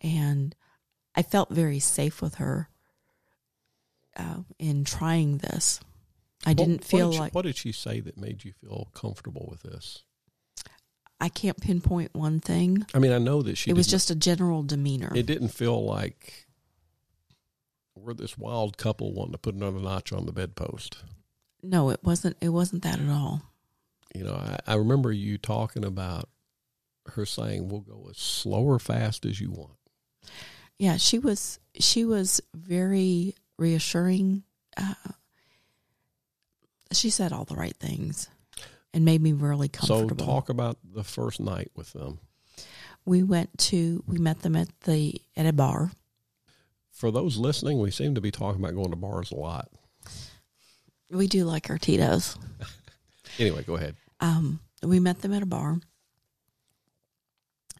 and 0.01 0.55
I 1.15 1.23
felt 1.23 1.51
very 1.51 1.79
safe 1.79 2.23
with 2.23 2.37
her 2.37 2.69
uh, 4.17 4.39
in 4.59 4.85
trying 4.85 5.39
this. 5.39 5.81
I 6.45 6.51
What- 6.51 6.57
didn't 6.57 6.85
feel 6.85 7.07
what 7.09 7.11
did 7.11 7.15
she, 7.17 7.21
like 7.21 7.35
what 7.35 7.43
did 7.45 7.57
she 7.57 7.73
say 7.73 8.01
that 8.01 8.17
made 8.19 8.45
you 8.45 8.53
feel 8.53 8.89
comfortable 8.95 9.47
with 9.51 9.63
this? 9.63 10.03
I 11.21 11.29
can't 11.29 11.61
pinpoint 11.61 12.15
one 12.15 12.41
thing. 12.41 12.85
I 12.95 12.99
mean, 12.99 13.13
I 13.13 13.19
know 13.19 13.43
that 13.43 13.57
she. 13.57 13.71
it 13.71 13.75
was 13.75 13.87
just 13.87 14.11
a 14.11 14.15
general 14.17 14.65
demeanor. 14.65 15.13
It 15.15 15.27
didn't 15.27 15.49
feel 15.51 15.85
like 15.85 16.49
we're 17.95 18.15
this 18.15 18.37
wild 18.37 18.77
couple 18.77 19.13
wanting 19.13 19.33
to 19.33 19.39
put 19.39 19.55
another 19.55 19.79
notch 19.79 20.13
on 20.13 20.27
the 20.27 20.33
bedpost. 20.33 20.97
no, 21.63 21.91
it 21.91 22.01
wasn't. 22.03 22.37
It 22.41 22.49
wasn't 22.49 22.83
that 22.83 22.99
at 22.99 23.09
all. 23.09 23.43
You 24.15 24.25
know, 24.25 24.35
I, 24.35 24.59
I 24.67 24.75
remember 24.75 25.13
you 25.13 25.39
talking 25.39 25.85
about 25.85 26.29
her 27.11 27.25
saying, 27.25 27.69
"We'll 27.69 27.81
go 27.83 28.09
as 28.11 28.19
slow 28.19 28.65
or 28.65 28.81
fast 28.81 29.25
as 29.25 29.41
you 29.41 29.53
want." 29.53 29.77
Yeah, 30.79 30.97
she 30.97 31.21
was. 31.21 31.61
She 31.79 32.05
was 32.05 32.41
very 32.53 33.37
reassuring. 33.59 34.43
Uh, 34.77 34.95
she 36.97 37.11
said 37.11 37.33
all 37.33 37.45
the 37.45 37.55
right 37.57 37.77
things 37.77 38.29
and 38.95 39.05
made 39.05 39.21
me 39.23 39.33
really 39.33 39.69
comfortable. 39.69 40.19
So, 40.19 40.25
talk 40.27 40.49
about 40.49 40.79
the 40.85 41.05
first 41.05 41.41
night 41.41 41.71
with 41.75 41.93
them. 41.93 42.19
we 43.05 43.23
went 43.23 43.57
to. 43.59 44.03
We 44.07 44.19
met 44.19 44.43
them 44.43 44.57
at 44.57 44.69
the 44.83 45.21
at 45.37 45.47
a 45.47 45.53
bar. 45.53 45.91
For 46.91 47.11
those 47.11 47.37
listening, 47.37 47.81
we 47.81 47.91
seem 47.91 48.15
to 48.15 48.21
be 48.21 48.31
talking 48.31 48.63
about 48.63 48.75
going 48.75 48.91
to 48.91 48.97
bars 48.97 49.33
a 49.33 49.37
lot. 49.37 49.71
We 51.11 51.27
do 51.27 51.45
like 51.45 51.69
our 51.71 51.79
Tito's. 51.79 52.37
Anyway, 53.39 53.63
go 53.63 53.77
ahead. 53.77 53.97
Um, 54.21 54.61
we 54.83 55.01
met 55.01 55.23
them 55.23 55.33
at 55.33 55.43
a 55.43 55.47
bar 55.47 55.81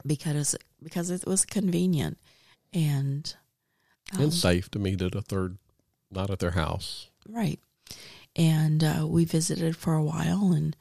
because 0.07 0.57
because 0.83 1.11
it 1.11 1.27
was 1.27 1.45
convenient 1.45 2.17
and 2.73 3.35
um, 4.15 4.23
and 4.23 4.33
safe 4.35 4.71
to 4.71 4.79
meet 4.79 5.03
at 5.03 5.15
a 5.15 5.21
third, 5.23 5.59
not 6.11 6.31
at 6.31 6.39
their 6.39 6.53
house. 6.53 7.11
right. 7.29 7.61
And 8.37 8.83
uh, 8.83 9.07
we 9.09 9.25
visited 9.27 9.77
for 9.77 9.95
a 9.95 10.03
while, 10.03 10.53
and 10.53 10.75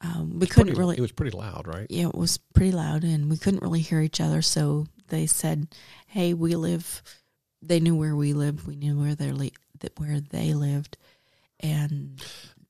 um, 0.00 0.40
we 0.40 0.46
couldn't 0.48 0.68
Pretty- 0.74 0.78
really. 0.80 0.98
It 0.98 1.00
was 1.00 1.12
pretty 1.12 1.36
loud, 1.36 1.66
right? 1.68 1.86
yeah, 1.90 2.08
it 2.08 2.14
was 2.14 2.38
pretty 2.54 2.72
loud, 2.72 3.04
and 3.04 3.30
we 3.30 3.36
couldn't 3.36 3.62
really 3.62 3.80
hear 3.80 4.00
each 4.00 4.20
other. 4.20 4.42
So 4.42 4.86
they 5.08 5.26
said, 5.26 5.68
"Hey, 6.08 6.34
we 6.34 6.56
live." 6.56 7.02
They 7.64 7.78
knew 7.78 7.94
where 7.94 8.16
we 8.16 8.32
lived. 8.32 8.66
We 8.66 8.74
knew 8.74 8.98
where 8.98 9.14
they 9.14 9.30
li- 9.30 9.52
where 9.96 10.20
they 10.20 10.54
lived, 10.54 10.96
and 11.60 12.20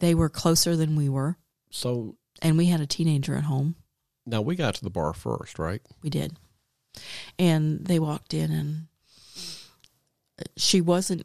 they 0.01 0.15
were 0.15 0.29
closer 0.29 0.77
than 0.77 0.95
we 0.97 1.09
were. 1.09 1.39
So 1.71 2.17
And 2.43 2.59
we 2.59 2.67
had 2.67 2.81
a 2.83 2.87
teenager 2.87 3.35
at 3.37 3.45
home. 3.45 3.77
now 4.27 4.43
we 4.43 4.55
got 4.57 4.75
to 4.75 4.85
the 4.85 4.91
bar 4.91 5.15
first, 5.15 5.59
right? 5.59 5.81
We 6.03 6.11
did. 6.11 6.37
And 7.39 7.87
they 7.87 7.99
walked 7.99 8.35
in, 8.35 8.51
and 8.53 8.87
she 10.59 10.81
wasn't 10.83 11.25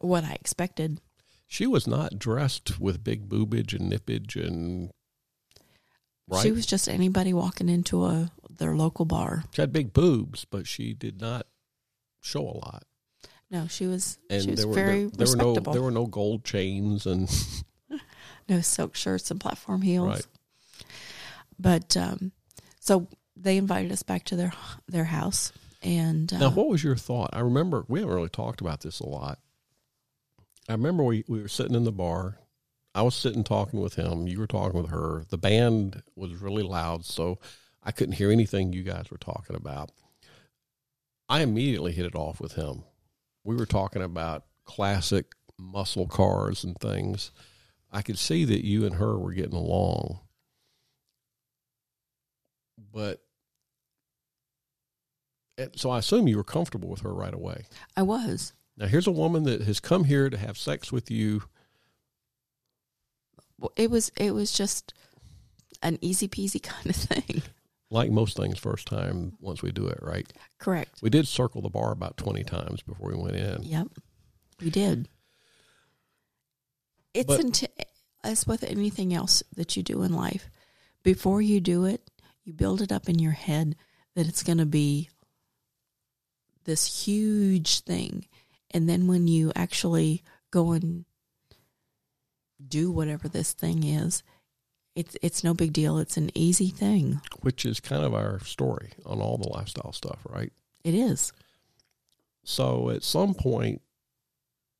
what 0.00 0.24
I 0.24 0.32
expected. 0.32 1.00
She 1.46 1.66
was 1.66 1.86
not 1.86 2.18
dressed 2.18 2.80
with 2.80 3.04
big 3.04 3.28
boobage 3.28 3.72
and 3.72 3.88
nippage 3.90 4.36
and 4.36 4.90
right. 6.28 6.42
She 6.42 6.50
was 6.52 6.66
just 6.66 6.88
anybody 6.88 7.32
walking 7.32 7.68
into 7.68 8.04
a 8.04 8.30
their 8.50 8.74
local 8.76 9.04
bar. 9.04 9.44
She 9.52 9.62
had 9.62 9.72
big 9.72 9.92
boobs, 9.92 10.44
but 10.44 10.66
she 10.66 10.92
did 10.92 11.20
not 11.20 11.46
show 12.20 12.40
a 12.40 12.58
lot. 12.58 12.84
No, 13.50 13.68
she 13.68 13.86
was 13.86 14.18
And 14.28 14.42
she 14.42 14.50
was 14.50 14.58
there 14.58 14.68
were 14.68 14.74
very 14.74 15.04
there, 15.04 15.26
there 15.26 15.28
were 15.28 15.36
no 15.36 15.44
respectable. 15.50 15.72
there 15.72 15.82
were 15.82 15.90
no 15.92 16.06
gold 16.06 16.44
chains 16.44 17.06
and 17.06 17.30
no 18.48 18.60
silk 18.60 18.96
shirts 18.96 19.30
and 19.30 19.40
platform 19.40 19.82
heels. 19.82 20.08
Right. 20.08 20.26
But 21.58 21.96
um, 21.96 22.32
so 22.80 23.06
they 23.36 23.56
invited 23.56 23.92
us 23.92 24.02
back 24.02 24.24
to 24.24 24.36
their 24.36 24.52
their 24.88 25.04
house, 25.04 25.52
and 25.82 26.32
uh, 26.32 26.38
now 26.38 26.50
what 26.50 26.68
was 26.68 26.82
your 26.82 26.96
thought? 26.96 27.30
I 27.32 27.40
remember 27.40 27.84
we 27.88 28.00
haven't 28.00 28.14
really 28.14 28.28
talked 28.28 28.60
about 28.60 28.80
this 28.80 28.98
a 29.00 29.06
lot. 29.08 29.38
I 30.68 30.72
remember 30.72 31.04
we, 31.04 31.24
we 31.28 31.40
were 31.40 31.48
sitting 31.48 31.74
in 31.74 31.84
the 31.84 31.92
bar. 31.92 32.38
I 32.94 33.02
was 33.02 33.14
sitting 33.14 33.44
talking 33.44 33.80
with 33.80 33.94
him. 33.94 34.26
You 34.26 34.38
were 34.38 34.46
talking 34.46 34.80
with 34.80 34.90
her. 34.90 35.24
The 35.28 35.38
band 35.38 36.02
was 36.16 36.34
really 36.36 36.62
loud, 36.62 37.04
so 37.04 37.38
I 37.82 37.92
couldn't 37.92 38.14
hear 38.14 38.30
anything 38.30 38.72
you 38.72 38.82
guys 38.82 39.10
were 39.10 39.18
talking 39.18 39.54
about. 39.54 39.92
I 41.28 41.42
immediately 41.42 41.92
hit 41.92 42.06
it 42.06 42.14
off 42.14 42.40
with 42.40 42.52
him. 42.52 42.84
We 43.44 43.54
were 43.54 43.66
talking 43.66 44.02
about 44.02 44.44
classic 44.64 45.26
muscle 45.58 46.06
cars 46.06 46.64
and 46.64 46.76
things. 46.78 47.30
I 47.92 48.02
could 48.02 48.18
see 48.18 48.44
that 48.44 48.64
you 48.64 48.84
and 48.86 48.96
her 48.96 49.18
were 49.18 49.32
getting 49.32 49.54
along. 49.54 50.20
But 52.92 53.20
so 55.76 55.90
I 55.90 55.98
assume 55.98 56.28
you 56.28 56.36
were 56.36 56.44
comfortable 56.44 56.88
with 56.88 57.00
her 57.00 57.14
right 57.14 57.32
away. 57.32 57.66
I 57.96 58.02
was. 58.02 58.52
Now 58.76 58.86
here's 58.86 59.06
a 59.06 59.12
woman 59.12 59.44
that 59.44 59.62
has 59.62 59.80
come 59.80 60.04
here 60.04 60.28
to 60.28 60.36
have 60.36 60.58
sex 60.58 60.92
with 60.92 61.10
you. 61.10 61.42
It 63.76 63.90
was 63.90 64.10
it 64.16 64.32
was 64.34 64.52
just 64.52 64.92
an 65.82 65.98
easy 66.00 66.28
peasy 66.28 66.62
kind 66.62 66.86
of 66.86 66.96
thing. 66.96 67.42
Like 67.90 68.10
most 68.10 68.36
things, 68.36 68.58
first 68.58 68.86
time 68.88 69.34
once 69.40 69.62
we 69.62 69.70
do 69.70 69.86
it, 69.86 69.98
right? 70.02 70.30
Correct. 70.58 71.00
We 71.02 71.08
did 71.10 71.28
circle 71.28 71.62
the 71.62 71.70
bar 71.70 71.92
about 71.92 72.16
twenty 72.16 72.42
times 72.44 72.82
before 72.82 73.10
we 73.10 73.16
went 73.16 73.36
in. 73.36 73.62
Yep, 73.62 73.88
we 74.60 74.70
did. 74.70 75.08
It's 77.14 77.26
But- 77.26 77.40
int- 77.40 77.64
as 78.24 78.44
with 78.46 78.64
anything 78.64 79.14
else 79.14 79.42
that 79.54 79.76
you 79.76 79.82
do 79.84 80.02
in 80.02 80.12
life. 80.12 80.50
Before 81.04 81.40
you 81.40 81.60
do 81.60 81.84
it, 81.84 82.10
you 82.42 82.52
build 82.52 82.82
it 82.82 82.90
up 82.90 83.08
in 83.08 83.20
your 83.20 83.32
head 83.32 83.76
that 84.16 84.26
it's 84.26 84.42
going 84.42 84.58
to 84.58 84.66
be 84.66 85.08
this 86.64 87.04
huge 87.04 87.80
thing, 87.80 88.26
and 88.76 88.86
then 88.86 89.06
when 89.06 89.26
you 89.26 89.52
actually 89.56 90.22
go 90.50 90.72
and 90.72 91.06
do 92.68 92.90
whatever 92.90 93.26
this 93.26 93.54
thing 93.54 93.82
is, 93.82 94.22
it's 94.94 95.16
it's 95.22 95.42
no 95.42 95.54
big 95.54 95.72
deal. 95.72 95.96
It's 95.96 96.18
an 96.18 96.30
easy 96.34 96.68
thing. 96.68 97.22
Which 97.40 97.64
is 97.64 97.80
kind 97.80 98.04
of 98.04 98.12
our 98.12 98.38
story 98.40 98.90
on 99.06 99.22
all 99.22 99.38
the 99.38 99.48
lifestyle 99.48 99.94
stuff, 99.94 100.18
right? 100.28 100.52
It 100.84 100.92
is. 100.92 101.32
So 102.44 102.90
at 102.90 103.02
some 103.02 103.32
point, 103.32 103.80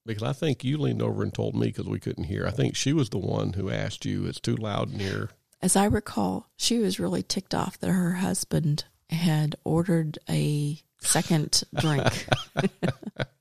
because 0.04 0.22
I 0.22 0.34
think 0.34 0.62
you 0.62 0.76
leaned 0.76 1.00
over 1.00 1.22
and 1.22 1.32
told 1.32 1.54
me 1.54 1.68
because 1.68 1.86
we 1.86 1.98
couldn't 1.98 2.24
hear. 2.24 2.46
I 2.46 2.50
think 2.50 2.76
she 2.76 2.92
was 2.92 3.08
the 3.08 3.18
one 3.18 3.54
who 3.54 3.70
asked 3.70 4.04
you, 4.04 4.26
"It's 4.26 4.40
too 4.40 4.56
loud 4.56 4.92
in 4.92 5.00
here." 5.00 5.30
As 5.62 5.74
I 5.74 5.86
recall, 5.86 6.50
she 6.58 6.80
was 6.80 7.00
really 7.00 7.22
ticked 7.22 7.54
off 7.54 7.78
that 7.78 7.92
her 7.92 8.12
husband 8.12 8.84
had 9.08 9.56
ordered 9.64 10.18
a 10.28 10.82
second 10.98 11.62
drink 11.80 12.26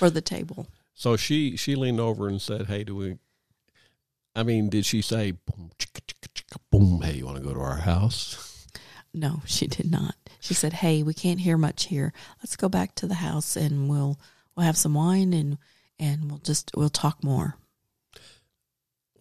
for 0.00 0.10
the 0.10 0.22
table. 0.22 0.66
So 0.94 1.16
she 1.16 1.56
she 1.56 1.76
leaned 1.76 2.00
over 2.00 2.26
and 2.26 2.40
said, 2.40 2.66
"Hey, 2.66 2.84
do 2.84 2.96
we?" 2.96 3.18
I 4.34 4.42
mean, 4.42 4.68
did 4.70 4.86
she 4.86 5.02
say, 5.02 5.32
"Boom, 5.32 5.70
chicka, 5.78 6.00
chicka, 6.06 6.28
chicka, 6.34 6.56
boom"? 6.70 7.02
Hey, 7.02 7.18
you 7.18 7.26
want 7.26 7.36
to 7.36 7.44
go 7.44 7.54
to 7.54 7.60
our 7.60 7.76
house? 7.76 8.66
No, 9.12 9.42
she 9.44 9.66
did 9.66 9.90
not. 9.90 10.14
She 10.40 10.54
said, 10.54 10.72
"Hey, 10.72 11.02
we 11.02 11.14
can't 11.14 11.40
hear 11.40 11.58
much 11.58 11.86
here. 11.86 12.12
Let's 12.42 12.56
go 12.56 12.68
back 12.68 12.94
to 12.96 13.06
the 13.06 13.14
house 13.14 13.56
and 13.56 13.90
we'll 13.90 14.18
we'll 14.56 14.66
have 14.66 14.76
some 14.76 14.94
wine 14.94 15.32
and 15.32 15.58
and 15.98 16.30
we'll 16.30 16.40
just 16.40 16.70
we'll 16.74 16.88
talk 16.88 17.22
more." 17.22 17.56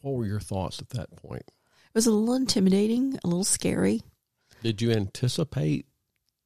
What 0.01 0.13
were 0.13 0.25
your 0.25 0.39
thoughts 0.39 0.79
at 0.79 0.91
that 0.91 1.15
point? 1.17 1.43
It 1.45 1.95
was 1.95 2.07
a 2.07 2.11
little 2.11 2.35
intimidating, 2.35 3.19
a 3.23 3.27
little 3.27 3.43
scary. 3.43 4.01
Did 4.63 4.81
you 4.81 4.91
anticipate 4.91 5.87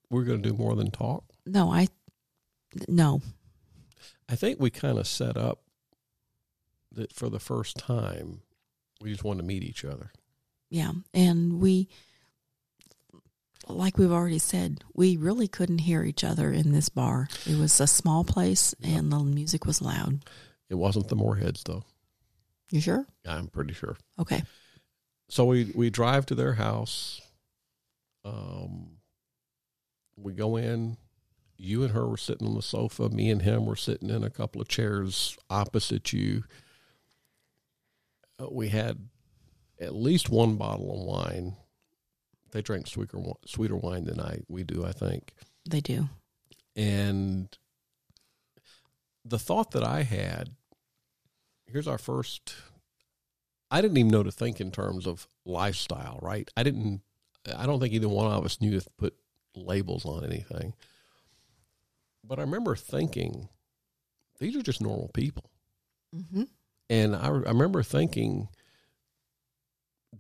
we're 0.10 0.24
going 0.24 0.42
to 0.42 0.50
do 0.50 0.56
more 0.56 0.76
than 0.76 0.90
talk? 0.90 1.24
No, 1.46 1.72
I 1.72 1.88
no. 2.88 3.22
I 4.30 4.36
think 4.36 4.60
we 4.60 4.70
kind 4.70 4.98
of 4.98 5.08
set 5.08 5.38
up 5.38 5.62
that 6.92 7.14
for 7.14 7.30
the 7.30 7.40
first 7.40 7.78
time, 7.78 8.42
we 9.02 9.12
just 9.12 9.24
wanted 9.24 9.42
to 9.42 9.48
meet 9.48 9.64
each 9.64 9.84
other. 9.84 10.12
Yeah, 10.70 10.92
and 11.14 11.60
we 11.60 11.90
like 13.68 13.98
we've 13.98 14.12
already 14.12 14.40
said, 14.40 14.84
we 14.94 15.18
really 15.18 15.48
couldn't 15.48 15.80
hear 15.80 16.04
each 16.04 16.24
other 16.24 16.52
in 16.52 16.72
this 16.72 16.90
bar. 16.90 17.28
It 17.46 17.58
was 17.58 17.80
a 17.80 17.88
small 17.88 18.24
place 18.24 18.76
and 18.84 19.12
the 19.12 19.20
music 19.20 19.66
was 19.66 19.82
loud. 19.82 20.26
It 20.70 20.76
wasn't 20.76 21.08
the 21.08 21.16
Moorheads, 21.16 21.64
though. 21.64 21.84
You 22.72 22.82
sure? 22.82 23.06
I'm 23.26 23.48
pretty 23.48 23.74
sure. 23.74 23.96
Okay. 24.20 24.44
So 25.30 25.46
we 25.46 25.72
we 25.76 25.90
drive 25.90 26.26
to 26.28 26.36
their 26.36 26.54
house. 26.54 27.22
Um, 28.26 28.98
we 30.18 30.34
go 30.34 30.58
in. 30.58 30.98
You 31.58 31.84
and 31.84 31.92
her 31.92 32.08
were 32.08 32.18
sitting 32.18 32.48
on 32.48 32.56
the 32.56 32.62
sofa. 32.62 33.10
Me 33.10 33.30
and 33.30 33.42
him 33.42 33.66
were 33.66 33.76
sitting 33.76 34.10
in 34.10 34.24
a 34.24 34.30
couple 34.30 34.62
of 34.62 34.68
chairs 34.68 35.38
opposite 35.50 36.12
you. 36.12 36.44
Uh, 38.40 38.48
we 38.52 38.70
had 38.70 39.08
at 39.80 39.96
least 39.96 40.30
one 40.30 40.56
bottle 40.56 40.94
of 40.94 41.06
wine, 41.06 41.56
They 42.52 42.62
drink 42.62 42.88
sweeter 42.88 43.20
sweeter 43.46 43.76
wine 43.76 44.06
than 44.06 44.20
I 44.20 44.42
we 44.48 44.64
do, 44.64 44.86
I 44.86 44.92
think. 44.92 45.34
They 45.70 45.82
do. 45.82 46.10
And 46.76 47.56
the 49.24 49.40
thought 49.40 49.72
that 49.72 49.84
I 49.84 50.04
had 50.04 50.50
here's 51.66 51.88
our 51.88 51.98
first 51.98 52.56
I 53.72 53.82
didn't 53.82 53.98
even 53.98 54.12
know 54.12 54.22
to 54.22 54.32
think 54.32 54.62
in 54.62 54.70
terms 54.70 55.08
of 55.08 55.28
lifestyle, 55.46 56.20
right? 56.22 56.50
I 56.56 56.64
didn't 56.64 57.02
I 57.56 57.66
don't 57.66 57.80
think 57.80 57.94
either 57.94 58.08
one 58.10 58.32
of 58.32 58.46
us 58.46 58.62
knew 58.62 58.80
to 58.80 58.90
put 58.98 59.16
labels 59.56 60.06
on 60.06 60.24
anything. 60.24 60.74
But 62.24 62.40
I 62.40 62.44
remember 62.44 62.76
thinking 62.76 63.50
these 64.40 64.56
are 64.56 64.62
just 64.62 64.82
normal 64.82 65.10
people. 65.14 65.50
Mm-hmm. 66.16 66.44
And 66.90 67.16
I, 67.16 67.28
I 67.28 67.30
remember 67.30 67.84
thinking, 67.84 68.50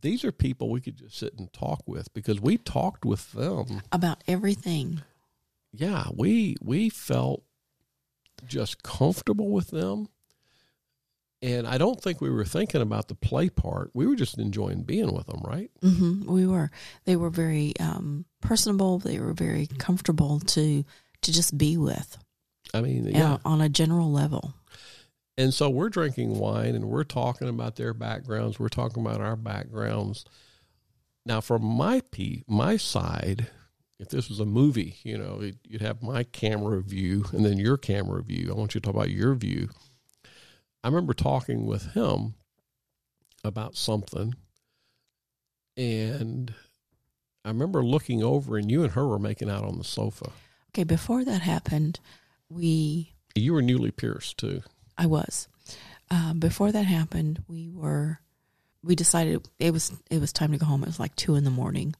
these 0.01 0.23
are 0.23 0.31
people 0.31 0.69
we 0.69 0.81
could 0.81 0.97
just 0.97 1.17
sit 1.17 1.33
and 1.37 1.51
talk 1.53 1.81
with 1.85 2.13
because 2.13 2.41
we 2.41 2.57
talked 2.57 3.05
with 3.05 3.31
them. 3.33 3.81
About 3.91 4.23
everything. 4.27 5.01
Yeah, 5.71 6.05
we 6.13 6.55
we 6.61 6.89
felt 6.89 7.43
just 8.47 8.83
comfortable 8.83 9.49
with 9.49 9.69
them. 9.69 10.07
And 11.41 11.67
I 11.67 11.77
don't 11.77 12.01
think 12.01 12.21
we 12.21 12.29
were 12.29 12.45
thinking 12.45 12.81
about 12.81 13.09
the 13.09 13.15
play 13.15 13.49
part. 13.49 13.91
We 13.93 14.07
were 14.07 14.15
just 14.15 14.37
enjoying 14.39 14.83
being 14.83 15.13
with 15.13 15.27
them, 15.27 15.41
right? 15.43 15.69
hmm 15.81 16.23
We 16.25 16.47
were. 16.47 16.71
They 17.03 17.17
were 17.17 17.29
very 17.29 17.73
um, 17.81 18.23
personable. 18.39 18.99
They 18.99 19.19
were 19.19 19.33
very 19.33 19.67
comfortable 19.67 20.39
to 20.39 20.85
to 21.23 21.31
just 21.31 21.57
be 21.57 21.77
with. 21.77 22.17
I 22.73 22.81
mean, 22.81 23.05
Yeah. 23.07 23.37
on 23.45 23.61
a 23.61 23.69
general 23.69 24.11
level. 24.11 24.53
And 25.37 25.53
so 25.53 25.69
we're 25.69 25.89
drinking 25.89 26.37
wine 26.37 26.75
and 26.75 26.85
we're 26.85 27.03
talking 27.03 27.49
about 27.49 27.75
their 27.75 27.93
backgrounds. 27.93 28.59
We're 28.59 28.69
talking 28.69 29.03
about 29.05 29.19
our 29.21 29.35
backgrounds. 29.35 30.25
Now, 31.25 31.41
from 31.41 31.63
my 31.63 32.01
p 32.11 32.43
my 32.47 32.77
side, 32.77 33.47
if 33.99 34.09
this 34.09 34.29
was 34.29 34.39
a 34.39 34.45
movie, 34.45 34.97
you 35.03 35.17
know, 35.17 35.39
it- 35.41 35.57
you'd 35.63 35.81
have 35.81 36.03
my 36.03 36.23
camera 36.23 36.81
view 36.83 37.25
and 37.31 37.45
then 37.45 37.57
your 37.57 37.77
camera 37.77 38.21
view. 38.21 38.51
I 38.51 38.55
want 38.55 38.75
you 38.75 38.81
to 38.81 38.85
talk 38.85 38.95
about 38.95 39.09
your 39.09 39.33
view. 39.35 39.69
I 40.83 40.87
remember 40.89 41.13
talking 41.13 41.65
with 41.65 41.93
him 41.93 42.35
about 43.43 43.75
something, 43.75 44.35
and 45.77 46.53
I 47.45 47.49
remember 47.49 47.83
looking 47.83 48.21
over, 48.23 48.57
and 48.57 48.69
you 48.69 48.83
and 48.83 48.91
her 48.93 49.07
were 49.07 49.19
making 49.19 49.49
out 49.49 49.63
on 49.63 49.77
the 49.77 49.83
sofa. 49.83 50.31
Okay, 50.73 50.83
before 50.83 51.23
that 51.23 51.41
happened, 51.41 51.99
we 52.49 53.13
You 53.35 53.53
were 53.53 53.61
newly 53.61 53.91
pierced 53.91 54.37
too. 54.37 54.63
I 54.97 55.05
was. 55.05 55.47
Um, 56.09 56.39
before 56.39 56.71
that 56.71 56.85
happened, 56.85 57.43
we 57.47 57.69
were 57.69 58.19
we 58.83 58.95
decided 58.95 59.47
it 59.59 59.71
was 59.71 59.91
it 60.09 60.19
was 60.19 60.33
time 60.33 60.51
to 60.51 60.57
go 60.57 60.65
home. 60.65 60.83
It 60.83 60.87
was 60.87 60.99
like 60.99 61.15
two 61.15 61.35
in 61.35 61.43
the 61.43 61.49
morning, 61.51 61.95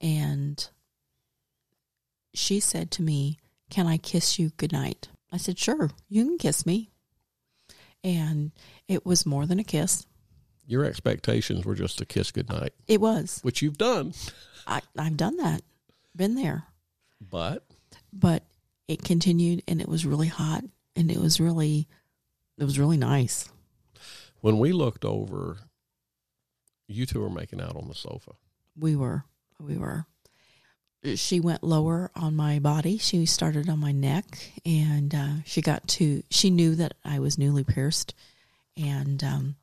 and 0.00 0.66
she 2.34 2.58
said 2.60 2.90
to 2.92 3.02
me, 3.02 3.38
"Can 3.70 3.86
I 3.86 3.96
kiss 3.98 4.38
you 4.38 4.50
goodnight?" 4.56 5.08
I 5.30 5.36
said, 5.36 5.58
"Sure, 5.58 5.90
you 6.08 6.24
can 6.24 6.38
kiss 6.38 6.64
me." 6.66 6.90
And 8.02 8.52
it 8.88 9.04
was 9.04 9.26
more 9.26 9.44
than 9.46 9.58
a 9.58 9.64
kiss. 9.64 10.06
Your 10.66 10.84
expectations 10.86 11.64
were 11.66 11.74
just 11.74 12.00
a 12.00 12.06
kiss 12.06 12.30
goodnight, 12.30 12.72
It 12.86 13.00
was. 13.00 13.40
which 13.42 13.60
you've 13.60 13.76
done. 13.76 14.14
I, 14.66 14.80
I've 14.96 15.16
done 15.18 15.36
that, 15.36 15.62
been 16.16 16.34
there, 16.34 16.64
But 17.20 17.64
but 18.12 18.42
it 18.88 19.04
continued, 19.04 19.62
and 19.68 19.80
it 19.80 19.88
was 19.88 20.04
really 20.06 20.28
hot, 20.28 20.64
and 20.96 21.10
it 21.10 21.18
was 21.18 21.38
really, 21.40 21.86
it 22.58 22.64
was 22.64 22.78
really 22.78 22.96
nice. 22.96 23.48
when 24.40 24.58
we 24.58 24.72
looked 24.72 25.04
over, 25.04 25.58
you 26.88 27.06
two 27.06 27.20
were 27.20 27.30
making 27.30 27.60
out 27.60 27.76
on 27.76 27.88
the 27.88 27.94
sofa. 27.94 28.32
We 28.78 28.96
were. 28.96 29.24
We 29.60 29.76
were. 29.76 30.06
She 31.14 31.40
went 31.40 31.62
lower 31.62 32.10
on 32.14 32.36
my 32.36 32.58
body. 32.58 32.98
She 32.98 33.24
started 33.26 33.68
on 33.68 33.78
my 33.78 33.92
neck, 33.92 34.52
and 34.66 35.14
uh, 35.14 35.28
she 35.46 35.62
got 35.62 35.86
to. 35.88 36.22
She 36.30 36.50
knew 36.50 36.74
that 36.74 36.94
I 37.04 37.18
was 37.20 37.38
newly 37.38 37.64
pierced, 37.64 38.14
and 38.76 39.22
um, 39.22 39.54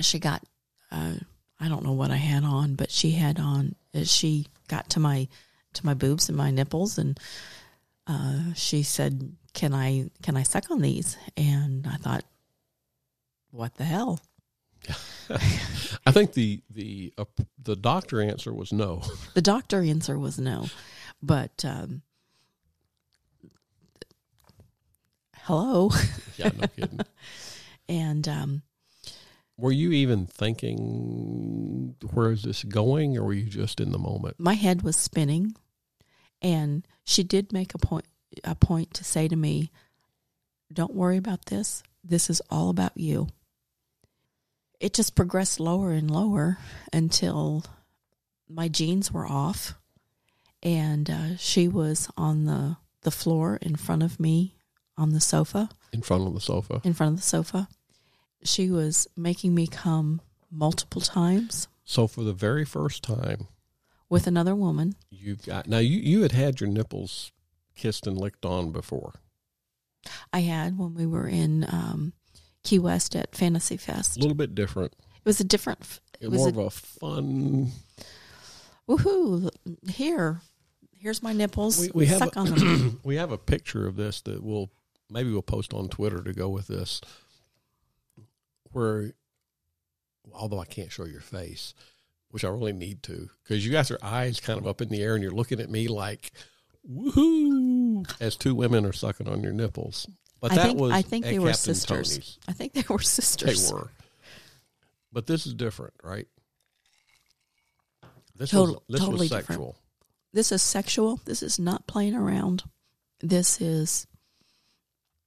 she 0.00 0.18
got. 0.18 0.42
Uh, 0.90 1.14
I 1.60 1.68
don't 1.68 1.84
know 1.84 1.92
what 1.92 2.10
I 2.10 2.16
had 2.16 2.42
on, 2.44 2.74
but 2.74 2.90
she 2.90 3.10
had 3.12 3.38
on. 3.38 3.74
uh, 3.94 4.04
She 4.04 4.46
got 4.68 4.88
to 4.90 5.00
my 5.00 5.28
to 5.74 5.86
my 5.86 5.94
boobs 5.94 6.28
and 6.28 6.36
my 6.36 6.50
nipples, 6.50 6.98
and 6.98 7.18
uh, 8.06 8.52
she 8.54 8.82
said, 8.82 9.36
"Can 9.54 9.74
I 9.74 10.10
can 10.22 10.36
I 10.36 10.42
suck 10.42 10.70
on 10.70 10.80
these?" 10.80 11.16
And 11.36 11.86
I 11.86 11.96
thought, 11.96 12.24
"What 13.50 13.74
the 13.76 13.84
hell?" 13.84 14.20
I 15.30 16.12
think 16.12 16.32
the 16.32 16.62
the 16.70 17.12
uh, 17.18 17.24
the 17.62 17.76
doctor 17.76 18.20
answer 18.20 18.52
was 18.52 18.72
no. 18.72 19.02
The 19.34 19.42
doctor 19.42 19.82
answer 19.82 20.18
was 20.18 20.38
no, 20.38 20.66
but 21.22 21.64
um, 21.64 22.02
hello, 25.42 25.90
yeah, 26.36 26.50
no 26.58 26.66
kidding. 26.68 27.00
and 27.88 28.26
um, 28.26 28.62
Were 29.60 29.72
you 29.72 29.92
even 29.92 30.26
thinking 30.26 31.94
where 32.12 32.32
is 32.32 32.42
this 32.42 32.64
going, 32.64 33.16
or 33.16 33.24
were 33.24 33.34
you 33.34 33.48
just 33.50 33.80
in 33.80 33.92
the 33.92 33.98
moment? 33.98 34.36
my 34.38 34.54
head 34.54 34.82
was 34.82 34.96
spinning, 34.96 35.54
and 36.40 36.86
she 37.04 37.22
did 37.22 37.52
make 37.52 37.74
a 37.74 37.78
point 37.78 38.06
a 38.44 38.54
point 38.54 38.94
to 38.94 39.04
say 39.04 39.28
to 39.28 39.36
me, 39.36 39.70
"Don't 40.72 40.94
worry 40.94 41.16
about 41.18 41.46
this. 41.46 41.82
This 42.02 42.30
is 42.30 42.40
all 42.50 42.70
about 42.70 42.96
you." 42.96 43.28
It 44.80 44.94
just 44.94 45.14
progressed 45.14 45.60
lower 45.60 45.92
and 45.92 46.10
lower 46.10 46.58
until 46.92 47.64
my 48.48 48.68
jeans 48.68 49.12
were 49.12 49.26
off, 49.26 49.74
and 50.62 51.10
uh, 51.10 51.36
she 51.36 51.68
was 51.68 52.08
on 52.16 52.46
the 52.46 52.78
the 53.02 53.10
floor 53.10 53.56
in 53.56 53.76
front 53.76 54.02
of 54.02 54.18
me 54.18 54.54
on 54.96 55.10
the 55.12 55.20
sofa. 55.20 55.68
In 55.92 56.02
front 56.02 56.26
of 56.26 56.34
the 56.34 56.40
sofa. 56.40 56.80
in 56.84 56.94
front 56.94 57.12
of 57.12 57.16
the 57.18 57.26
sofa. 57.26 57.68
She 58.44 58.70
was 58.70 59.06
making 59.16 59.54
me 59.54 59.66
come 59.66 60.20
multiple 60.50 61.00
times 61.00 61.68
So 61.84 62.06
for 62.06 62.22
the 62.24 62.32
very 62.32 62.64
first 62.64 63.02
time, 63.02 63.46
with 64.08 64.26
another 64.26 64.54
woman. 64.54 64.94
you 65.10 65.36
got 65.36 65.68
now 65.68 65.78
you 65.78 65.98
you 65.98 66.22
had 66.22 66.32
had 66.32 66.60
your 66.60 66.68
nipples 66.70 67.32
kissed 67.76 68.06
and 68.06 68.18
licked 68.18 68.44
on 68.44 68.72
before. 68.72 69.14
I 70.32 70.40
had 70.40 70.78
when 70.78 70.94
we 70.94 71.06
were 71.06 71.28
in 71.28 71.64
um, 71.64 72.12
Key 72.64 72.78
West 72.78 73.14
at 73.14 73.34
Fantasy 73.36 73.76
Fest. 73.76 74.16
A 74.16 74.20
little 74.20 74.34
bit 74.36 74.54
different. 74.54 74.94
It 75.16 75.24
was 75.26 75.40
a 75.40 75.44
different. 75.44 75.80
f- 75.82 76.00
It 76.20 76.28
was 76.30 76.38
More 76.38 76.48
a, 76.48 76.50
of 76.50 76.58
a 76.58 76.70
fun. 76.70 77.72
woohoo! 78.88 79.50
Here, 79.90 80.40
here's 80.98 81.22
my 81.22 81.32
nipples. 81.32 81.78
We, 81.80 81.90
we 81.94 82.06
have 82.06 82.18
Suck 82.18 82.36
a, 82.36 82.40
on 82.40 82.46
them. 82.54 83.00
we 83.04 83.16
have 83.16 83.30
a 83.32 83.38
picture 83.38 83.86
of 83.86 83.96
this 83.96 84.20
that 84.22 84.42
we'll 84.42 84.70
maybe 85.10 85.30
we'll 85.30 85.42
post 85.42 85.72
on 85.74 85.88
Twitter 85.88 86.22
to 86.22 86.32
go 86.32 86.48
with 86.48 86.66
this. 86.66 87.00
Where, 88.72 89.12
although 90.32 90.60
I 90.60 90.64
can't 90.64 90.92
show 90.92 91.04
your 91.04 91.20
face, 91.20 91.74
which 92.30 92.44
I 92.44 92.48
really 92.48 92.72
need 92.72 93.02
to, 93.04 93.28
because 93.42 93.64
you 93.66 93.72
guys 93.72 93.90
are 93.90 93.98
eyes 94.02 94.40
kind 94.40 94.58
of 94.58 94.66
up 94.66 94.80
in 94.80 94.88
the 94.88 95.02
air 95.02 95.14
and 95.14 95.22
you're 95.22 95.32
looking 95.32 95.60
at 95.60 95.70
me 95.70 95.88
like, 95.88 96.30
woohoo, 96.88 98.04
as 98.20 98.36
two 98.36 98.54
women 98.54 98.86
are 98.86 98.92
sucking 98.92 99.28
on 99.28 99.42
your 99.42 99.52
nipples. 99.52 100.06
But 100.40 100.52
I 100.52 100.54
that 100.56 100.66
think 100.68 100.80
was 100.80 100.92
I 100.92 101.02
think 101.02 101.24
they 101.24 101.38
were 101.38 101.48
Captain 101.50 101.74
sisters. 101.74 102.08
Tony's. 102.10 102.38
I 102.48 102.52
think 102.52 102.72
they 102.72 102.84
were 102.88 103.00
sisters. 103.00 103.68
They 103.68 103.74
were. 103.74 103.90
But 105.12 105.26
this 105.26 105.46
is 105.46 105.54
different, 105.54 105.94
right? 106.02 106.26
This 108.36 108.50
Total- 108.50 108.74
was 108.74 108.82
this 108.88 109.00
totally 109.00 109.18
was 109.18 109.28
different. 109.30 109.46
sexual. 109.48 109.76
This 110.32 110.52
is 110.52 110.62
sexual. 110.62 111.20
This 111.24 111.42
is 111.42 111.58
not 111.58 111.86
playing 111.86 112.14
around. 112.14 112.62
This 113.20 113.60
is. 113.60 114.06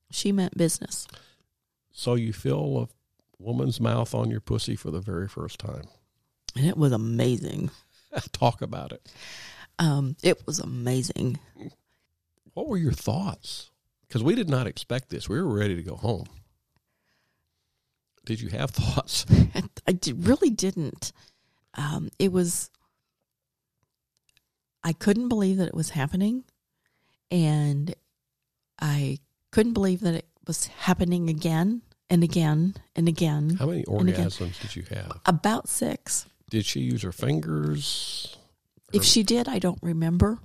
She 0.10 0.32
meant 0.32 0.58
business. 0.58 1.08
So 1.92 2.16
you 2.16 2.34
feel 2.34 2.88
a 2.90 2.94
woman's 3.40 3.80
mouth 3.80 4.14
on 4.14 4.30
your 4.30 4.40
pussy 4.40 4.76
for 4.76 4.92
the 4.92 5.02
very 5.02 5.28
first 5.28 5.60
time. 5.60 5.84
And 6.56 6.66
it 6.66 6.78
was 6.78 6.92
amazing. 6.92 7.72
Talk 8.32 8.62
about 8.62 8.92
it. 8.92 9.12
Um, 9.80 10.16
it 10.24 10.46
was 10.46 10.60
amazing. 10.60 11.40
What 12.54 12.68
were 12.68 12.78
your 12.78 12.92
thoughts? 12.92 13.72
Because 14.08 14.24
we 14.24 14.36
did 14.36 14.50
not 14.50 14.68
expect 14.68 15.10
this. 15.10 15.28
We 15.28 15.42
were 15.42 15.54
ready 15.54 15.76
to 15.76 15.84
go 15.84 15.96
home. 15.96 16.28
Did 18.26 18.40
you 18.40 18.50
have 18.50 18.70
thoughts? 18.72 19.26
I 19.88 19.92
d- 19.94 20.14
really 20.14 20.50
didn't. 20.50 21.12
Um, 21.76 22.10
it 22.20 22.32
was. 22.32 22.70
I 24.84 24.94
couldn't 24.94 25.30
believe 25.30 25.58
that 25.58 25.68
it 25.68 25.74
was 25.74 25.92
happening, 25.92 26.44
and 27.32 27.96
I 28.80 29.20
couldn't 29.52 29.74
believe 29.74 30.02
that 30.02 30.14
it 30.14 30.28
was 30.46 30.68
happening 30.68 31.30
again 31.30 31.82
and 32.10 32.24
again 32.24 32.76
and 32.96 33.08
again. 33.08 33.56
How 33.60 33.66
many 33.66 33.84
orgasms 33.84 34.62
did 34.62 34.76
you 34.76 34.84
have? 34.92 35.20
About 35.26 35.68
six. 35.70 36.26
Did 36.50 36.66
she 36.66 36.82
use 36.82 37.02
her 37.02 37.12
fingers? 37.12 38.38
If 38.92 39.04
she 39.04 39.24
did, 39.24 39.48
I 39.48 39.60
don't 39.60 39.80
remember. 39.82 40.40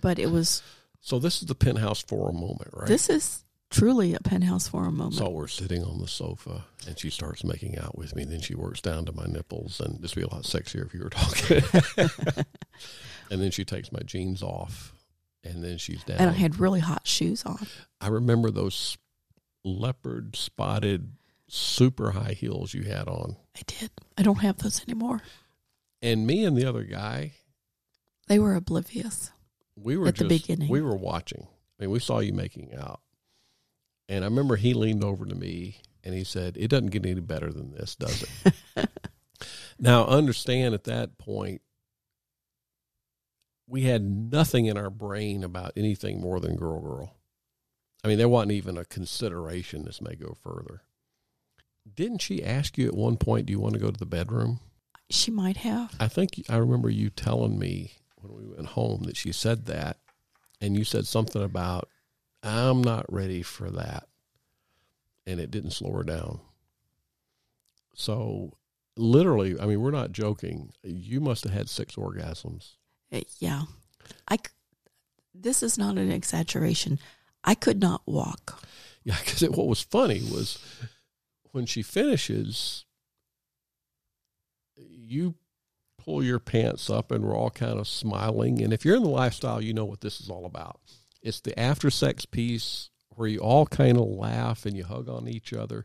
But 0.00 0.18
it 0.18 0.30
was. 0.30 0.62
So 1.00 1.18
this 1.18 1.42
is 1.42 1.48
the 1.48 1.54
penthouse 1.54 2.02
forum 2.02 2.36
moment, 2.40 2.70
right? 2.72 2.88
This 2.88 3.10
is 3.10 3.44
truly 3.70 4.14
a 4.14 4.20
penthouse 4.20 4.68
for 4.68 4.86
a 4.86 4.92
moment. 4.92 5.14
So 5.16 5.28
we're 5.28 5.48
sitting 5.48 5.82
on 5.82 5.98
the 6.00 6.08
sofa, 6.08 6.64
and 6.86 6.98
she 6.98 7.10
starts 7.10 7.44
making 7.44 7.78
out 7.78 7.98
with 7.98 8.14
me. 8.16 8.24
Then 8.24 8.40
she 8.40 8.54
works 8.54 8.80
down 8.80 9.04
to 9.06 9.12
my 9.12 9.26
nipples, 9.26 9.80
and 9.80 10.00
this 10.00 10.14
would 10.14 10.22
be 10.22 10.26
a 10.26 10.34
lot 10.34 10.44
sexier 10.44 10.86
if 10.86 10.94
you 10.94 11.02
were 11.02 11.10
talking. 11.10 12.44
and 13.30 13.42
then 13.42 13.50
she 13.50 13.64
takes 13.64 13.92
my 13.92 14.00
jeans 14.00 14.42
off, 14.42 14.94
and 15.42 15.62
then 15.62 15.76
she's 15.76 16.02
down. 16.04 16.18
and 16.18 16.30
I 16.30 16.34
had 16.34 16.58
really 16.58 16.80
hot 16.80 17.06
shoes 17.06 17.44
on. 17.44 17.66
I 18.00 18.08
remember 18.08 18.50
those 18.50 18.96
leopard 19.64 20.36
spotted 20.36 21.12
super 21.48 22.12
high 22.12 22.32
heels 22.32 22.74
you 22.74 22.82
had 22.84 23.08
on. 23.08 23.36
I 23.56 23.60
did. 23.66 23.90
I 24.18 24.22
don't 24.22 24.40
have 24.40 24.58
those 24.58 24.82
anymore. 24.82 25.22
And 26.02 26.26
me 26.26 26.44
and 26.44 26.56
the 26.56 26.66
other 26.66 26.84
guy, 26.84 27.32
They 28.28 28.38
were 28.38 28.54
oblivious. 28.54 29.30
we 29.76 29.96
were 29.96 30.08
At 30.08 30.16
the 30.16 30.26
beginning. 30.26 30.68
we 30.68 30.80
were 30.82 30.96
watching. 30.96 31.46
I 31.78 31.84
mean, 31.84 31.90
we 31.90 31.98
saw 32.00 32.18
you 32.20 32.32
making 32.32 32.74
out. 32.74 33.00
And 34.08 34.22
I 34.24 34.28
remember 34.28 34.56
he 34.56 34.74
leaned 34.74 35.02
over 35.02 35.24
to 35.24 35.34
me 35.34 35.78
and 36.02 36.14
he 36.14 36.24
said, 36.24 36.56
It 36.58 36.68
doesn't 36.68 36.90
get 36.90 37.06
any 37.06 37.20
better 37.20 37.50
than 37.52 37.72
this, 37.72 37.96
does 37.96 38.24
it? 38.76 38.88
now, 39.78 40.06
understand 40.06 40.74
at 40.74 40.84
that 40.84 41.16
point, 41.18 41.62
we 43.66 43.82
had 43.82 44.02
nothing 44.02 44.66
in 44.66 44.76
our 44.76 44.90
brain 44.90 45.42
about 45.42 45.72
anything 45.76 46.20
more 46.20 46.38
than 46.38 46.56
girl 46.56 46.80
girl. 46.80 47.16
I 48.04 48.08
mean, 48.08 48.18
there 48.18 48.28
wasn't 48.28 48.52
even 48.52 48.76
a 48.76 48.84
consideration 48.84 49.84
this 49.84 50.02
may 50.02 50.14
go 50.14 50.36
further. 50.42 50.82
Didn't 51.92 52.20
she 52.20 52.44
ask 52.44 52.76
you 52.76 52.86
at 52.86 52.94
one 52.94 53.16
point, 53.16 53.46
Do 53.46 53.52
you 53.52 53.60
want 53.60 53.74
to 53.74 53.80
go 53.80 53.90
to 53.90 53.98
the 53.98 54.04
bedroom? 54.06 54.60
She 55.10 55.30
might 55.30 55.56
have. 55.58 55.94
I 55.98 56.08
think 56.08 56.42
I 56.48 56.56
remember 56.56 56.90
you 56.90 57.08
telling 57.10 57.58
me 57.58 57.92
when 58.16 58.34
we 58.34 58.46
went 58.54 58.68
home 58.68 59.04
that 59.04 59.16
she 59.16 59.32
said 59.32 59.66
that, 59.66 59.98
and 60.60 60.76
you 60.76 60.84
said 60.84 61.06
something 61.06 61.42
about, 61.42 61.88
I'm 62.42 62.82
not 62.82 63.10
ready 63.12 63.42
for 63.42 63.70
that. 63.70 64.06
And 65.26 65.40
it 65.40 65.50
didn't 65.50 65.72
slow 65.72 65.92
her 65.92 66.04
down. 66.04 66.40
So, 67.94 68.52
literally, 68.96 69.58
I 69.58 69.66
mean, 69.66 69.80
we're 69.80 69.90
not 69.90 70.12
joking. 70.12 70.72
You 70.82 71.20
must 71.20 71.44
have 71.44 71.52
had 71.52 71.68
six 71.68 71.96
orgasms. 71.96 72.72
Uh, 73.12 73.20
Yeah. 73.38 73.62
I, 74.28 74.38
this 75.34 75.62
is 75.62 75.78
not 75.78 75.96
an 75.96 76.10
exaggeration. 76.10 76.98
I 77.44 77.54
could 77.54 77.80
not 77.80 78.02
walk. 78.06 78.62
Yeah, 79.04 79.16
because 79.22 79.42
what 79.50 79.66
was 79.66 79.82
funny 79.82 80.20
was 80.22 80.58
when 81.52 81.66
she 81.66 81.82
finishes, 81.82 82.86
you 84.76 85.34
pull 85.98 86.22
your 86.22 86.38
pants 86.38 86.90
up 86.90 87.10
and 87.10 87.24
we're 87.24 87.36
all 87.36 87.50
kind 87.50 87.78
of 87.78 87.86
smiling. 87.86 88.62
And 88.62 88.72
if 88.72 88.84
you're 88.84 88.96
in 88.96 89.02
the 89.02 89.08
lifestyle, 89.08 89.60
you 89.60 89.74
know 89.74 89.84
what 89.84 90.00
this 90.00 90.20
is 90.20 90.30
all 90.30 90.46
about. 90.46 90.80
It's 91.22 91.40
the 91.40 91.58
after 91.58 91.90
sex 91.90 92.24
piece 92.26 92.90
where 93.10 93.28
you 93.28 93.38
all 93.38 93.66
kind 93.66 93.98
of 93.98 94.06
laugh 94.06 94.66
and 94.66 94.76
you 94.76 94.84
hug 94.84 95.08
on 95.08 95.28
each 95.28 95.52
other 95.52 95.84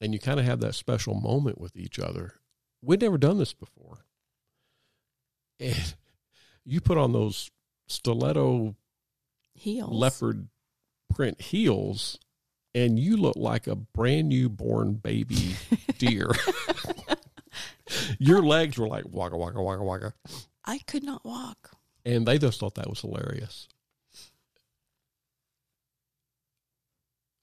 and 0.00 0.12
you 0.12 0.18
kind 0.18 0.40
of 0.40 0.46
have 0.46 0.60
that 0.60 0.74
special 0.74 1.14
moment 1.14 1.60
with 1.60 1.76
each 1.76 1.98
other. 1.98 2.34
We'd 2.82 3.00
never 3.00 3.18
done 3.18 3.38
this 3.38 3.52
before. 3.52 4.04
And 5.60 5.94
you 6.64 6.80
put 6.80 6.98
on 6.98 7.12
those 7.12 7.50
stiletto 7.88 8.76
Heels. 9.54 9.92
leopard 9.92 10.48
print 11.12 11.40
heels 11.40 12.18
and 12.74 12.98
you 12.98 13.16
look 13.16 13.36
like 13.36 13.66
a 13.66 13.74
brand 13.74 14.28
new 14.28 14.48
born 14.48 14.94
baby 14.94 15.56
deer. 15.98 16.30
Your 18.18 18.42
legs 18.42 18.78
were 18.78 18.88
like 18.88 19.04
waka 19.08 19.36
waka 19.36 19.62
waka 19.62 19.82
waka. 19.82 20.14
I 20.64 20.78
could 20.86 21.02
not 21.02 21.24
walk. 21.24 21.70
And 22.04 22.26
they 22.26 22.38
just 22.38 22.60
thought 22.60 22.74
that 22.76 22.88
was 22.88 23.00
hilarious. 23.00 23.68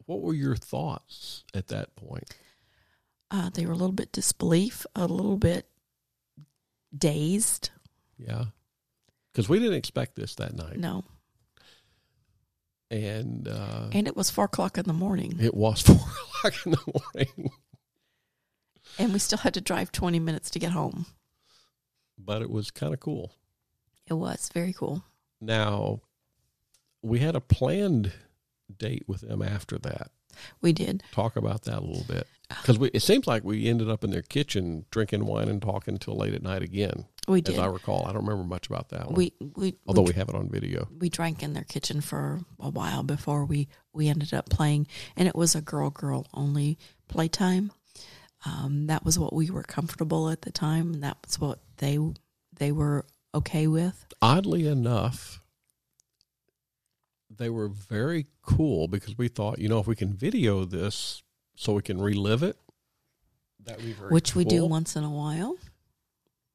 What 0.05 0.21
were 0.21 0.33
your 0.33 0.55
thoughts 0.55 1.43
at 1.53 1.67
that 1.69 1.95
point? 1.95 2.35
Uh, 3.31 3.49
they 3.49 3.65
were 3.65 3.71
a 3.71 3.75
little 3.75 3.91
bit 3.91 4.11
disbelief, 4.11 4.85
a 4.95 5.07
little 5.07 5.37
bit 5.37 5.67
dazed. 6.95 7.71
Yeah. 8.17 8.45
Because 9.33 9.49
we 9.49 9.59
didn't 9.59 9.73
expect 9.75 10.15
this 10.15 10.35
that 10.35 10.55
night. 10.55 10.77
No. 10.77 11.03
And 12.91 13.47
uh, 13.47 13.87
And 13.91 14.07
it 14.07 14.15
was 14.15 14.29
four 14.29 14.45
o'clock 14.45 14.77
in 14.77 14.85
the 14.85 14.93
morning. 14.93 15.37
it 15.39 15.53
was 15.55 15.81
four 15.83 15.95
o'clock 15.95 16.65
in 16.65 16.71
the 16.73 17.01
morning. 17.15 17.51
And 18.99 19.11
we 19.13 19.19
still 19.19 19.39
had 19.39 19.53
to 19.55 19.61
drive 19.61 19.91
20 19.91 20.19
minutes 20.19 20.49
to 20.51 20.59
get 20.59 20.71
home. 20.71 21.05
But 22.17 22.41
it 22.41 22.49
was 22.49 22.71
kind 22.71 22.93
of 22.93 22.99
cool. 22.99 23.33
It 24.07 24.13
was 24.13 24.49
very 24.53 24.71
cool. 24.71 25.03
Now, 25.41 26.01
we 27.01 27.19
had 27.19 27.35
a 27.35 27.41
planned 27.41 28.13
date 28.77 29.03
with 29.07 29.21
them 29.21 29.41
after 29.41 29.77
that. 29.79 30.11
We 30.61 30.73
did. 30.73 31.03
Talk 31.11 31.35
about 31.35 31.63
that 31.63 31.79
a 31.79 31.85
little 31.85 32.05
bit. 32.07 32.27
Because 32.49 32.77
it 32.93 33.01
seems 33.01 33.25
like 33.25 33.43
we 33.43 33.67
ended 33.67 33.89
up 33.89 34.03
in 34.03 34.11
their 34.11 34.21
kitchen 34.21 34.85
drinking 34.91 35.25
wine 35.25 35.47
and 35.49 35.59
talking 35.61 35.95
until 35.95 36.15
late 36.15 36.35
at 36.35 36.43
night 36.43 36.61
again, 36.61 37.05
We 37.27 37.41
did. 37.41 37.55
as. 37.55 37.59
I 37.59 37.65
recall. 37.65 38.05
I 38.05 38.13
don't 38.13 38.23
remember 38.23 38.43
much 38.47 38.67
about 38.67 38.89
that 38.89 39.07
one, 39.07 39.15
we 39.15 39.33
we 39.55 39.75
although 39.87 40.03
we, 40.03 40.09
we 40.09 40.13
have 40.15 40.29
it 40.29 40.35
on 40.35 40.49
video. 40.49 40.87
we 40.99 41.09
drank 41.09 41.41
in 41.41 41.53
their 41.53 41.63
kitchen 41.63 42.01
for 42.01 42.41
a 42.59 42.69
while 42.69 43.01
before 43.01 43.45
we 43.45 43.67
we 43.93 44.09
ended 44.09 44.31
up 44.31 44.47
playing, 44.49 44.85
and 45.17 45.27
it 45.27 45.35
was 45.35 45.55
a 45.55 45.61
girl 45.61 45.89
girl 45.89 46.27
only 46.35 46.77
playtime. 47.07 47.71
Um, 48.45 48.85
that 48.87 49.03
was 49.03 49.17
what 49.17 49.33
we 49.33 49.49
were 49.49 49.63
comfortable 49.63 50.29
at 50.29 50.43
the 50.43 50.51
time, 50.51 50.93
and 50.93 51.03
that 51.03 51.17
was 51.25 51.39
what 51.39 51.59
they 51.77 51.97
they 52.57 52.71
were 52.71 53.07
okay 53.33 53.65
with. 53.65 54.05
Oddly 54.21 54.67
enough, 54.67 55.41
they 57.37 57.49
were 57.49 57.67
very 57.67 58.27
cool 58.41 58.87
because 58.87 59.17
we 59.17 59.27
thought, 59.27 59.59
you 59.59 59.69
know, 59.69 59.79
if 59.79 59.87
we 59.87 59.95
can 59.95 60.13
video 60.13 60.65
this 60.65 61.23
so 61.55 61.73
we 61.73 61.81
can 61.81 62.01
relive 62.01 62.43
it, 62.43 62.57
that 63.63 63.77
be 63.79 63.93
very 63.93 64.09
which 64.11 64.35
we 64.35 64.45
do 64.45 64.65
once 64.65 64.95
in 64.95 65.03
a 65.03 65.09
while. 65.09 65.55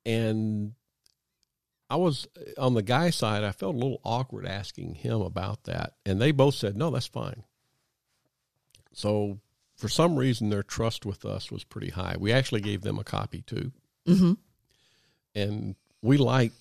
and 0.07 0.75
I 1.89 1.97
was 1.97 2.29
on 2.57 2.75
the 2.75 2.83
guy 2.83 3.11
side. 3.11 3.43
I 3.43 3.51
felt 3.51 3.75
a 3.75 3.79
little 3.79 4.01
awkward 4.05 4.47
asking 4.47 4.95
him 4.95 5.21
about 5.21 5.65
that, 5.65 5.95
and 6.07 6.21
they 6.21 6.31
both 6.31 6.55
said, 6.55 6.77
"No, 6.77 6.91
that's 6.91 7.07
fine." 7.09 7.43
So, 8.93 9.41
for 9.77 9.89
some 9.89 10.17
reason, 10.17 10.51
their 10.51 10.63
trust 10.63 11.05
with 11.05 11.25
us 11.25 11.51
was 11.51 11.65
pretty 11.65 11.91
high. 11.91 12.17
We 12.19 12.33
actually 12.33 12.61
gave 12.61 12.83
them 12.83 12.99
a 12.99 13.05
copy 13.05 13.43
too, 13.43 13.73
hmm 14.07 14.35
and 15.35 15.77
we 16.03 16.17
like 16.17 16.53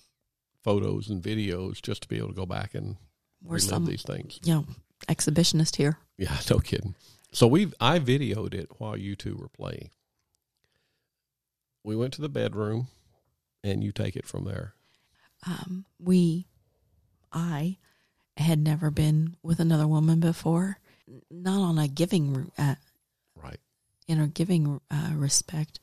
photos 0.62 1.08
and 1.08 1.22
videos 1.22 1.80
just 1.82 2.02
to 2.02 2.08
be 2.08 2.18
able 2.18 2.28
to 2.28 2.34
go 2.34 2.46
back 2.46 2.74
and 2.74 2.96
We're 3.42 3.54
relive 3.56 3.68
some 3.68 3.86
these 3.86 4.02
things. 4.02 4.38
you 4.44 4.54
know 4.54 4.64
exhibitionist 5.08 5.76
here. 5.76 5.98
Yeah, 6.18 6.36
no 6.50 6.58
kidding. 6.58 6.94
So 7.32 7.46
we 7.46 7.72
I 7.80 7.98
videoed 7.98 8.54
it 8.54 8.68
while 8.78 8.96
you 8.96 9.16
two 9.16 9.36
were 9.36 9.48
playing. 9.48 9.90
We 11.84 11.96
went 11.96 12.12
to 12.14 12.20
the 12.22 12.28
bedroom, 12.28 12.88
and 13.64 13.82
you 13.82 13.92
take 13.92 14.16
it 14.16 14.26
from 14.26 14.44
there. 14.44 14.74
um, 15.46 15.86
we, 15.98 16.46
I, 17.32 17.78
had 18.36 18.58
never 18.62 18.90
been 18.90 19.36
with 19.42 19.60
another 19.60 19.86
woman 19.88 20.20
before, 20.20 20.78
not 21.30 21.60
on 21.60 21.78
a 21.78 21.88
giving, 21.88 22.50
uh, 22.58 22.74
Right. 23.34 23.60
in 24.06 24.20
a 24.20 24.28
giving 24.28 24.80
uh, 24.90 25.12
respect, 25.14 25.80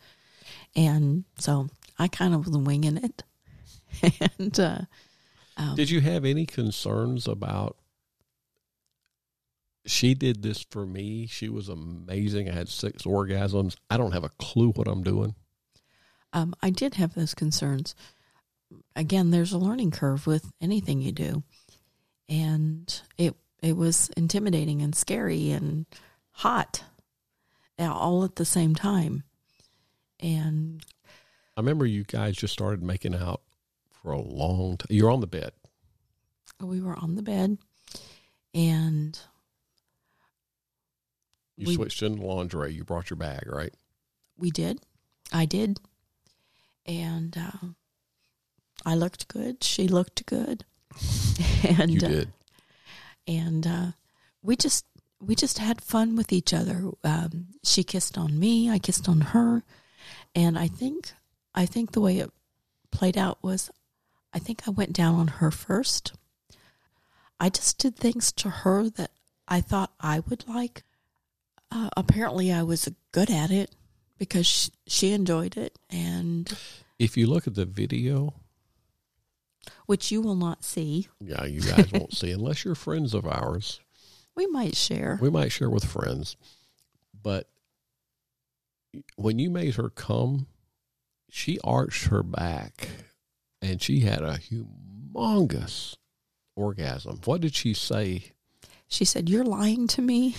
and 0.76 1.24
so 1.40 1.70
I 1.98 2.08
kind 2.08 2.34
of 2.36 2.46
was 2.46 2.56
winging 2.58 2.98
it, 2.98 3.24
and 4.38 4.60
uh, 4.60 4.80
um, 5.58 5.76
Did 5.76 5.90
you 5.90 6.02
have 6.02 6.24
any 6.24 6.46
concerns 6.46 7.28
about? 7.28 7.78
She 9.86 10.14
did 10.14 10.44
this 10.44 10.66
for 10.70 10.86
me. 10.86 11.28
She 11.28 11.48
was 11.50 11.70
amazing. 11.70 12.50
I 12.50 12.54
had 12.54 12.68
six 12.70 13.04
orgasms. 13.04 13.76
I 13.90 13.98
don't 13.98 14.12
have 14.12 14.24
a 14.26 14.32
clue 14.38 14.72
what 14.72 14.88
I'm 14.88 15.02
doing. 15.04 15.36
um, 16.34 16.54
I 16.62 16.70
did 16.70 16.96
have 16.96 17.14
those 17.16 17.34
concerns. 17.34 17.96
Again, 18.98 19.32
there's 19.32 19.54
a 19.54 19.58
learning 19.58 19.92
curve 19.92 20.28
with 20.28 20.52
anything 20.60 21.02
you 21.02 21.14
do, 21.14 21.44
and 22.28 23.02
it 23.18 23.34
it 23.64 23.78
was 23.78 24.10
intimidating 24.18 24.82
and 24.82 24.94
scary 24.94 25.52
and 25.52 25.86
hot, 26.32 26.84
all 27.80 28.26
at 28.26 28.36
the 28.36 28.44
same 28.46 28.76
time, 28.76 29.24
and 30.20 30.86
I 31.56 31.62
remember 31.62 31.86
you 31.86 32.04
guys 32.04 32.36
just 32.36 32.52
started 32.54 32.84
making 32.84 33.16
out 33.16 33.42
for 34.02 34.12
a 34.12 34.22
long 34.22 34.78
time. 34.78 34.88
You're 34.90 35.12
on 35.12 35.22
the 35.22 35.28
bed. 35.28 35.52
we 36.60 36.82
were 36.82 36.96
on 36.98 37.16
the 37.16 37.22
bed, 37.22 37.58
and 38.54 39.20
You 41.56 41.68
We- 41.68 41.76
switched 41.76 42.04
into 42.04 42.24
lingerie. 42.24 42.74
You 42.74 42.84
brought 42.84 43.10
your 43.10 43.18
bag, 43.18 43.48
right? 43.48 43.74
we 44.40 44.52
did, 44.52 44.80
I 45.32 45.46
did, 45.46 45.80
and 46.86 47.36
uh, 47.36 47.68
I 48.86 48.94
looked 48.94 49.28
good. 49.28 49.64
She 49.64 49.88
looked 49.88 50.24
good, 50.28 50.64
and 51.64 51.90
you 51.90 52.08
uh, 52.08 52.26
and 53.28 53.66
uh, 53.66 53.92
we 54.44 54.56
just 54.56 54.86
we 55.20 55.34
just 55.34 55.58
had 55.58 55.82
fun 55.82 56.16
with 56.16 56.32
each 56.32 56.54
other. 56.54 56.92
Um, 57.04 57.48
she 57.64 57.84
kissed 57.84 58.16
on 58.20 58.38
me, 58.40 58.70
I 58.70 58.78
kissed 58.78 59.10
on 59.10 59.22
her, 59.22 59.64
and 60.36 60.58
I 60.60 60.68
think 60.68 61.12
I 61.56 61.66
think 61.66 61.94
the 61.94 62.02
way 62.02 62.20
it 62.20 62.32
played 62.92 63.18
out 63.18 63.40
was, 63.42 63.72
I 64.34 64.40
think 64.40 64.68
I 64.68 64.72
went 64.72 64.94
down 64.94 65.16
on 65.16 65.28
her 65.28 65.52
first. 65.52 66.14
I 67.40 67.50
just 67.50 67.78
did 67.78 67.96
things 67.96 68.32
to 68.34 68.50
her 68.50 68.90
that 68.92 69.12
I 69.48 69.62
thought 69.62 69.94
I 70.00 70.20
would 70.22 70.48
like. 70.48 70.84
Uh, 71.72 71.90
apparently, 71.98 72.52
I 72.52 72.64
was 72.64 72.90
good 73.12 73.30
at 73.30 73.52
it 73.52 73.76
because 74.18 74.46
she, 74.46 74.72
she 74.88 75.12
enjoyed 75.14 75.58
it, 75.58 75.78
and 75.90 76.52
If 76.98 77.18
you 77.18 77.28
look 77.28 77.46
at 77.48 77.56
the 77.56 77.66
video, 77.66 78.34
which 79.86 80.12
you 80.12 80.22
will 80.22 80.36
not 80.36 80.64
see. 80.64 81.08
yeah, 81.20 81.46
you 81.46 81.62
guys 81.62 81.92
won't 81.92 82.14
see 82.14 82.32
unless 82.32 82.64
you're 82.66 82.76
friends 82.76 83.14
of 83.14 83.26
ours. 83.26 83.80
We 84.36 84.46
might 84.48 84.76
share. 84.76 85.18
We 85.22 85.30
might 85.30 85.52
share 85.52 85.70
with 85.70 85.84
friends, 85.86 86.36
but 87.22 87.50
when 89.16 89.40
you 89.40 89.50
made 89.50 89.76
her 89.76 89.90
come, 89.90 90.48
she 91.30 91.60
arched 91.64 92.06
her 92.08 92.24
back 92.24 92.88
and 93.62 93.82
she 93.82 94.02
had 94.02 94.22
a 94.22 94.40
humongous 94.40 95.96
orgasm. 96.56 97.20
What 97.26 97.42
did 97.42 97.56
she 97.56 97.74
say? 97.74 98.32
She 98.88 99.06
said, 99.06 99.30
"You're 99.30 99.46
lying 99.46 99.88
to 99.90 100.02
me. 100.02 100.36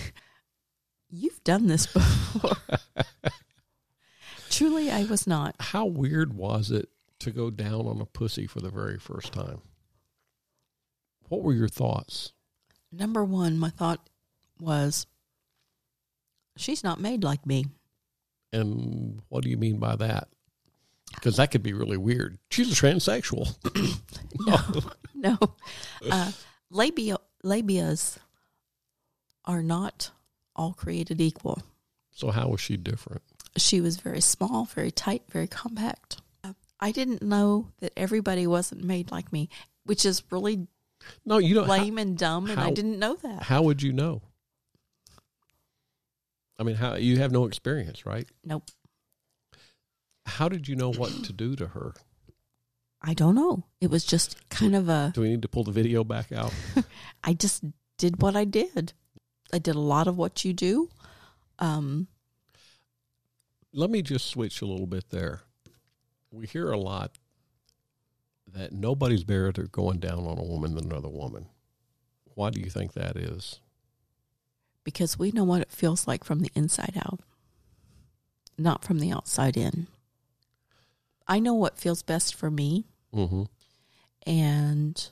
You've 1.09 1.43
done 1.43 1.67
this 1.67 1.87
before." 1.87 2.57
Truly, 4.49 4.89
I 4.89 5.03
was 5.03 5.27
not. 5.27 5.55
How 5.59 5.85
weird 5.85 6.33
was 6.33 6.71
it 6.71 6.89
to 7.19 7.31
go 7.31 7.49
down 7.49 7.85
on 7.85 8.01
a 8.01 8.05
pussy 8.05 8.47
for 8.47 8.59
the 8.59 8.71
very 8.71 8.97
first 8.97 9.31
time? 9.31 9.61
What 11.27 11.43
were 11.43 11.53
your 11.53 11.67
thoughts? 11.67 12.33
Number 12.91 13.23
one, 13.23 13.59
my 13.59 13.69
thought 13.69 14.09
was, 14.59 15.05
"She's 16.57 16.83
not 16.83 16.99
made 16.99 17.23
like 17.23 17.45
me." 17.45 17.65
And 18.51 19.21
what 19.29 19.43
do 19.43 19.49
you 19.49 19.57
mean 19.57 19.77
by 19.77 19.95
that? 19.97 20.29
Because 21.15 21.37
that 21.37 21.51
could 21.51 21.63
be 21.63 21.73
really 21.73 21.97
weird. 21.97 22.37
She's 22.49 22.71
a 22.71 22.75
transsexual. 22.75 23.55
No, 25.21 25.37
uh, 26.09 26.31
labia 26.69 27.17
labias 27.43 28.17
are 29.43 29.61
not 29.61 30.11
all 30.55 30.71
created 30.71 31.19
equal. 31.19 31.61
So 32.11 32.31
how 32.31 32.47
was 32.47 32.61
she 32.61 32.77
different? 32.77 33.21
She 33.57 33.81
was 33.81 33.97
very 33.97 34.21
small, 34.21 34.63
very 34.63 34.91
tight, 34.91 35.23
very 35.29 35.47
compact. 35.47 36.21
Uh, 36.41 36.53
I 36.79 36.93
didn't 36.93 37.21
know 37.21 37.67
that 37.79 37.91
everybody 37.97 38.47
wasn't 38.47 38.81
made 38.81 39.11
like 39.11 39.33
me, 39.33 39.49
which 39.83 40.05
is 40.05 40.23
really 40.31 40.67
No, 41.25 41.37
you 41.37 41.53
don't. 41.53 41.67
lame 41.67 41.97
and 41.97 42.17
dumb, 42.17 42.49
and 42.49 42.57
I 42.57 42.71
didn't 42.71 42.97
know 42.97 43.15
that. 43.15 43.43
How 43.43 43.61
would 43.63 43.81
you 43.81 43.91
know? 43.91 44.21
I 46.57 46.63
mean, 46.63 46.75
how 46.75 46.95
you 46.95 47.17
have 47.17 47.33
no 47.33 47.43
experience, 47.45 48.05
right? 48.05 48.27
Nope, 48.45 48.69
How 50.25 50.49
did 50.49 50.67
you 50.67 50.75
know 50.75 50.91
what 50.91 51.23
to 51.25 51.33
do 51.33 51.55
to 51.55 51.67
her? 51.67 51.93
I 53.01 53.13
don't 53.13 53.35
know. 53.35 53.63
It 53.79 53.89
was 53.89 54.03
just 54.03 54.49
kind 54.49 54.75
of 54.75 54.89
a. 54.89 55.11
Do 55.13 55.21
we 55.21 55.29
need 55.29 55.41
to 55.41 55.47
pull 55.47 55.63
the 55.63 55.71
video 55.71 56.03
back 56.03 56.31
out? 56.31 56.53
I 57.23 57.33
just 57.33 57.63
did 57.97 58.21
what 58.21 58.35
I 58.35 58.43
did. 58.45 58.93
I 59.53 59.59
did 59.59 59.75
a 59.75 59.79
lot 59.79 60.07
of 60.07 60.17
what 60.17 60.43
you 60.45 60.53
do. 60.53 60.89
Um, 61.59 62.07
Let 63.73 63.89
me 63.89 64.01
just 64.01 64.27
switch 64.27 64.61
a 64.61 64.65
little 64.65 64.87
bit 64.87 65.09
there. 65.09 65.41
We 66.31 66.45
hear 66.45 66.71
a 66.71 66.77
lot 66.77 67.17
that 68.47 68.71
nobody's 68.71 69.23
better 69.23 69.47
at 69.47 69.71
going 69.71 69.99
down 69.99 70.25
on 70.25 70.37
a 70.37 70.43
woman 70.43 70.75
than 70.75 70.91
another 70.91 71.09
woman. 71.09 71.47
Why 72.35 72.49
do 72.49 72.59
you 72.59 72.69
think 72.69 72.93
that 72.93 73.15
is? 73.15 73.59
because 74.85 75.19
we 75.19 75.31
know 75.31 75.43
what 75.43 75.61
it 75.61 75.71
feels 75.71 76.07
like 76.07 76.23
from 76.23 76.39
the 76.39 76.49
inside 76.55 76.93
out, 77.05 77.19
not 78.57 78.83
from 78.83 78.97
the 78.97 79.11
outside 79.11 79.55
in. 79.55 79.87
I 81.29 81.39
know 81.39 81.53
what 81.53 81.77
feels 81.79 82.01
best 82.03 82.33
for 82.35 82.49
me, 82.51 82.87
Mm-hmm. 83.13 83.43
and 84.25 85.09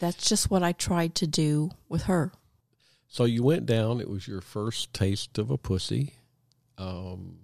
that's 0.00 0.28
just 0.28 0.50
what 0.50 0.62
I 0.62 0.72
tried 0.72 1.14
to 1.16 1.26
do 1.26 1.70
with 1.88 2.02
her. 2.04 2.32
So 3.08 3.24
you 3.24 3.42
went 3.44 3.64
down. 3.66 4.00
It 4.00 4.10
was 4.10 4.26
your 4.26 4.40
first 4.40 4.92
taste 4.92 5.38
of 5.38 5.50
a 5.50 5.56
pussy. 5.56 6.14
Um, 6.78 7.38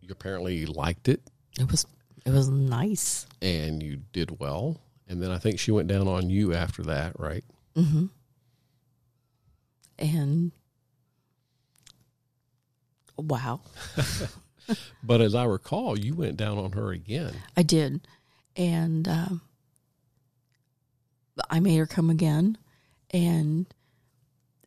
you 0.00 0.10
apparently 0.12 0.64
liked 0.66 1.08
it, 1.08 1.20
It 1.58 1.70
was 1.70 1.84
it 2.24 2.30
was 2.30 2.48
nice. 2.48 3.26
and 3.42 3.82
you 3.82 3.96
did 4.12 4.38
well. 4.38 4.80
And 5.08 5.22
then 5.22 5.30
I 5.30 5.38
think 5.38 5.58
she 5.58 5.70
went 5.72 5.88
down 5.88 6.06
on 6.06 6.28
you 6.30 6.52
after 6.54 6.82
that, 6.84 7.18
right? 7.18 7.44
hmm 7.74 8.06
And 9.98 10.52
wow, 13.16 13.60
But 15.02 15.20
as 15.20 15.34
I 15.34 15.44
recall, 15.44 15.98
you 15.98 16.14
went 16.14 16.36
down 16.36 16.58
on 16.58 16.72
her 16.72 16.90
again. 16.90 17.34
I 17.56 17.62
did, 17.62 18.06
and 18.56 19.08
um, 19.08 19.40
I 21.50 21.60
made 21.60 21.76
her 21.76 21.86
come 21.86 22.10
again, 22.10 22.58
and 23.10 23.66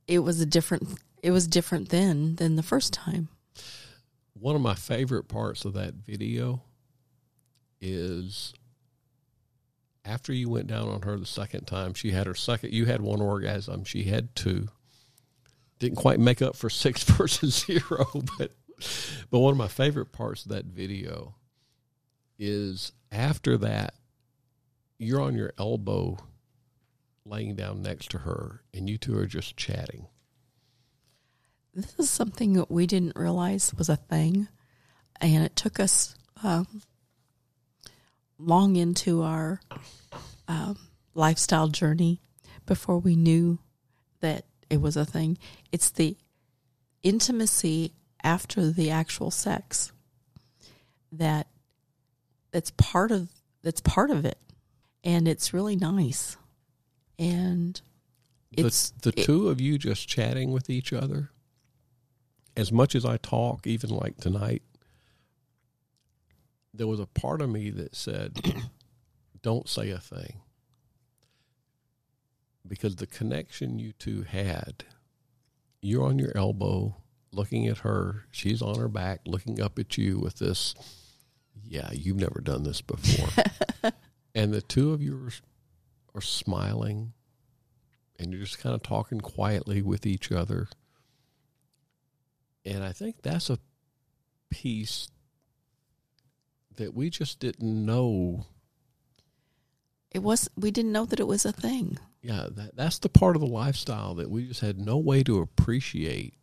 it 0.08 0.20
was 0.20 0.42
a 0.42 0.46
different. 0.46 1.00
It 1.22 1.32
was 1.32 1.48
different 1.48 1.90
then 1.90 2.36
than 2.36 2.56
the 2.56 2.64
first 2.64 2.94
time. 2.94 3.30
One 4.34 4.56
of 4.56 4.62
my 4.62 4.74
favorite 4.74 5.28
parts 5.28 5.66
of 5.66 5.74
that 5.74 5.94
video 5.94 6.64
is 7.80 8.54
after 10.06 10.34
you 10.34 10.50
went 10.50 10.68
down 10.68 10.88
on 10.88 11.04
her 11.04 11.18
the 11.18 11.26
second 11.26 11.66
time, 11.66 11.94
she 11.94 12.12
had 12.12 12.28
her 12.28 12.36
second. 12.36 12.74
You 12.74 12.86
had 12.86 13.02
one 13.02 13.22
orgasm. 13.22 13.84
She 13.84 14.04
had 14.04 14.36
two. 14.36 14.68
Didn't 15.80 15.98
quite 15.98 16.20
make 16.20 16.42
up 16.42 16.56
for 16.56 16.70
six 16.70 17.04
versus 17.12 17.66
zero, 17.66 18.08
but 18.38 18.52
but 19.30 19.40
one 19.40 19.52
of 19.52 19.58
my 19.58 19.68
favorite 19.68 20.12
parts 20.12 20.46
of 20.46 20.52
that 20.52 20.66
video 20.66 21.36
is 22.38 22.92
after 23.12 23.58
that, 23.58 23.94
you're 24.98 25.22
on 25.22 25.36
your 25.36 25.54
elbow, 25.58 26.18
laying 27.26 27.56
down 27.56 27.82
next 27.82 28.12
to 28.12 28.20
her, 28.20 28.62
and 28.74 28.90
you 28.90 28.98
two 28.98 29.18
are 29.18 29.26
just 29.26 29.58
chatting. 29.58 30.08
This 31.74 31.96
is 31.98 32.10
something 32.10 32.54
that 32.54 32.70
we 32.70 32.86
didn't 32.86 33.16
realize 33.16 33.74
was 33.74 33.90
a 33.90 33.96
thing, 33.96 34.48
and 35.20 35.44
it 35.44 35.56
took 35.56 35.80
us 35.80 36.16
um, 36.44 36.82
long 38.38 38.76
into 38.76 39.22
our 39.22 39.62
um, 40.48 40.78
lifestyle 41.14 41.68
journey 41.68 42.22
before 42.66 43.00
we 43.00 43.16
knew 43.16 43.60
that 44.20 44.46
it 44.70 44.82
was 44.82 44.98
a 44.98 45.06
thing. 45.06 45.38
It's 45.72 45.90
the 45.92 46.18
intimacy 47.04 47.94
after 48.24 48.72
the 48.72 48.90
actual 48.92 49.32
sex 49.32 49.92
that 51.12 51.48
that's 52.52 52.72
part 52.72 53.12
of 53.12 53.30
that's 53.64 53.82
part 53.82 54.10
of 54.12 54.26
it, 54.26 54.38
and 55.04 55.28
it's 55.28 55.54
really 55.54 55.76
nice, 55.76 56.38
and 57.20 57.80
it's 58.52 58.92
the, 59.02 59.12
the 59.12 59.22
it- 59.22 59.26
two 59.26 59.50
of 59.50 59.62
you 59.62 59.78
just 59.78 60.08
chatting 60.08 60.52
with 60.52 60.70
each 60.70 60.92
other 60.94 61.30
as 62.58 62.70
much 62.70 62.96
as 62.96 63.06
i 63.06 63.16
talk 63.16 63.66
even 63.66 63.90
like 63.90 64.18
tonight 64.18 64.62
there 66.74 66.88
was 66.88 67.00
a 67.00 67.06
part 67.06 67.42
of 67.42 67.50
me 67.50 67.70
that 67.70 67.96
said 67.96 68.38
don't 69.42 69.68
say 69.68 69.90
a 69.90 69.98
thing. 69.98 70.42
Because 72.68 72.98
the 72.98 73.08
connection 73.08 73.80
you 73.80 73.92
two 73.94 74.24
had 74.24 74.86
you're 75.82 76.06
on 76.06 76.20
your 76.20 76.32
elbow 76.38 76.96
looking 77.32 77.68
at 77.68 77.80
her 77.80 78.26
she's 78.32 78.62
on 78.62 78.78
her 78.78 78.90
back 78.90 79.22
looking 79.26 79.62
up 79.62 79.80
at 79.80 79.98
you 79.98 80.20
with 80.20 80.38
this 80.40 80.76
yeah 81.64 81.90
you've 81.92 82.20
never 82.20 82.42
done 82.42 82.64
this 82.64 82.82
before 82.82 83.30
and 84.36 84.54
the 84.54 84.62
two 84.62 84.92
of 84.92 85.02
you 85.02 85.16
are, 85.16 86.18
are 86.18 86.22
smiling 86.22 87.14
and 88.22 88.32
you're 88.32 88.44
just 88.44 88.60
kind 88.60 88.76
of 88.76 88.84
talking 88.84 89.20
quietly 89.20 89.82
with 89.82 90.06
each 90.06 90.32
other. 90.32 90.68
And 92.64 92.84
I 92.84 92.92
think 92.92 93.24
that's 93.24 93.50
a 93.50 93.58
piece 94.52 95.08
that 96.76 96.94
we 96.94 97.10
just 97.10 97.40
didn't 97.40 97.86
know. 97.86 98.46
it 100.12 100.20
was 100.20 100.50
we 100.56 100.70
didn't 100.70 100.92
know 100.92 101.06
that 101.06 101.20
it 101.20 101.28
was 101.28 101.46
a 101.46 101.52
thing. 101.52 101.98
Yeah, 102.22 102.46
that, 102.52 102.76
that's 102.76 103.00
the 103.00 103.10
part 103.10 103.36
of 103.36 103.42
the 103.42 103.48
lifestyle 103.48 104.14
that 104.16 104.30
we 104.30 104.48
just 104.48 104.62
had 104.62 104.78
no 104.78 104.98
way 104.98 105.24
to 105.24 105.40
appreciate 105.40 106.36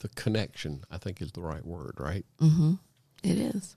the 0.00 0.08
connection, 0.10 0.84
I 0.90 0.98
think 0.98 1.22
is 1.22 1.32
the 1.32 1.40
right 1.42 1.64
word, 1.64 1.94
right? 1.98 2.24
Mm-hmm. 2.40 2.74
It 3.22 3.38
is. 3.38 3.76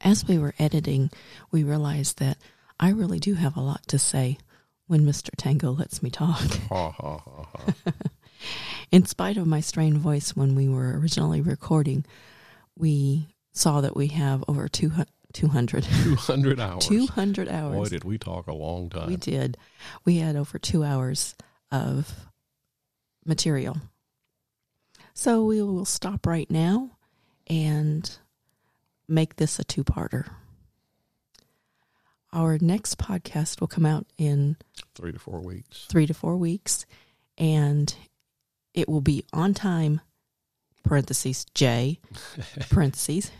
As 0.00 0.26
we 0.28 0.38
were 0.38 0.54
editing, 0.58 1.10
we 1.50 1.64
realized 1.64 2.18
that 2.18 2.38
I 2.78 2.90
really 2.90 3.18
do 3.18 3.34
have 3.34 3.56
a 3.56 3.60
lot 3.60 3.86
to 3.88 3.98
say 3.98 4.38
when 4.86 5.02
Mr. 5.04 5.30
Tango 5.36 5.72
lets 5.72 6.02
me 6.02 6.10
talk. 6.10 6.40
Ha 6.68 6.90
ha 6.90 7.18
ha. 7.18 7.46
In 8.92 9.04
spite 9.04 9.36
of 9.36 9.46
my 9.46 9.60
strained 9.60 9.98
voice 9.98 10.34
when 10.36 10.54
we 10.54 10.68
were 10.68 10.98
originally 10.98 11.40
recording, 11.40 12.04
we 12.76 13.28
saw 13.52 13.80
that 13.80 13.96
we 13.96 14.06
have 14.08 14.44
over 14.48 14.68
200, 14.68 15.08
200, 15.32 15.84
200 15.84 16.60
hours. 16.60 16.86
200 16.86 17.48
Boy, 17.48 17.52
hours. 17.52 17.90
did 17.90 18.04
we 18.04 18.16
talk 18.18 18.46
a 18.46 18.54
long 18.54 18.88
time. 18.88 19.08
We 19.08 19.16
did. 19.16 19.58
We 20.04 20.18
had 20.18 20.36
over 20.36 20.58
two 20.58 20.84
hours 20.84 21.34
of 21.72 22.26
material. 23.26 23.76
So 25.18 25.44
we 25.44 25.60
will 25.60 25.84
stop 25.84 26.28
right 26.28 26.48
now 26.48 26.92
and 27.48 28.08
make 29.08 29.34
this 29.34 29.58
a 29.58 29.64
two 29.64 29.82
parter. 29.82 30.28
Our 32.32 32.56
next 32.60 32.98
podcast 32.98 33.58
will 33.58 33.66
come 33.66 33.84
out 33.84 34.06
in 34.16 34.58
three 34.94 35.10
to 35.10 35.18
four 35.18 35.40
weeks. 35.40 35.86
three 35.88 36.06
to 36.06 36.14
four 36.14 36.36
weeks, 36.36 36.86
and 37.36 37.92
it 38.74 38.88
will 38.88 39.00
be 39.00 39.24
on 39.32 39.54
time. 39.54 40.02
Parentheses 40.84 41.46
J. 41.52 41.98
Parentheses. 42.70 43.32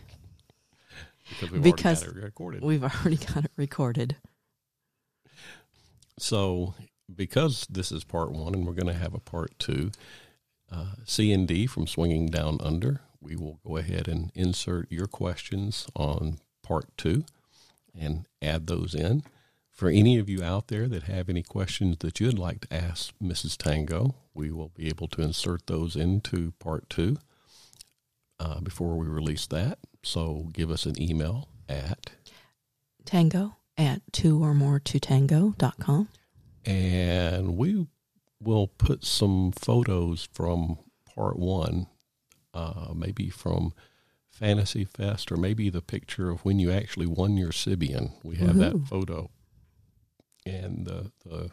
Because 1.29 1.51
we've 1.51 1.63
Because- 1.63 2.03
already 2.03 2.15
got 2.19 2.23
it 2.23 2.25
recorded. 2.25 2.61
We've 2.61 2.83
already 2.83 3.15
got 3.15 3.45
it 3.45 3.51
recorded. 3.55 4.17
So, 6.19 6.73
because 7.15 7.65
this 7.69 7.93
is 7.93 8.03
part 8.03 8.33
one, 8.33 8.53
and 8.53 8.67
we're 8.67 8.73
going 8.73 8.93
to 8.93 8.99
have 8.99 9.13
a 9.13 9.19
part 9.19 9.57
two, 9.59 9.91
uh, 10.71 10.93
C 11.05 11.31
and 11.31 11.47
D 11.47 11.65
from 11.67 11.87
Swinging 11.87 12.27
Down 12.27 12.57
Under, 12.61 13.01
we 13.21 13.35
will 13.35 13.59
go 13.65 13.77
ahead 13.77 14.07
and 14.07 14.31
insert 14.35 14.91
your 14.91 15.07
questions 15.07 15.87
on 15.95 16.39
part 16.63 16.85
two 16.97 17.25
and 17.99 18.27
add 18.41 18.67
those 18.67 18.93
in. 18.93 19.23
For 19.71 19.89
any 19.89 20.17
of 20.17 20.29
you 20.29 20.43
out 20.43 20.67
there 20.67 20.87
that 20.87 21.03
have 21.03 21.29
any 21.29 21.41
questions 21.41 21.97
that 21.99 22.19
you'd 22.19 22.37
like 22.37 22.67
to 22.67 22.73
ask 22.73 23.13
Mrs. 23.23 23.57
Tango, 23.57 24.15
we 24.33 24.51
will 24.51 24.69
be 24.69 24.87
able 24.87 25.07
to 25.09 25.21
insert 25.21 25.67
those 25.67 25.95
into 25.95 26.51
part 26.59 26.89
two 26.89 27.17
uh, 28.39 28.59
before 28.59 28.97
we 28.97 29.07
release 29.07 29.47
that. 29.47 29.79
So, 30.03 30.49
give 30.53 30.69
us 30.69 30.85
an 30.85 31.01
email 31.01 31.49
at 31.67 32.11
Tango 33.05 33.55
at 33.77 34.01
two 34.11 34.43
or 34.43 34.53
more 34.53 34.79
to 34.79 34.99
tango.com. 34.99 36.09
and 36.65 37.57
we 37.57 37.87
will 38.41 38.67
put 38.67 39.03
some 39.03 39.51
photos 39.51 40.27
from 40.31 40.77
part 41.13 41.37
one, 41.37 41.87
uh, 42.53 42.93
maybe 42.95 43.29
from 43.29 43.73
Fantasy 44.29 44.85
Fest, 44.85 45.31
or 45.31 45.37
maybe 45.37 45.69
the 45.69 45.81
picture 45.81 46.29
of 46.29 46.45
when 46.45 46.59
you 46.59 46.71
actually 46.71 47.07
won 47.07 47.37
your 47.37 47.51
Sybian. 47.51 48.13
We 48.23 48.37
have 48.37 48.55
that 48.57 48.79
photo, 48.87 49.29
and 50.45 50.85
the, 50.85 51.11
the 51.25 51.51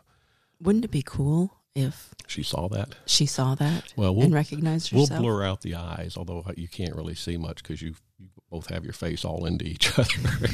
Wouldn't 0.61 0.85
it 0.85 0.91
be 0.91 1.03
cool 1.05 1.59
if 1.75 2.15
she 2.27 2.43
saw 2.43 2.69
that. 2.69 2.95
she 3.05 3.27
saw 3.27 3.55
that 3.55 3.93
Well, 3.97 4.15
we'll 4.15 4.27
and 4.27 4.35
recognized 4.35 4.93
we'll 4.93 5.07
blur 5.07 5.45
out 5.45 5.61
the 5.61 5.75
eyes, 5.75 6.17
although 6.17 6.45
you 6.57 6.69
can't 6.69 6.97
really 6.97 7.15
see 7.15 7.37
much 7.37 7.63
because 7.63 7.83
you 7.83 7.95
you 8.19 8.29
both 8.51 8.71
have 8.71 8.85
your 8.85 8.95
face 8.95 9.25
all 9.25 9.45
into 9.45 9.67
each 9.67 9.99
other. 9.99 10.49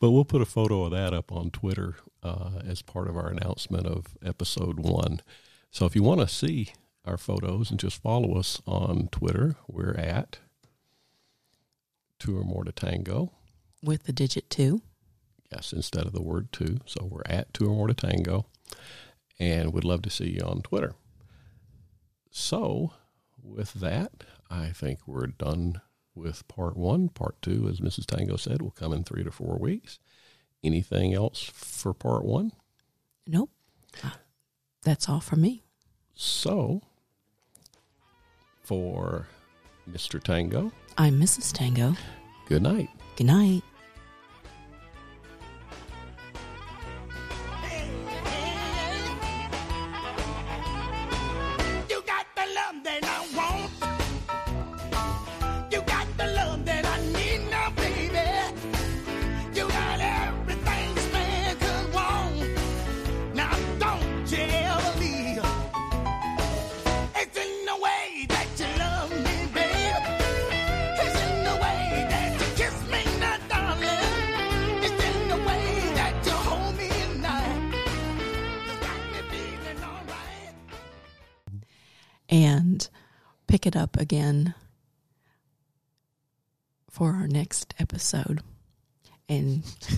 but 0.00 0.10
we'll 0.10 0.24
put 0.24 0.42
a 0.42 0.46
photo 0.46 0.84
of 0.84 0.90
that 0.90 1.14
up 1.14 1.30
on 1.30 1.50
Twitter 1.50 1.96
uh, 2.22 2.60
as 2.66 2.82
part 2.82 3.08
of 3.08 3.16
our 3.16 3.28
announcement 3.28 3.86
of 3.86 4.16
episode 4.24 4.78
one. 4.78 5.20
So 5.70 5.86
if 5.86 5.96
you 5.96 6.02
want 6.02 6.20
to 6.20 6.28
see 6.28 6.72
our 7.04 7.16
photos 7.16 7.70
and 7.70 7.80
just 7.80 8.00
follow 8.00 8.38
us 8.38 8.60
on 8.66 9.08
Twitter, 9.10 9.56
we're 9.66 9.94
at 9.94 10.38
two 12.18 12.38
or 12.38 12.44
more 12.44 12.64
to 12.64 12.72
tango. 12.72 13.32
With 13.82 14.04
the 14.04 14.12
digit 14.12 14.48
two. 14.48 14.82
Yes, 15.50 15.72
instead 15.72 16.06
of 16.06 16.12
the 16.12 16.22
word 16.22 16.52
two. 16.52 16.78
So 16.86 17.04
we're 17.10 17.22
at 17.26 17.52
two 17.52 17.66
or 17.66 17.74
more 17.74 17.88
to 17.88 17.94
tango. 17.94 18.46
And 19.38 19.72
we'd 19.72 19.84
love 19.84 20.02
to 20.02 20.10
see 20.10 20.30
you 20.30 20.42
on 20.42 20.62
Twitter. 20.62 20.94
So 22.30 22.92
with 23.42 23.74
that, 23.74 24.24
I 24.50 24.68
think 24.68 25.00
we're 25.06 25.26
done 25.26 25.80
with 26.14 26.46
part 26.48 26.76
one. 26.76 27.08
Part 27.08 27.40
two, 27.42 27.68
as 27.68 27.80
Mrs. 27.80 28.06
Tango 28.06 28.36
said, 28.36 28.62
will 28.62 28.70
come 28.70 28.92
in 28.92 29.02
three 29.02 29.24
to 29.24 29.30
four 29.30 29.58
weeks. 29.58 29.98
Anything 30.64 31.12
else 31.14 31.42
for 31.52 31.92
part 31.92 32.24
one? 32.24 32.52
Nope. 33.26 33.50
That's 34.82 35.08
all 35.08 35.20
from 35.20 35.40
me. 35.42 35.62
So 36.14 36.82
for 38.62 39.26
Mr. 39.90 40.22
Tango, 40.22 40.72
I'm 40.98 41.20
Mrs. 41.20 41.52
Tango. 41.52 41.94
good 42.48 42.62
night. 42.62 42.88
Good 43.16 43.26
night. 43.26 43.62
Next 87.32 87.74
episode. 87.78 88.42
And 89.28 89.62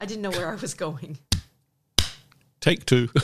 I 0.00 0.06
didn't 0.06 0.22
know 0.22 0.30
where 0.30 0.48
I 0.48 0.54
was 0.54 0.74
going. 0.74 1.18
Take 2.60 2.86
two. 2.86 3.08